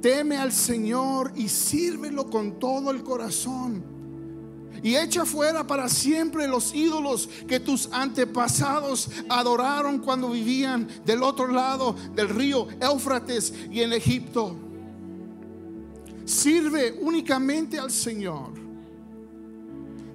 Teme 0.00 0.38
al 0.38 0.52
Señor 0.52 1.32
y 1.36 1.48
sírvelo 1.48 2.30
con 2.30 2.58
todo 2.58 2.90
el 2.90 3.02
corazón. 3.02 3.82
Y 4.82 4.96
echa 4.96 5.26
fuera 5.26 5.66
para 5.66 5.88
siempre 5.88 6.48
los 6.48 6.74
ídolos 6.74 7.28
que 7.46 7.60
tus 7.60 7.90
antepasados 7.92 9.10
adoraron 9.28 9.98
cuando 9.98 10.30
vivían 10.30 10.88
del 11.04 11.22
otro 11.22 11.48
lado 11.48 11.94
del 12.14 12.30
río 12.30 12.66
Éufrates 12.80 13.52
y 13.70 13.82
en 13.82 13.92
Egipto. 13.92 14.56
Sirve 16.24 16.98
únicamente 17.02 17.78
al 17.78 17.90
Señor. 17.90 18.69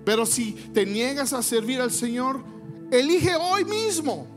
Pero 0.05 0.25
si 0.25 0.53
te 0.73 0.85
niegas 0.85 1.33
a 1.33 1.41
servir 1.41 1.81
al 1.81 1.91
Señor, 1.91 2.43
elige 2.91 3.35
hoy 3.35 3.65
mismo. 3.65 4.27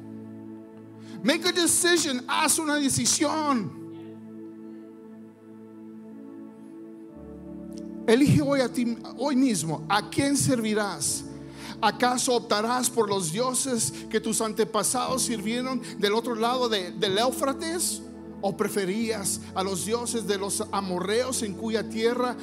Make 1.23 1.49
a 1.49 1.53
decision, 1.53 2.25
haz 2.27 2.59
una 2.59 2.77
decisión 2.77 3.79
Elige 8.09 8.41
hoy 8.41 8.63
a 8.63 8.73
ti, 8.73 8.97
hoy 9.19 9.37
mismo, 9.37 9.85
¿a 9.87 10.09
quién 10.09 10.35
servirás? 10.35 11.25
¿Acaso 11.79 12.37
optarás 12.37 12.89
por 12.89 13.07
los 13.07 13.33
dioses 13.33 13.93
que 14.09 14.19
tus 14.19 14.41
antepasados 14.41 15.25
sirvieron 15.25 15.83
del 15.99 16.15
otro 16.15 16.35
lado 16.35 16.71
del 16.71 17.19
Éufrates? 17.19 18.01
¿O 18.41 18.57
preferías 18.57 19.43
a 19.55 19.63
los 19.63 19.85
dioses 19.85 20.27
de 20.27 20.39
los 20.39 20.65
amorreos 20.73 21.43
en 21.43 21.53
cuya 21.53 21.87
tierra 21.91 22.35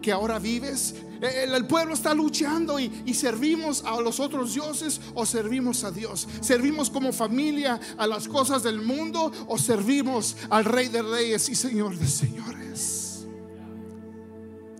que 0.00 0.10
ahora 0.10 0.38
vives? 0.38 0.94
El, 1.20 1.66
pueblo 1.66 1.94
está 1.94 2.14
luchando 2.14 2.80
y, 2.80 3.02
y, 3.04 3.14
servimos 3.14 3.84
a 3.84 4.00
los 4.00 4.20
otros 4.20 4.54
dioses 4.54 5.00
o 5.14 5.26
servimos 5.26 5.84
a 5.84 5.90
Dios. 5.90 6.26
Servimos 6.40 6.88
como 6.88 7.12
familia 7.12 7.78
a 7.98 8.06
las 8.06 8.26
cosas 8.26 8.62
del 8.62 8.80
mundo 8.80 9.30
o 9.46 9.58
servimos 9.58 10.36
al 10.48 10.64
Rey 10.64 10.88
de 10.88 11.02
Reyes 11.02 11.48
y 11.50 11.54
Señor 11.54 11.96
de 11.96 12.06
Señores. 12.06 13.26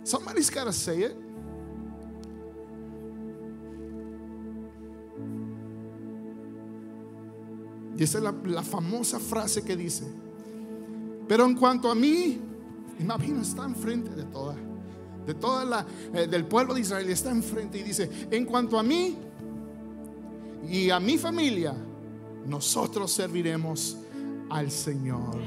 Somebody's 0.03 0.49
got 0.49 0.65
to 0.65 0.73
say 0.73 1.03
it. 1.03 1.15
Y 7.97 8.03
esa 8.03 8.17
es 8.17 8.23
la, 8.45 8.63
famosa 8.63 9.19
frase 9.19 9.61
que 9.61 9.75
dice, 9.77 10.05
pero 11.27 11.45
en 11.45 11.55
cuanto 11.55 11.91
a 11.91 11.93
mí, 11.93 12.41
imagino, 12.99 13.41
está 13.41 13.63
enfrente 13.63 14.09
de 14.15 14.23
toda, 14.23 14.55
de 15.25 15.33
toda 15.33 15.65
la, 15.65 15.85
eh, 16.13 16.27
del 16.27 16.45
pueblo 16.45 16.73
de 16.73 16.81
Israel, 16.81 17.09
está 17.09 17.31
enfrente 17.31 17.77
y 17.79 17.83
dice, 17.83 18.09
en 18.31 18.45
cuanto 18.45 18.77
a 18.79 18.83
mí 18.83 19.17
y 20.69 20.89
a 20.89 20.99
mi 20.99 21.17
familia, 21.17 21.75
nosotros 22.45 23.11
serviremos 23.11 23.97
al 24.49 24.71
Señor. 24.71 25.37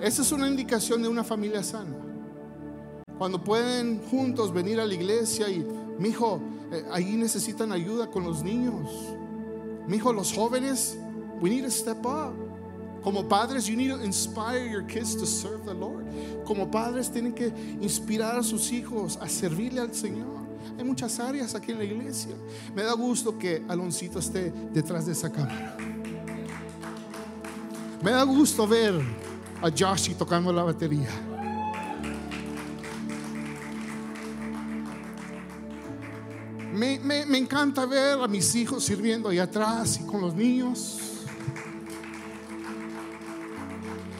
Esa 0.00 0.22
es 0.22 0.30
una 0.30 0.46
indicación 0.46 1.02
de 1.02 1.08
una 1.08 1.24
familia 1.24 1.62
sana. 1.62 1.96
Cuando 3.18 3.42
pueden 3.42 4.00
juntos 4.10 4.52
venir 4.52 4.78
a 4.78 4.86
la 4.86 4.94
iglesia 4.94 5.50
y, 5.50 5.66
mi 5.98 6.10
hijo, 6.10 6.40
eh, 6.70 6.84
ahí 6.92 7.16
necesitan 7.16 7.72
ayuda 7.72 8.08
con 8.08 8.22
los 8.22 8.44
niños. 8.44 8.88
Mi 9.88 9.96
hijo, 9.96 10.12
los 10.12 10.32
jóvenes, 10.32 10.96
we 11.40 11.50
need 11.50 11.62
to 11.62 11.70
step 11.70 12.04
up. 12.04 12.34
Como 13.02 13.22
padres, 13.22 13.68
you 13.68 13.76
need 13.76 13.88
to 13.88 14.02
inspire 14.02 14.66
your 14.66 14.82
kids 14.82 15.14
to 15.16 15.26
serve 15.26 15.64
the 15.64 15.74
Lord. 15.74 16.06
Como 16.44 16.66
padres, 16.66 17.08
tienen 17.08 17.34
que 17.34 17.52
inspirar 17.80 18.38
a 18.38 18.42
sus 18.42 18.70
hijos 18.72 19.16
a 19.20 19.28
servirle 19.28 19.80
al 19.80 19.94
Señor. 19.94 20.38
Hay 20.76 20.84
muchas 20.84 21.18
áreas 21.18 21.54
aquí 21.54 21.72
en 21.72 21.78
la 21.78 21.84
iglesia. 21.84 22.34
Me 22.74 22.82
da 22.82 22.92
gusto 22.92 23.38
que 23.38 23.64
Aloncito 23.68 24.18
esté 24.18 24.52
detrás 24.72 25.06
de 25.06 25.12
esa 25.12 25.30
cámara. 25.30 25.76
Me 28.02 28.10
da 28.10 28.22
gusto 28.24 28.66
ver 28.66 28.94
a 29.62 29.70
Joshi 29.70 30.14
tocando 30.14 30.52
la 30.52 30.62
batería. 30.62 31.10
Me, 36.72 36.98
me, 37.00 37.38
encanta 37.38 37.86
ver 37.86 38.20
a 38.20 38.28
mis 38.28 38.54
hijos 38.54 38.84
sirviendo 38.84 39.28
ahí 39.28 39.40
atrás 39.40 39.98
y 40.00 40.06
con 40.06 40.20
los 40.20 40.32
niños. 40.32 41.07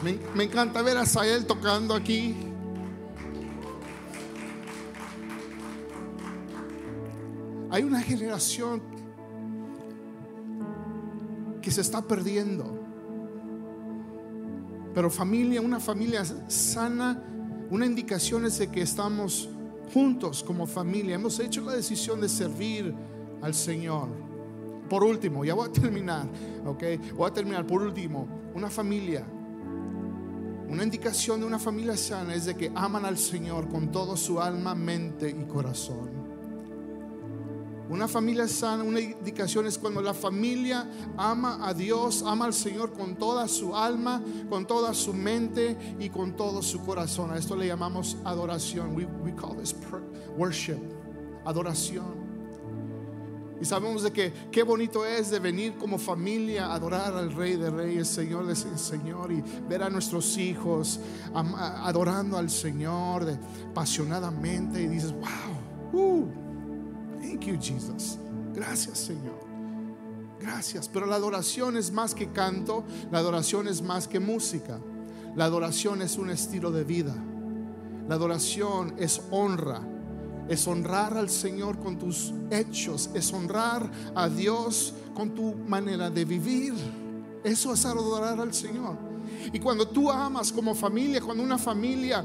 Me, 0.03 0.45
encanta 0.45 0.81
ver 0.83 0.97
a 0.97 1.05
Sael 1.05 1.45
tocando 1.45 1.93
aquí. 1.93 2.37
Hay 7.71 7.83
una 7.83 8.01
generación 8.01 8.81
que 11.61 11.71
se 11.71 11.81
está 11.81 12.01
perdiendo. 12.01 12.79
Pero 14.95 15.11
familia, 15.11 15.61
una 15.61 15.81
familia 15.81 16.25
sana, 16.47 17.23
una 17.69 17.85
indicación 17.85 18.47
es 18.47 18.59
de 18.59 18.71
que 18.71 18.83
estamos 18.83 19.49
juntos 19.93 20.45
como 20.45 20.67
familia. 20.67 21.17
Hemos 21.17 21.41
hecho 21.41 21.61
la 21.63 21.73
decisión 21.73 22.21
de 22.21 22.29
servir 22.29 22.95
al 23.43 23.53
Señor. 23.53 24.09
Por 24.89 25.03
último, 25.03 25.45
ya 25.45 25.55
voy 25.55 25.69
a 25.69 25.73
terminar, 25.73 26.29
ok. 26.65 26.85
Voy 27.17 27.29
a 27.29 27.35
terminar. 27.35 27.67
Por 27.67 27.83
último, 27.83 28.29
una 28.55 28.71
familia. 28.71 29.27
Una 30.69 30.85
indicación 30.85 31.41
de 31.41 31.47
una 31.47 31.59
familia 31.59 31.97
sana 31.97 32.35
es 32.35 32.45
de 32.45 32.55
que 32.55 32.71
aman 32.75 33.07
al 33.07 33.17
Señor 33.17 33.69
con 33.69 33.91
todo 33.91 34.17
su 34.17 34.41
alma, 34.41 34.75
mente 34.75 35.31
y 35.31 35.45
corazón. 35.47 36.29
Una 37.89 38.07
familia 38.07 38.47
sana, 38.47 38.83
una 38.83 39.01
indicación 39.01 39.67
es 39.67 39.79
cuando 39.79 40.03
la 40.03 40.13
familia 40.13 40.87
ama 41.17 41.67
a 41.67 41.73
Dios, 41.73 42.23
ama 42.27 42.45
al 42.45 42.53
Señor 42.53 42.93
con 42.93 43.17
toda 43.17 43.49
su 43.49 43.75
alma, 43.75 44.23
con 44.51 44.67
toda 44.67 44.93
su 44.93 45.15
mente 45.15 45.97
y 45.99 46.11
con 46.11 46.37
todo 46.37 46.61
su 46.61 46.85
corazón. 46.85 47.31
A 47.31 47.39
esto 47.39 47.57
le 47.57 47.67
llamamos 47.67 48.19
adoración. 48.25 48.95
We, 48.95 49.07
we 49.25 49.35
call 49.35 49.57
this 49.57 49.75
worship, 50.37 50.79
adoración. 51.47 52.28
Y 53.61 53.65
sabemos 53.65 54.03
de 54.03 54.13
que 54.13 54.33
qué 54.53 54.63
bonito 54.63 55.05
es 55.05 55.31
de 55.31 55.41
venir 55.41 55.77
como 55.77 55.99
familia 55.99 56.67
a 56.67 56.75
adorar 56.75 57.15
al 57.15 57.33
Rey 57.33 57.57
de 57.57 57.71
Reyes, 57.71 58.09
Señor 58.09 58.47
de 58.47 58.55
Señor, 58.55 59.33
y 59.33 59.43
ver 59.69 59.83
a 59.83 59.91
nuestros 59.91 60.37
hijos 60.37 61.01
adorando 61.35 62.39
al 62.39 62.51
Señor 62.51 63.25
de, 63.25 63.39
apasionadamente. 63.71 64.81
Y 64.81 64.87
dices, 64.87 65.13
wow, 65.13 66.01
uh, 66.01 66.49
Thank 67.21 67.47
you, 67.47 67.59
Jesus. 67.61 68.19
Gracias, 68.55 68.99
Señor. 68.99 69.39
Gracias. 70.41 70.89
Pero 70.89 71.07
la 71.07 71.17
adoración 71.17 71.77
es 71.77 71.93
más 71.93 72.15
que 72.15 72.31
canto, 72.33 72.85
la 73.11 73.19
adoración 73.19 73.69
es 73.69 73.83
más 73.83 74.09
que 74.09 74.21
música. 74.21 74.79
La 75.37 75.45
adoración 75.45 76.03
es 76.03 76.17
un 76.17 76.31
estilo 76.31 76.71
de 76.71 76.85
vida. 76.85 77.15
La 78.09 78.15
adoración 78.15 78.95
es 78.99 79.21
honra. 79.31 79.83
Es 80.49 80.67
honrar 80.67 81.17
al 81.17 81.29
Señor 81.29 81.79
con 81.79 81.99
tus 81.99 82.33
hechos. 82.51 83.11
Es 83.15 83.33
honrar 83.33 83.91
a 84.15 84.29
Dios 84.29 84.95
con 85.15 85.35
tu 85.35 85.55
manera 85.55 86.11
de 86.11 86.25
vivir. 86.25 86.75
Eso 87.45 87.73
es 87.73 87.85
adorar 87.85 88.41
al 88.41 88.55
Señor. 88.55 88.97
Y 89.53 89.59
cuando 89.59 89.87
tú 89.87 90.11
amas 90.11 90.53
como 90.53 90.75
familia, 90.75 91.21
cuando 91.21 91.43
una 91.43 91.59
familia 91.59 92.25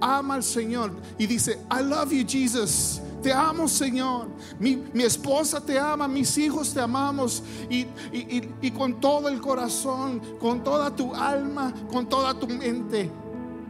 ama 0.00 0.34
al 0.34 0.42
Señor 0.42 0.92
y 1.18 1.26
dice, 1.26 1.58
I 1.70 1.82
love 1.82 2.12
you 2.12 2.24
Jesus, 2.26 3.00
te 3.22 3.32
amo 3.32 3.68
Señor, 3.68 4.28
mi, 4.58 4.82
esposa 5.02 5.60
te 5.60 5.78
ama, 5.78 6.08
mis 6.08 6.36
hijos 6.38 6.72
te 6.72 6.80
amamos 6.80 7.42
y, 7.68 7.86
y 8.60 8.70
con 8.70 9.00
todo 9.00 9.28
el 9.28 9.40
corazón, 9.40 10.20
con 10.38 10.62
toda 10.62 10.94
tu 10.94 11.14
alma, 11.14 11.72
con 11.90 12.08
toda 12.08 12.34
tu 12.34 12.46
mente, 12.46 13.10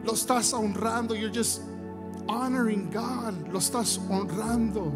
lo 0.05 0.15
estás 0.15 0.53
honrando, 0.53 1.15
you're 1.15 1.33
just 1.33 1.63
honoring 2.31 2.91
God, 2.91 3.49
lo 3.53 3.59
estás 3.59 4.01
honrando 4.09 4.93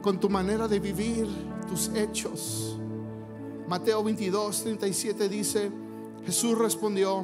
con 0.00 0.18
tu 0.18 0.30
manera 0.30 0.66
de 0.66 0.80
vivir, 0.80 1.26
tus 1.68 1.90
hechos. 1.94 2.78
Mateo 3.68 4.02
22, 4.02 4.62
37 4.62 5.28
dice, 5.28 5.70
Jesús 6.24 6.56
respondió, 6.56 7.22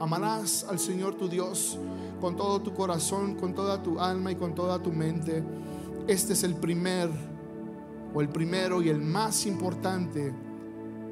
amarás 0.00 0.66
al 0.68 0.80
Señor 0.80 1.14
tu 1.14 1.28
Dios 1.28 1.78
con 2.20 2.36
todo 2.36 2.60
tu 2.60 2.74
corazón, 2.74 3.36
con 3.36 3.54
toda 3.54 3.82
tu 3.82 4.00
alma 4.00 4.32
y 4.32 4.34
con 4.34 4.54
toda 4.54 4.82
tu 4.82 4.92
mente. 4.92 5.44
Este 6.08 6.32
es 6.32 6.42
el 6.42 6.56
primer 6.56 7.10
o 8.12 8.20
el 8.20 8.28
primero 8.28 8.82
y 8.82 8.88
el 8.88 9.00
más 9.00 9.46
importante 9.46 10.32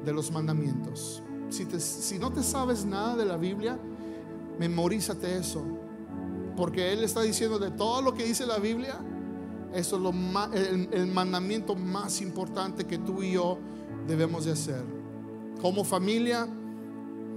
de 0.03 0.13
los 0.13 0.31
mandamientos. 0.31 1.23
Si, 1.49 1.65
si 1.79 2.19
no 2.19 2.31
te 2.31 2.43
sabes 2.43 2.83
nada 2.83 3.15
de 3.15 3.25
la 3.25 3.37
Biblia, 3.37 3.79
memorízate 4.59 5.37
eso. 5.37 5.82
Porque 6.55 6.93
Él 6.93 7.03
está 7.03 7.21
diciendo 7.21 7.59
de 7.59 7.71
todo 7.71 8.01
lo 8.01 8.13
que 8.13 8.23
dice 8.23 8.45
la 8.45 8.59
Biblia, 8.59 8.99
eso 9.73 10.13
es 10.53 10.87
el, 10.91 11.07
mandamiento 11.07 11.75
más 11.75 12.21
importante 12.21 12.85
que 12.85 12.99
tú 12.99 13.23
y 13.23 13.33
yo 13.33 13.57
debemos 14.07 14.45
de 14.45 14.51
hacer 14.51 14.83
como 15.61 15.83
familia, 15.83 16.47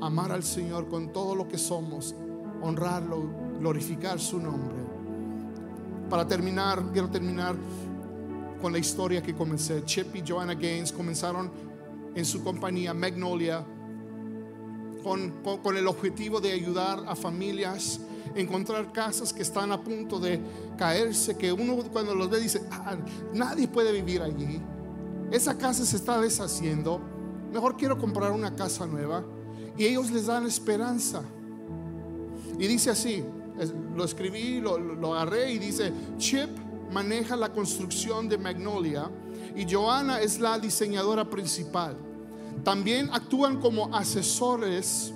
amar 0.01 0.33
al 0.33 0.43
Señor 0.43 0.89
con 0.89 1.13
todo 1.13 1.35
lo 1.35 1.47
que 1.47 1.57
somos, 1.57 2.15
honrarlo, 2.61 3.23
glorificar 3.61 4.19
su 4.19 4.39
nombre. 4.39 4.77
Para 6.11 6.27
terminar, 6.27 6.83
quiero 6.93 7.09
terminar 7.09 7.57
con 8.61 8.73
la 8.73 8.79
historia 8.79 9.23
que 9.23 9.35
comencé. 9.35 9.85
Chip 9.85 10.15
y 10.17 10.25
Joanna 10.27 10.55
Gaines 10.55 10.93
comenzaron 10.93 11.51
en 12.15 12.25
su 12.25 12.43
compañía 12.43 12.93
Magnolia 12.93 13.65
con, 15.03 15.77
el 15.77 15.87
objetivo 15.87 16.41
de 16.41 16.53
ayudar 16.53 17.05
a 17.07 17.15
familias 17.15 18.01
encontrar 18.37 18.93
casas 18.93 19.33
que 19.33 19.43
están 19.43 19.73
a 19.73 19.83
punto 19.83 20.21
de 20.21 20.41
caerse, 20.79 21.37
que 21.37 21.53
uno 21.53 21.77
cuando 21.93 22.15
los 22.15 22.31
ve 22.31 22.41
dice, 22.41 22.63
ah, 22.71 22.97
nadie 23.33 23.69
puede 23.69 23.93
vivir 23.93 24.23
allí. 24.23 24.61
Esa 25.31 25.57
casa 25.59 25.85
se 25.85 25.97
está 25.97 26.21
deshaciendo 26.21 27.01
mejor 27.57 27.77
quiero 27.77 27.99
comprar 27.99 28.33
una 28.33 28.55
casa 28.55 28.87
nueva. 28.87 29.25
Y 29.77 29.85
ellos 29.85 30.11
les 30.11 30.27
dan 30.27 30.47
esperanza. 30.47 31.23
Y 32.59 32.67
dice 32.67 32.91
así, 32.91 33.25
lo 33.95 34.05
escribí, 34.05 34.61
lo, 34.61 34.79
lo 34.79 35.15
agarré 35.15 35.53
y 35.53 35.59
dice, 35.59 35.93
Chip 36.19 36.51
maneja 36.93 37.37
la 37.37 37.53
construcción 37.53 38.29
de 38.29 38.39
Magnolia 38.39 39.11
y 39.55 39.67
Joanna 39.71 40.21
es 40.21 40.39
la 40.39 40.59
diseñadora 40.59 41.29
principal. 41.29 41.97
También 42.65 43.11
actúan 43.13 43.61
como 43.61 43.95
asesores 43.95 45.13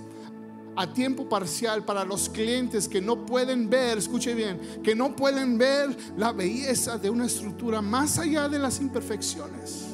a 0.80 0.90
tiempo 0.90 1.28
parcial 1.28 1.84
para 1.84 2.06
los 2.06 2.30
clientes 2.30 2.88
que 2.88 3.02
no 3.02 3.26
pueden 3.26 3.68
ver, 3.68 3.98
escuche 3.98 4.34
bien, 4.34 4.58
que 4.82 4.94
no 4.94 5.14
pueden 5.14 5.58
ver 5.58 5.94
la 6.16 6.32
belleza 6.32 6.96
de 6.96 7.10
una 7.10 7.26
estructura 7.26 7.82
más 7.82 8.18
allá 8.18 8.48
de 8.48 8.58
las 8.58 8.80
imperfecciones. 8.80 9.88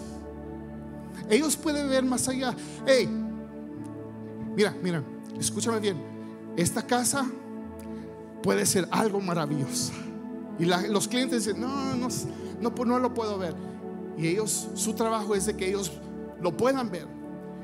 Ellos 1.29 1.57
pueden 1.57 1.91
ver 1.91 2.05
más 2.05 2.29
allá. 2.29 2.55
Hey, 2.87 3.09
mira, 4.55 4.77
mira, 4.81 5.03
escúchame 5.41 5.81
bien. 5.81 5.97
Esta 6.57 6.87
casa 6.87 7.27
puede 8.45 8.65
ser 8.65 8.87
algo 8.93 9.21
maravilloso. 9.21 9.93
Y 10.57 10.67
los 10.67 11.09
clientes 11.09 11.47
dicen, 11.47 11.61
no, 11.61 11.97
no, 11.97 12.07
no, 12.61 12.75
pues 12.77 12.89
no 12.89 13.01
lo 13.01 13.13
puedo 13.13 13.39
ver. 13.39 13.57
Y 14.17 14.29
ellos, 14.29 14.69
su 14.75 14.95
trabajo 14.95 15.35
es 15.35 15.47
de 15.47 15.57
que 15.57 15.69
ellos 15.69 15.91
lo 16.41 16.57
puedan 16.57 16.93
ver. 16.93 17.09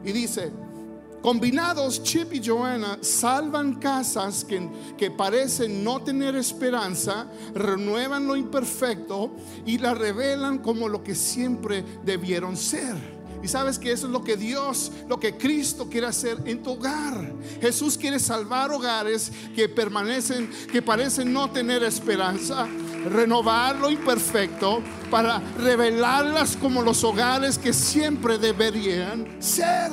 Y 0.04 0.10
dice, 0.10 0.50
combinados, 1.22 2.02
Chip 2.02 2.34
y 2.34 2.42
Joanna 2.44 2.98
salvan 3.00 3.76
casas 3.76 4.44
que, 4.44 4.68
que 4.98 5.10
parecen 5.10 5.82
no 5.82 6.02
tener 6.02 6.36
esperanza, 6.36 7.26
renuevan 7.54 8.26
lo 8.26 8.36
imperfecto 8.36 9.30
y 9.64 9.78
la 9.78 9.94
revelan 9.94 10.58
como 10.58 10.88
lo 10.88 11.02
que 11.02 11.14
siempre 11.14 11.84
debieron 12.04 12.56
ser. 12.56 13.22
Y 13.42 13.48
sabes 13.48 13.78
que 13.78 13.90
eso 13.90 14.06
es 14.06 14.12
lo 14.12 14.22
que 14.22 14.36
Dios, 14.36 14.92
lo 15.08 15.18
que 15.18 15.36
Cristo 15.36 15.88
quiere 15.90 16.06
hacer 16.06 16.38
en 16.44 16.62
tu 16.62 16.72
hogar. 16.72 17.32
Jesús 17.60 17.98
quiere 17.98 18.20
salvar 18.20 18.70
hogares 18.70 19.32
que 19.54 19.68
permanecen, 19.68 20.48
que 20.70 20.80
parecen 20.80 21.32
no 21.32 21.50
tener 21.50 21.82
esperanza, 21.82 22.68
renovar 23.10 23.76
lo 23.76 23.90
imperfecto 23.90 24.80
para 25.10 25.40
revelarlas 25.58 26.56
como 26.56 26.82
los 26.82 27.02
hogares 27.02 27.58
que 27.58 27.72
siempre 27.72 28.38
deberían 28.38 29.42
ser. 29.42 29.90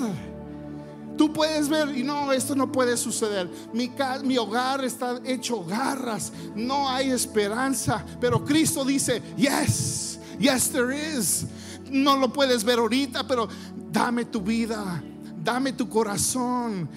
Tú 1.20 1.34
puedes 1.34 1.68
ver 1.68 1.98
y 1.98 2.02
no, 2.02 2.32
esto 2.32 2.56
no 2.56 2.72
puede 2.72 2.96
suceder. 2.96 3.50
Mi, 3.74 3.92
mi, 4.24 4.38
hogar 4.38 4.86
está 4.86 5.20
hecho 5.26 5.66
garras, 5.66 6.32
no 6.56 6.88
hay 6.88 7.12
esperanza. 7.12 8.06
Pero 8.22 8.46
Cristo 8.46 8.86
dice, 8.86 9.22
yes, 9.36 10.18
yes 10.40 10.70
there 10.70 10.96
is 10.96 11.46
no 11.92 12.16
lo 12.16 12.32
puedes 12.32 12.64
ver 12.64 12.80
ahorita, 12.80 13.28
pero 13.28 13.50
dame 13.92 14.24
tu 14.24 14.40
vida, 14.40 15.04
dame 15.44 15.74
tu 15.74 15.90
corazón, 15.90 16.88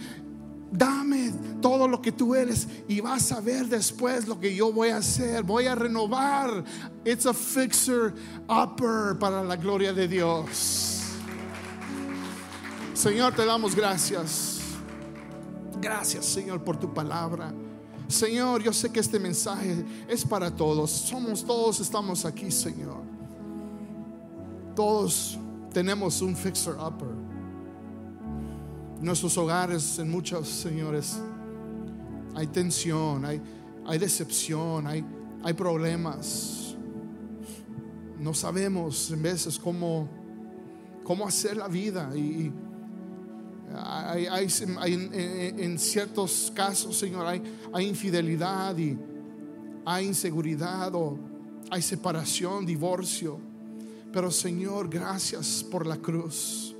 dame 0.70 1.32
todo 1.60 1.88
lo 1.88 2.00
que 2.00 2.12
tú 2.12 2.36
eres 2.36 2.68
y 2.86 3.00
vas 3.00 3.32
a 3.32 3.40
ver 3.40 3.66
después 3.66 4.28
lo 4.28 4.38
que 4.38 4.54
yo 4.54 4.72
voy 4.72 4.90
a 4.90 4.98
hacer. 4.98 5.42
Voy 5.42 5.66
a 5.66 5.74
renovar. 5.74 6.62
It's 7.04 7.26
a 7.26 7.34
fixer 7.34 8.14
upper 8.48 9.18
para 9.18 9.42
la 9.42 9.56
gloria 9.56 9.92
de 9.92 10.06
Dios. 10.06 11.01
Señor, 12.94 13.34
te 13.34 13.44
damos 13.46 13.74
gracias. 13.74 14.60
Gracias, 15.80 16.26
Señor, 16.26 16.62
por 16.62 16.76
tu 16.76 16.92
palabra. 16.92 17.52
Señor, 18.06 18.62
yo 18.62 18.72
sé 18.72 18.90
que 18.92 19.00
este 19.00 19.18
mensaje 19.18 19.84
es 20.08 20.24
para 20.24 20.54
todos. 20.54 20.90
Somos 20.90 21.44
todos, 21.44 21.80
estamos 21.80 22.24
aquí, 22.24 22.50
Señor. 22.50 23.00
Todos 24.76 25.38
tenemos 25.72 26.20
un 26.20 26.36
fixer 26.36 26.74
upper. 26.74 27.08
Nuestros 29.00 29.36
hogares, 29.38 29.98
en 29.98 30.10
muchos 30.10 30.48
señores, 30.48 31.18
hay 32.34 32.46
tensión, 32.46 33.24
hay, 33.24 33.40
hay 33.86 33.98
decepción, 33.98 34.86
hay, 34.86 35.04
hay 35.42 35.54
problemas. 35.54 36.76
No 38.18 38.34
sabemos 38.34 39.10
en 39.10 39.22
veces 39.22 39.58
cómo, 39.58 40.08
cómo 41.02 41.26
hacer 41.26 41.56
la 41.56 41.66
vida 41.66 42.14
y, 42.14 42.52
hay, 43.76 44.48
en, 44.86 45.58
en, 45.58 45.78
ciertos 45.78 46.52
casos, 46.54 46.96
Señor, 46.96 47.26
hay, 47.26 47.42
hay 47.72 47.86
infidelidad 47.86 48.76
y 48.76 48.96
hay 49.84 50.06
inseguridad 50.06 50.94
o 50.94 51.18
hay 51.70 51.82
separación, 51.82 52.66
divorcio. 52.66 53.38
Pero 54.12 54.30
Señor, 54.30 54.88
gracias 54.88 55.64
por 55.64 55.86
la 55.86 55.96
cruz. 55.96 56.74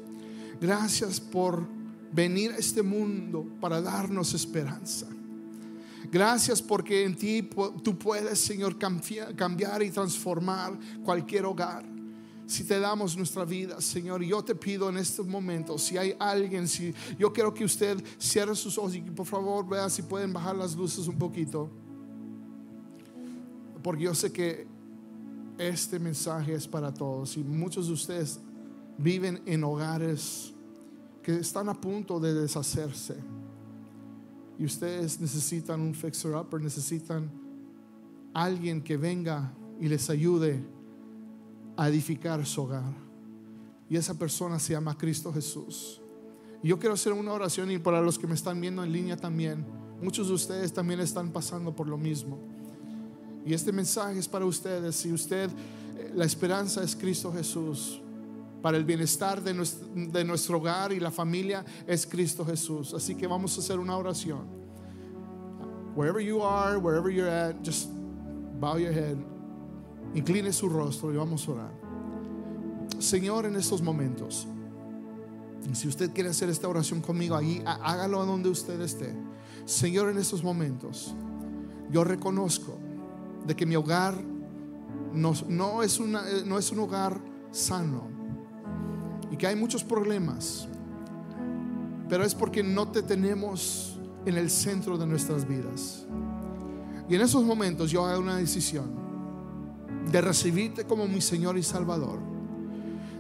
Gracias 0.61 1.19
por 1.19 1.67
venir 2.13 2.53
a 2.53 2.57
este 2.57 2.83
mundo 2.83 3.47
para 3.61 3.81
darnos 3.81 4.35
esperanza. 4.35 5.07
Gracias 6.11 6.61
porque 6.61 7.05
en 7.05 7.17
ti 7.17 7.49
tú 7.83 7.99
puedes, 7.99 8.39
Señor, 8.39 8.77
cambiar 8.79 9.83
y 9.83 9.91
transformar 9.91 10.79
cualquier 11.03 11.47
hogar. 11.47 11.92
Si 12.47 12.65
te 12.65 12.79
damos 12.81 13.17
nuestra 13.17 13.45
vida, 13.45 13.81
Señor, 13.81 14.23
yo 14.23 14.43
te 14.43 14.55
pido 14.55 14.89
en 14.89 14.97
este 14.97 15.23
momento, 15.23 15.79
si 15.79 15.97
hay 15.97 16.15
alguien, 16.19 16.67
si 16.69 16.93
yo 17.19 17.33
quiero 17.33 17.55
que 17.55 17.65
usted 17.65 18.03
cierre 18.19 18.55
sus 18.55 18.77
ojos 18.79 18.95
y 18.95 19.01
por 19.01 19.27
favor 19.27 19.67
vea 19.69 19.89
si 19.89 20.03
pueden 20.03 20.33
bajar 20.33 20.57
las 20.57 20.75
luces 20.75 21.07
un 21.07 21.17
poquito. 21.17 21.71
Porque 23.83 24.05
yo 24.05 24.15
sé 24.15 24.33
que 24.33 24.67
este 25.59 25.99
mensaje 25.99 26.55
es 26.55 26.67
para 26.67 26.93
todos 26.93 27.37
y 27.37 27.45
muchos 27.45 27.87
de 27.87 27.93
ustedes 27.93 28.41
viven 28.99 29.41
en 29.47 29.65
hogares 29.65 30.53
que 31.23 31.37
están 31.37 31.69
a 31.69 31.81
punto 31.81 32.19
de 32.19 32.35
deshacerse. 32.35 33.17
Y 34.59 34.65
ustedes 34.65 35.21
necesitan 35.21 35.81
un 35.81 35.95
fixer 35.95 36.35
upper, 36.35 36.61
necesitan 36.61 37.31
alguien 38.35 38.83
que 38.83 38.97
venga 38.97 39.53
y 39.81 39.89
les 39.89 40.11
ayude 40.11 40.65
a 41.77 41.89
edificar 41.89 42.45
su 42.47 42.63
hogar. 42.63 42.95
y 43.89 43.97
esa 43.97 44.19
persona 44.19 44.59
se 44.59 44.73
llama 44.73 44.97
Cristo 44.97 45.31
Jesús. 45.33 46.01
Yo 46.63 46.79
quiero 46.79 46.95
hacer 46.95 47.13
una 47.13 47.33
oración 47.33 47.71
y 47.71 47.79
para 47.79 48.01
los 48.01 48.19
que 48.19 48.27
me 48.27 48.35
están 48.35 48.59
viendo 48.59 48.83
en 48.83 48.91
línea 48.91 49.17
también, 49.17 49.67
muchos 50.01 50.29
de 50.29 50.35
ustedes 50.35 50.73
también 50.73 51.01
están 51.01 51.31
pasando 51.31 51.75
por 51.75 51.89
lo 51.89 51.99
mismo. 51.99 52.39
Y 53.45 53.53
este 53.53 53.73
mensaje 53.73 54.19
es 54.19 54.29
para 54.29 54.47
ustedes. 54.47 54.97
Si 54.97 55.13
usted, 55.13 55.51
eh, 55.99 56.13
la 56.15 56.25
esperanza 56.25 56.83
es 56.83 56.95
Cristo 56.95 57.33
Jesús. 57.33 58.01
Para 58.63 58.77
el 58.77 58.85
bienestar 58.85 59.43
de 59.43 59.53
nuestro, 59.53 59.89
de 59.95 60.25
nuestro 60.25 60.59
hogar 60.59 60.93
y 60.93 61.01
la 61.01 61.11
familia 61.11 61.65
es 61.87 62.07
Cristo 62.07 62.47
Jesús. 62.47 62.95
Así 62.95 63.17
que 63.17 63.27
vamos 63.27 63.57
a 63.59 63.61
hacer 63.61 63.81
una 63.81 63.97
oración. 63.97 64.47
Wherever 65.97 66.23
you 66.23 66.43
are, 66.43 66.79
wherever 66.79 67.13
you're 67.13 67.29
at, 67.29 67.57
just 67.65 67.91
bow 68.61 68.79
your 68.79 68.93
head. 68.93 69.32
Incline 70.15 70.53
su 70.53 70.69
rostro 70.69 71.13
y 71.13 71.17
vamos 71.17 71.49
a 71.49 71.53
orar. 71.53 71.73
Señor, 72.99 73.47
en 73.47 73.57
estos 73.57 73.83
momentos, 73.83 74.47
si 75.73 75.89
usted 75.89 76.13
quiere 76.13 76.31
hacer 76.31 76.49
esta 76.51 76.69
oración 76.69 77.01
conmigo, 77.01 77.35
ahí 77.35 77.63
hágalo 77.65 78.25
donde 78.27 78.49
usted 78.49 78.81
esté. 78.81 79.15
Señor, 79.65 80.11
en 80.11 80.19
estos 80.19 80.43
momentos, 80.43 81.15
yo 81.91 82.05
reconozco 82.05 82.79
de 83.47 83.57
que 83.57 83.65
mi 83.65 83.77
hogar 83.77 84.15
no, 85.13 85.83
es 85.83 85.99
una, 85.99 86.23
no 86.45 86.59
es 86.59 86.71
un 86.73 86.81
hogar 86.81 87.21
sano 87.51 88.09
y 89.31 89.37
que 89.37 89.47
hay 89.47 89.57
muchos 89.57 89.83
problemas, 89.83 90.69
pero 92.09 92.25
es 92.25 92.35
porque 92.35 92.63
no 92.63 92.89
te 92.89 93.03
tenemos 93.03 93.99
en 94.27 94.37
el 94.37 94.51
centro 94.51 94.99
de 94.99 95.07
nuestras 95.07 95.49
vidas. 95.49 96.07
Y 97.09 97.15
en 97.15 97.21
esos 97.21 97.45
momentos 97.45 97.91
yo 97.91 98.05
hago 98.05 98.21
una 98.21 98.37
decisión 98.37 99.02
de 100.11 100.21
recibirte 100.21 100.85
como 100.85 101.07
mi 101.07 101.21
Señor 101.21 101.57
y 101.57 101.63
Salvador, 101.63 102.19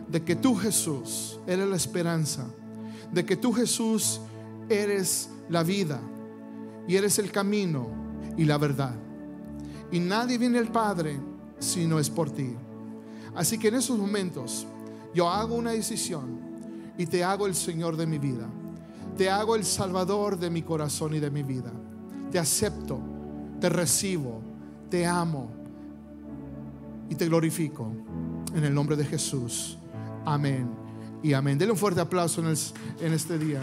de 0.08 0.22
que 0.22 0.36
tú 0.36 0.54
Jesús 0.54 1.38
eres 1.46 1.68
la 1.68 1.76
esperanza, 1.76 2.46
de 3.12 3.24
que 3.24 3.36
tú 3.36 3.52
Jesús 3.52 4.20
eres 4.68 5.28
la 5.48 5.62
vida 5.62 6.00
y 6.86 6.96
eres 6.96 7.18
el 7.18 7.30
camino 7.30 7.88
y 8.36 8.44
la 8.44 8.58
verdad. 8.58 8.94
Y 9.90 10.00
nadie 10.00 10.38
viene 10.38 10.58
al 10.58 10.72
Padre 10.72 11.18
si 11.58 11.86
no 11.86 11.98
es 11.98 12.10
por 12.10 12.30
ti. 12.30 12.54
Así 13.34 13.58
que 13.58 13.68
en 13.68 13.76
esos 13.76 13.98
momentos 13.98 14.66
yo 15.14 15.28
hago 15.28 15.54
una 15.54 15.70
decisión 15.72 16.40
y 16.98 17.06
te 17.06 17.24
hago 17.24 17.46
el 17.46 17.54
Señor 17.54 17.96
de 17.96 18.06
mi 18.06 18.18
vida. 18.18 18.48
Te 19.16 19.30
hago 19.30 19.56
el 19.56 19.64
Salvador 19.64 20.38
de 20.38 20.50
mi 20.50 20.62
corazón 20.62 21.14
y 21.14 21.20
de 21.20 21.30
mi 21.30 21.42
vida. 21.42 21.72
Te 22.30 22.38
acepto, 22.38 22.98
te 23.60 23.68
recibo, 23.68 24.40
te 24.88 25.06
amo 25.06 25.61
y 27.12 27.14
te 27.14 27.26
glorifico 27.26 27.92
en 28.54 28.64
el 28.64 28.74
nombre 28.74 28.96
de 28.96 29.04
Jesús. 29.04 29.76
Amén 30.24 30.66
y 31.22 31.34
amén. 31.34 31.58
Denle 31.58 31.72
un 31.72 31.78
fuerte 31.78 32.00
aplauso 32.00 32.40
en, 32.40 32.54
en 33.06 33.12
este 33.12 33.38
día. 33.38 33.60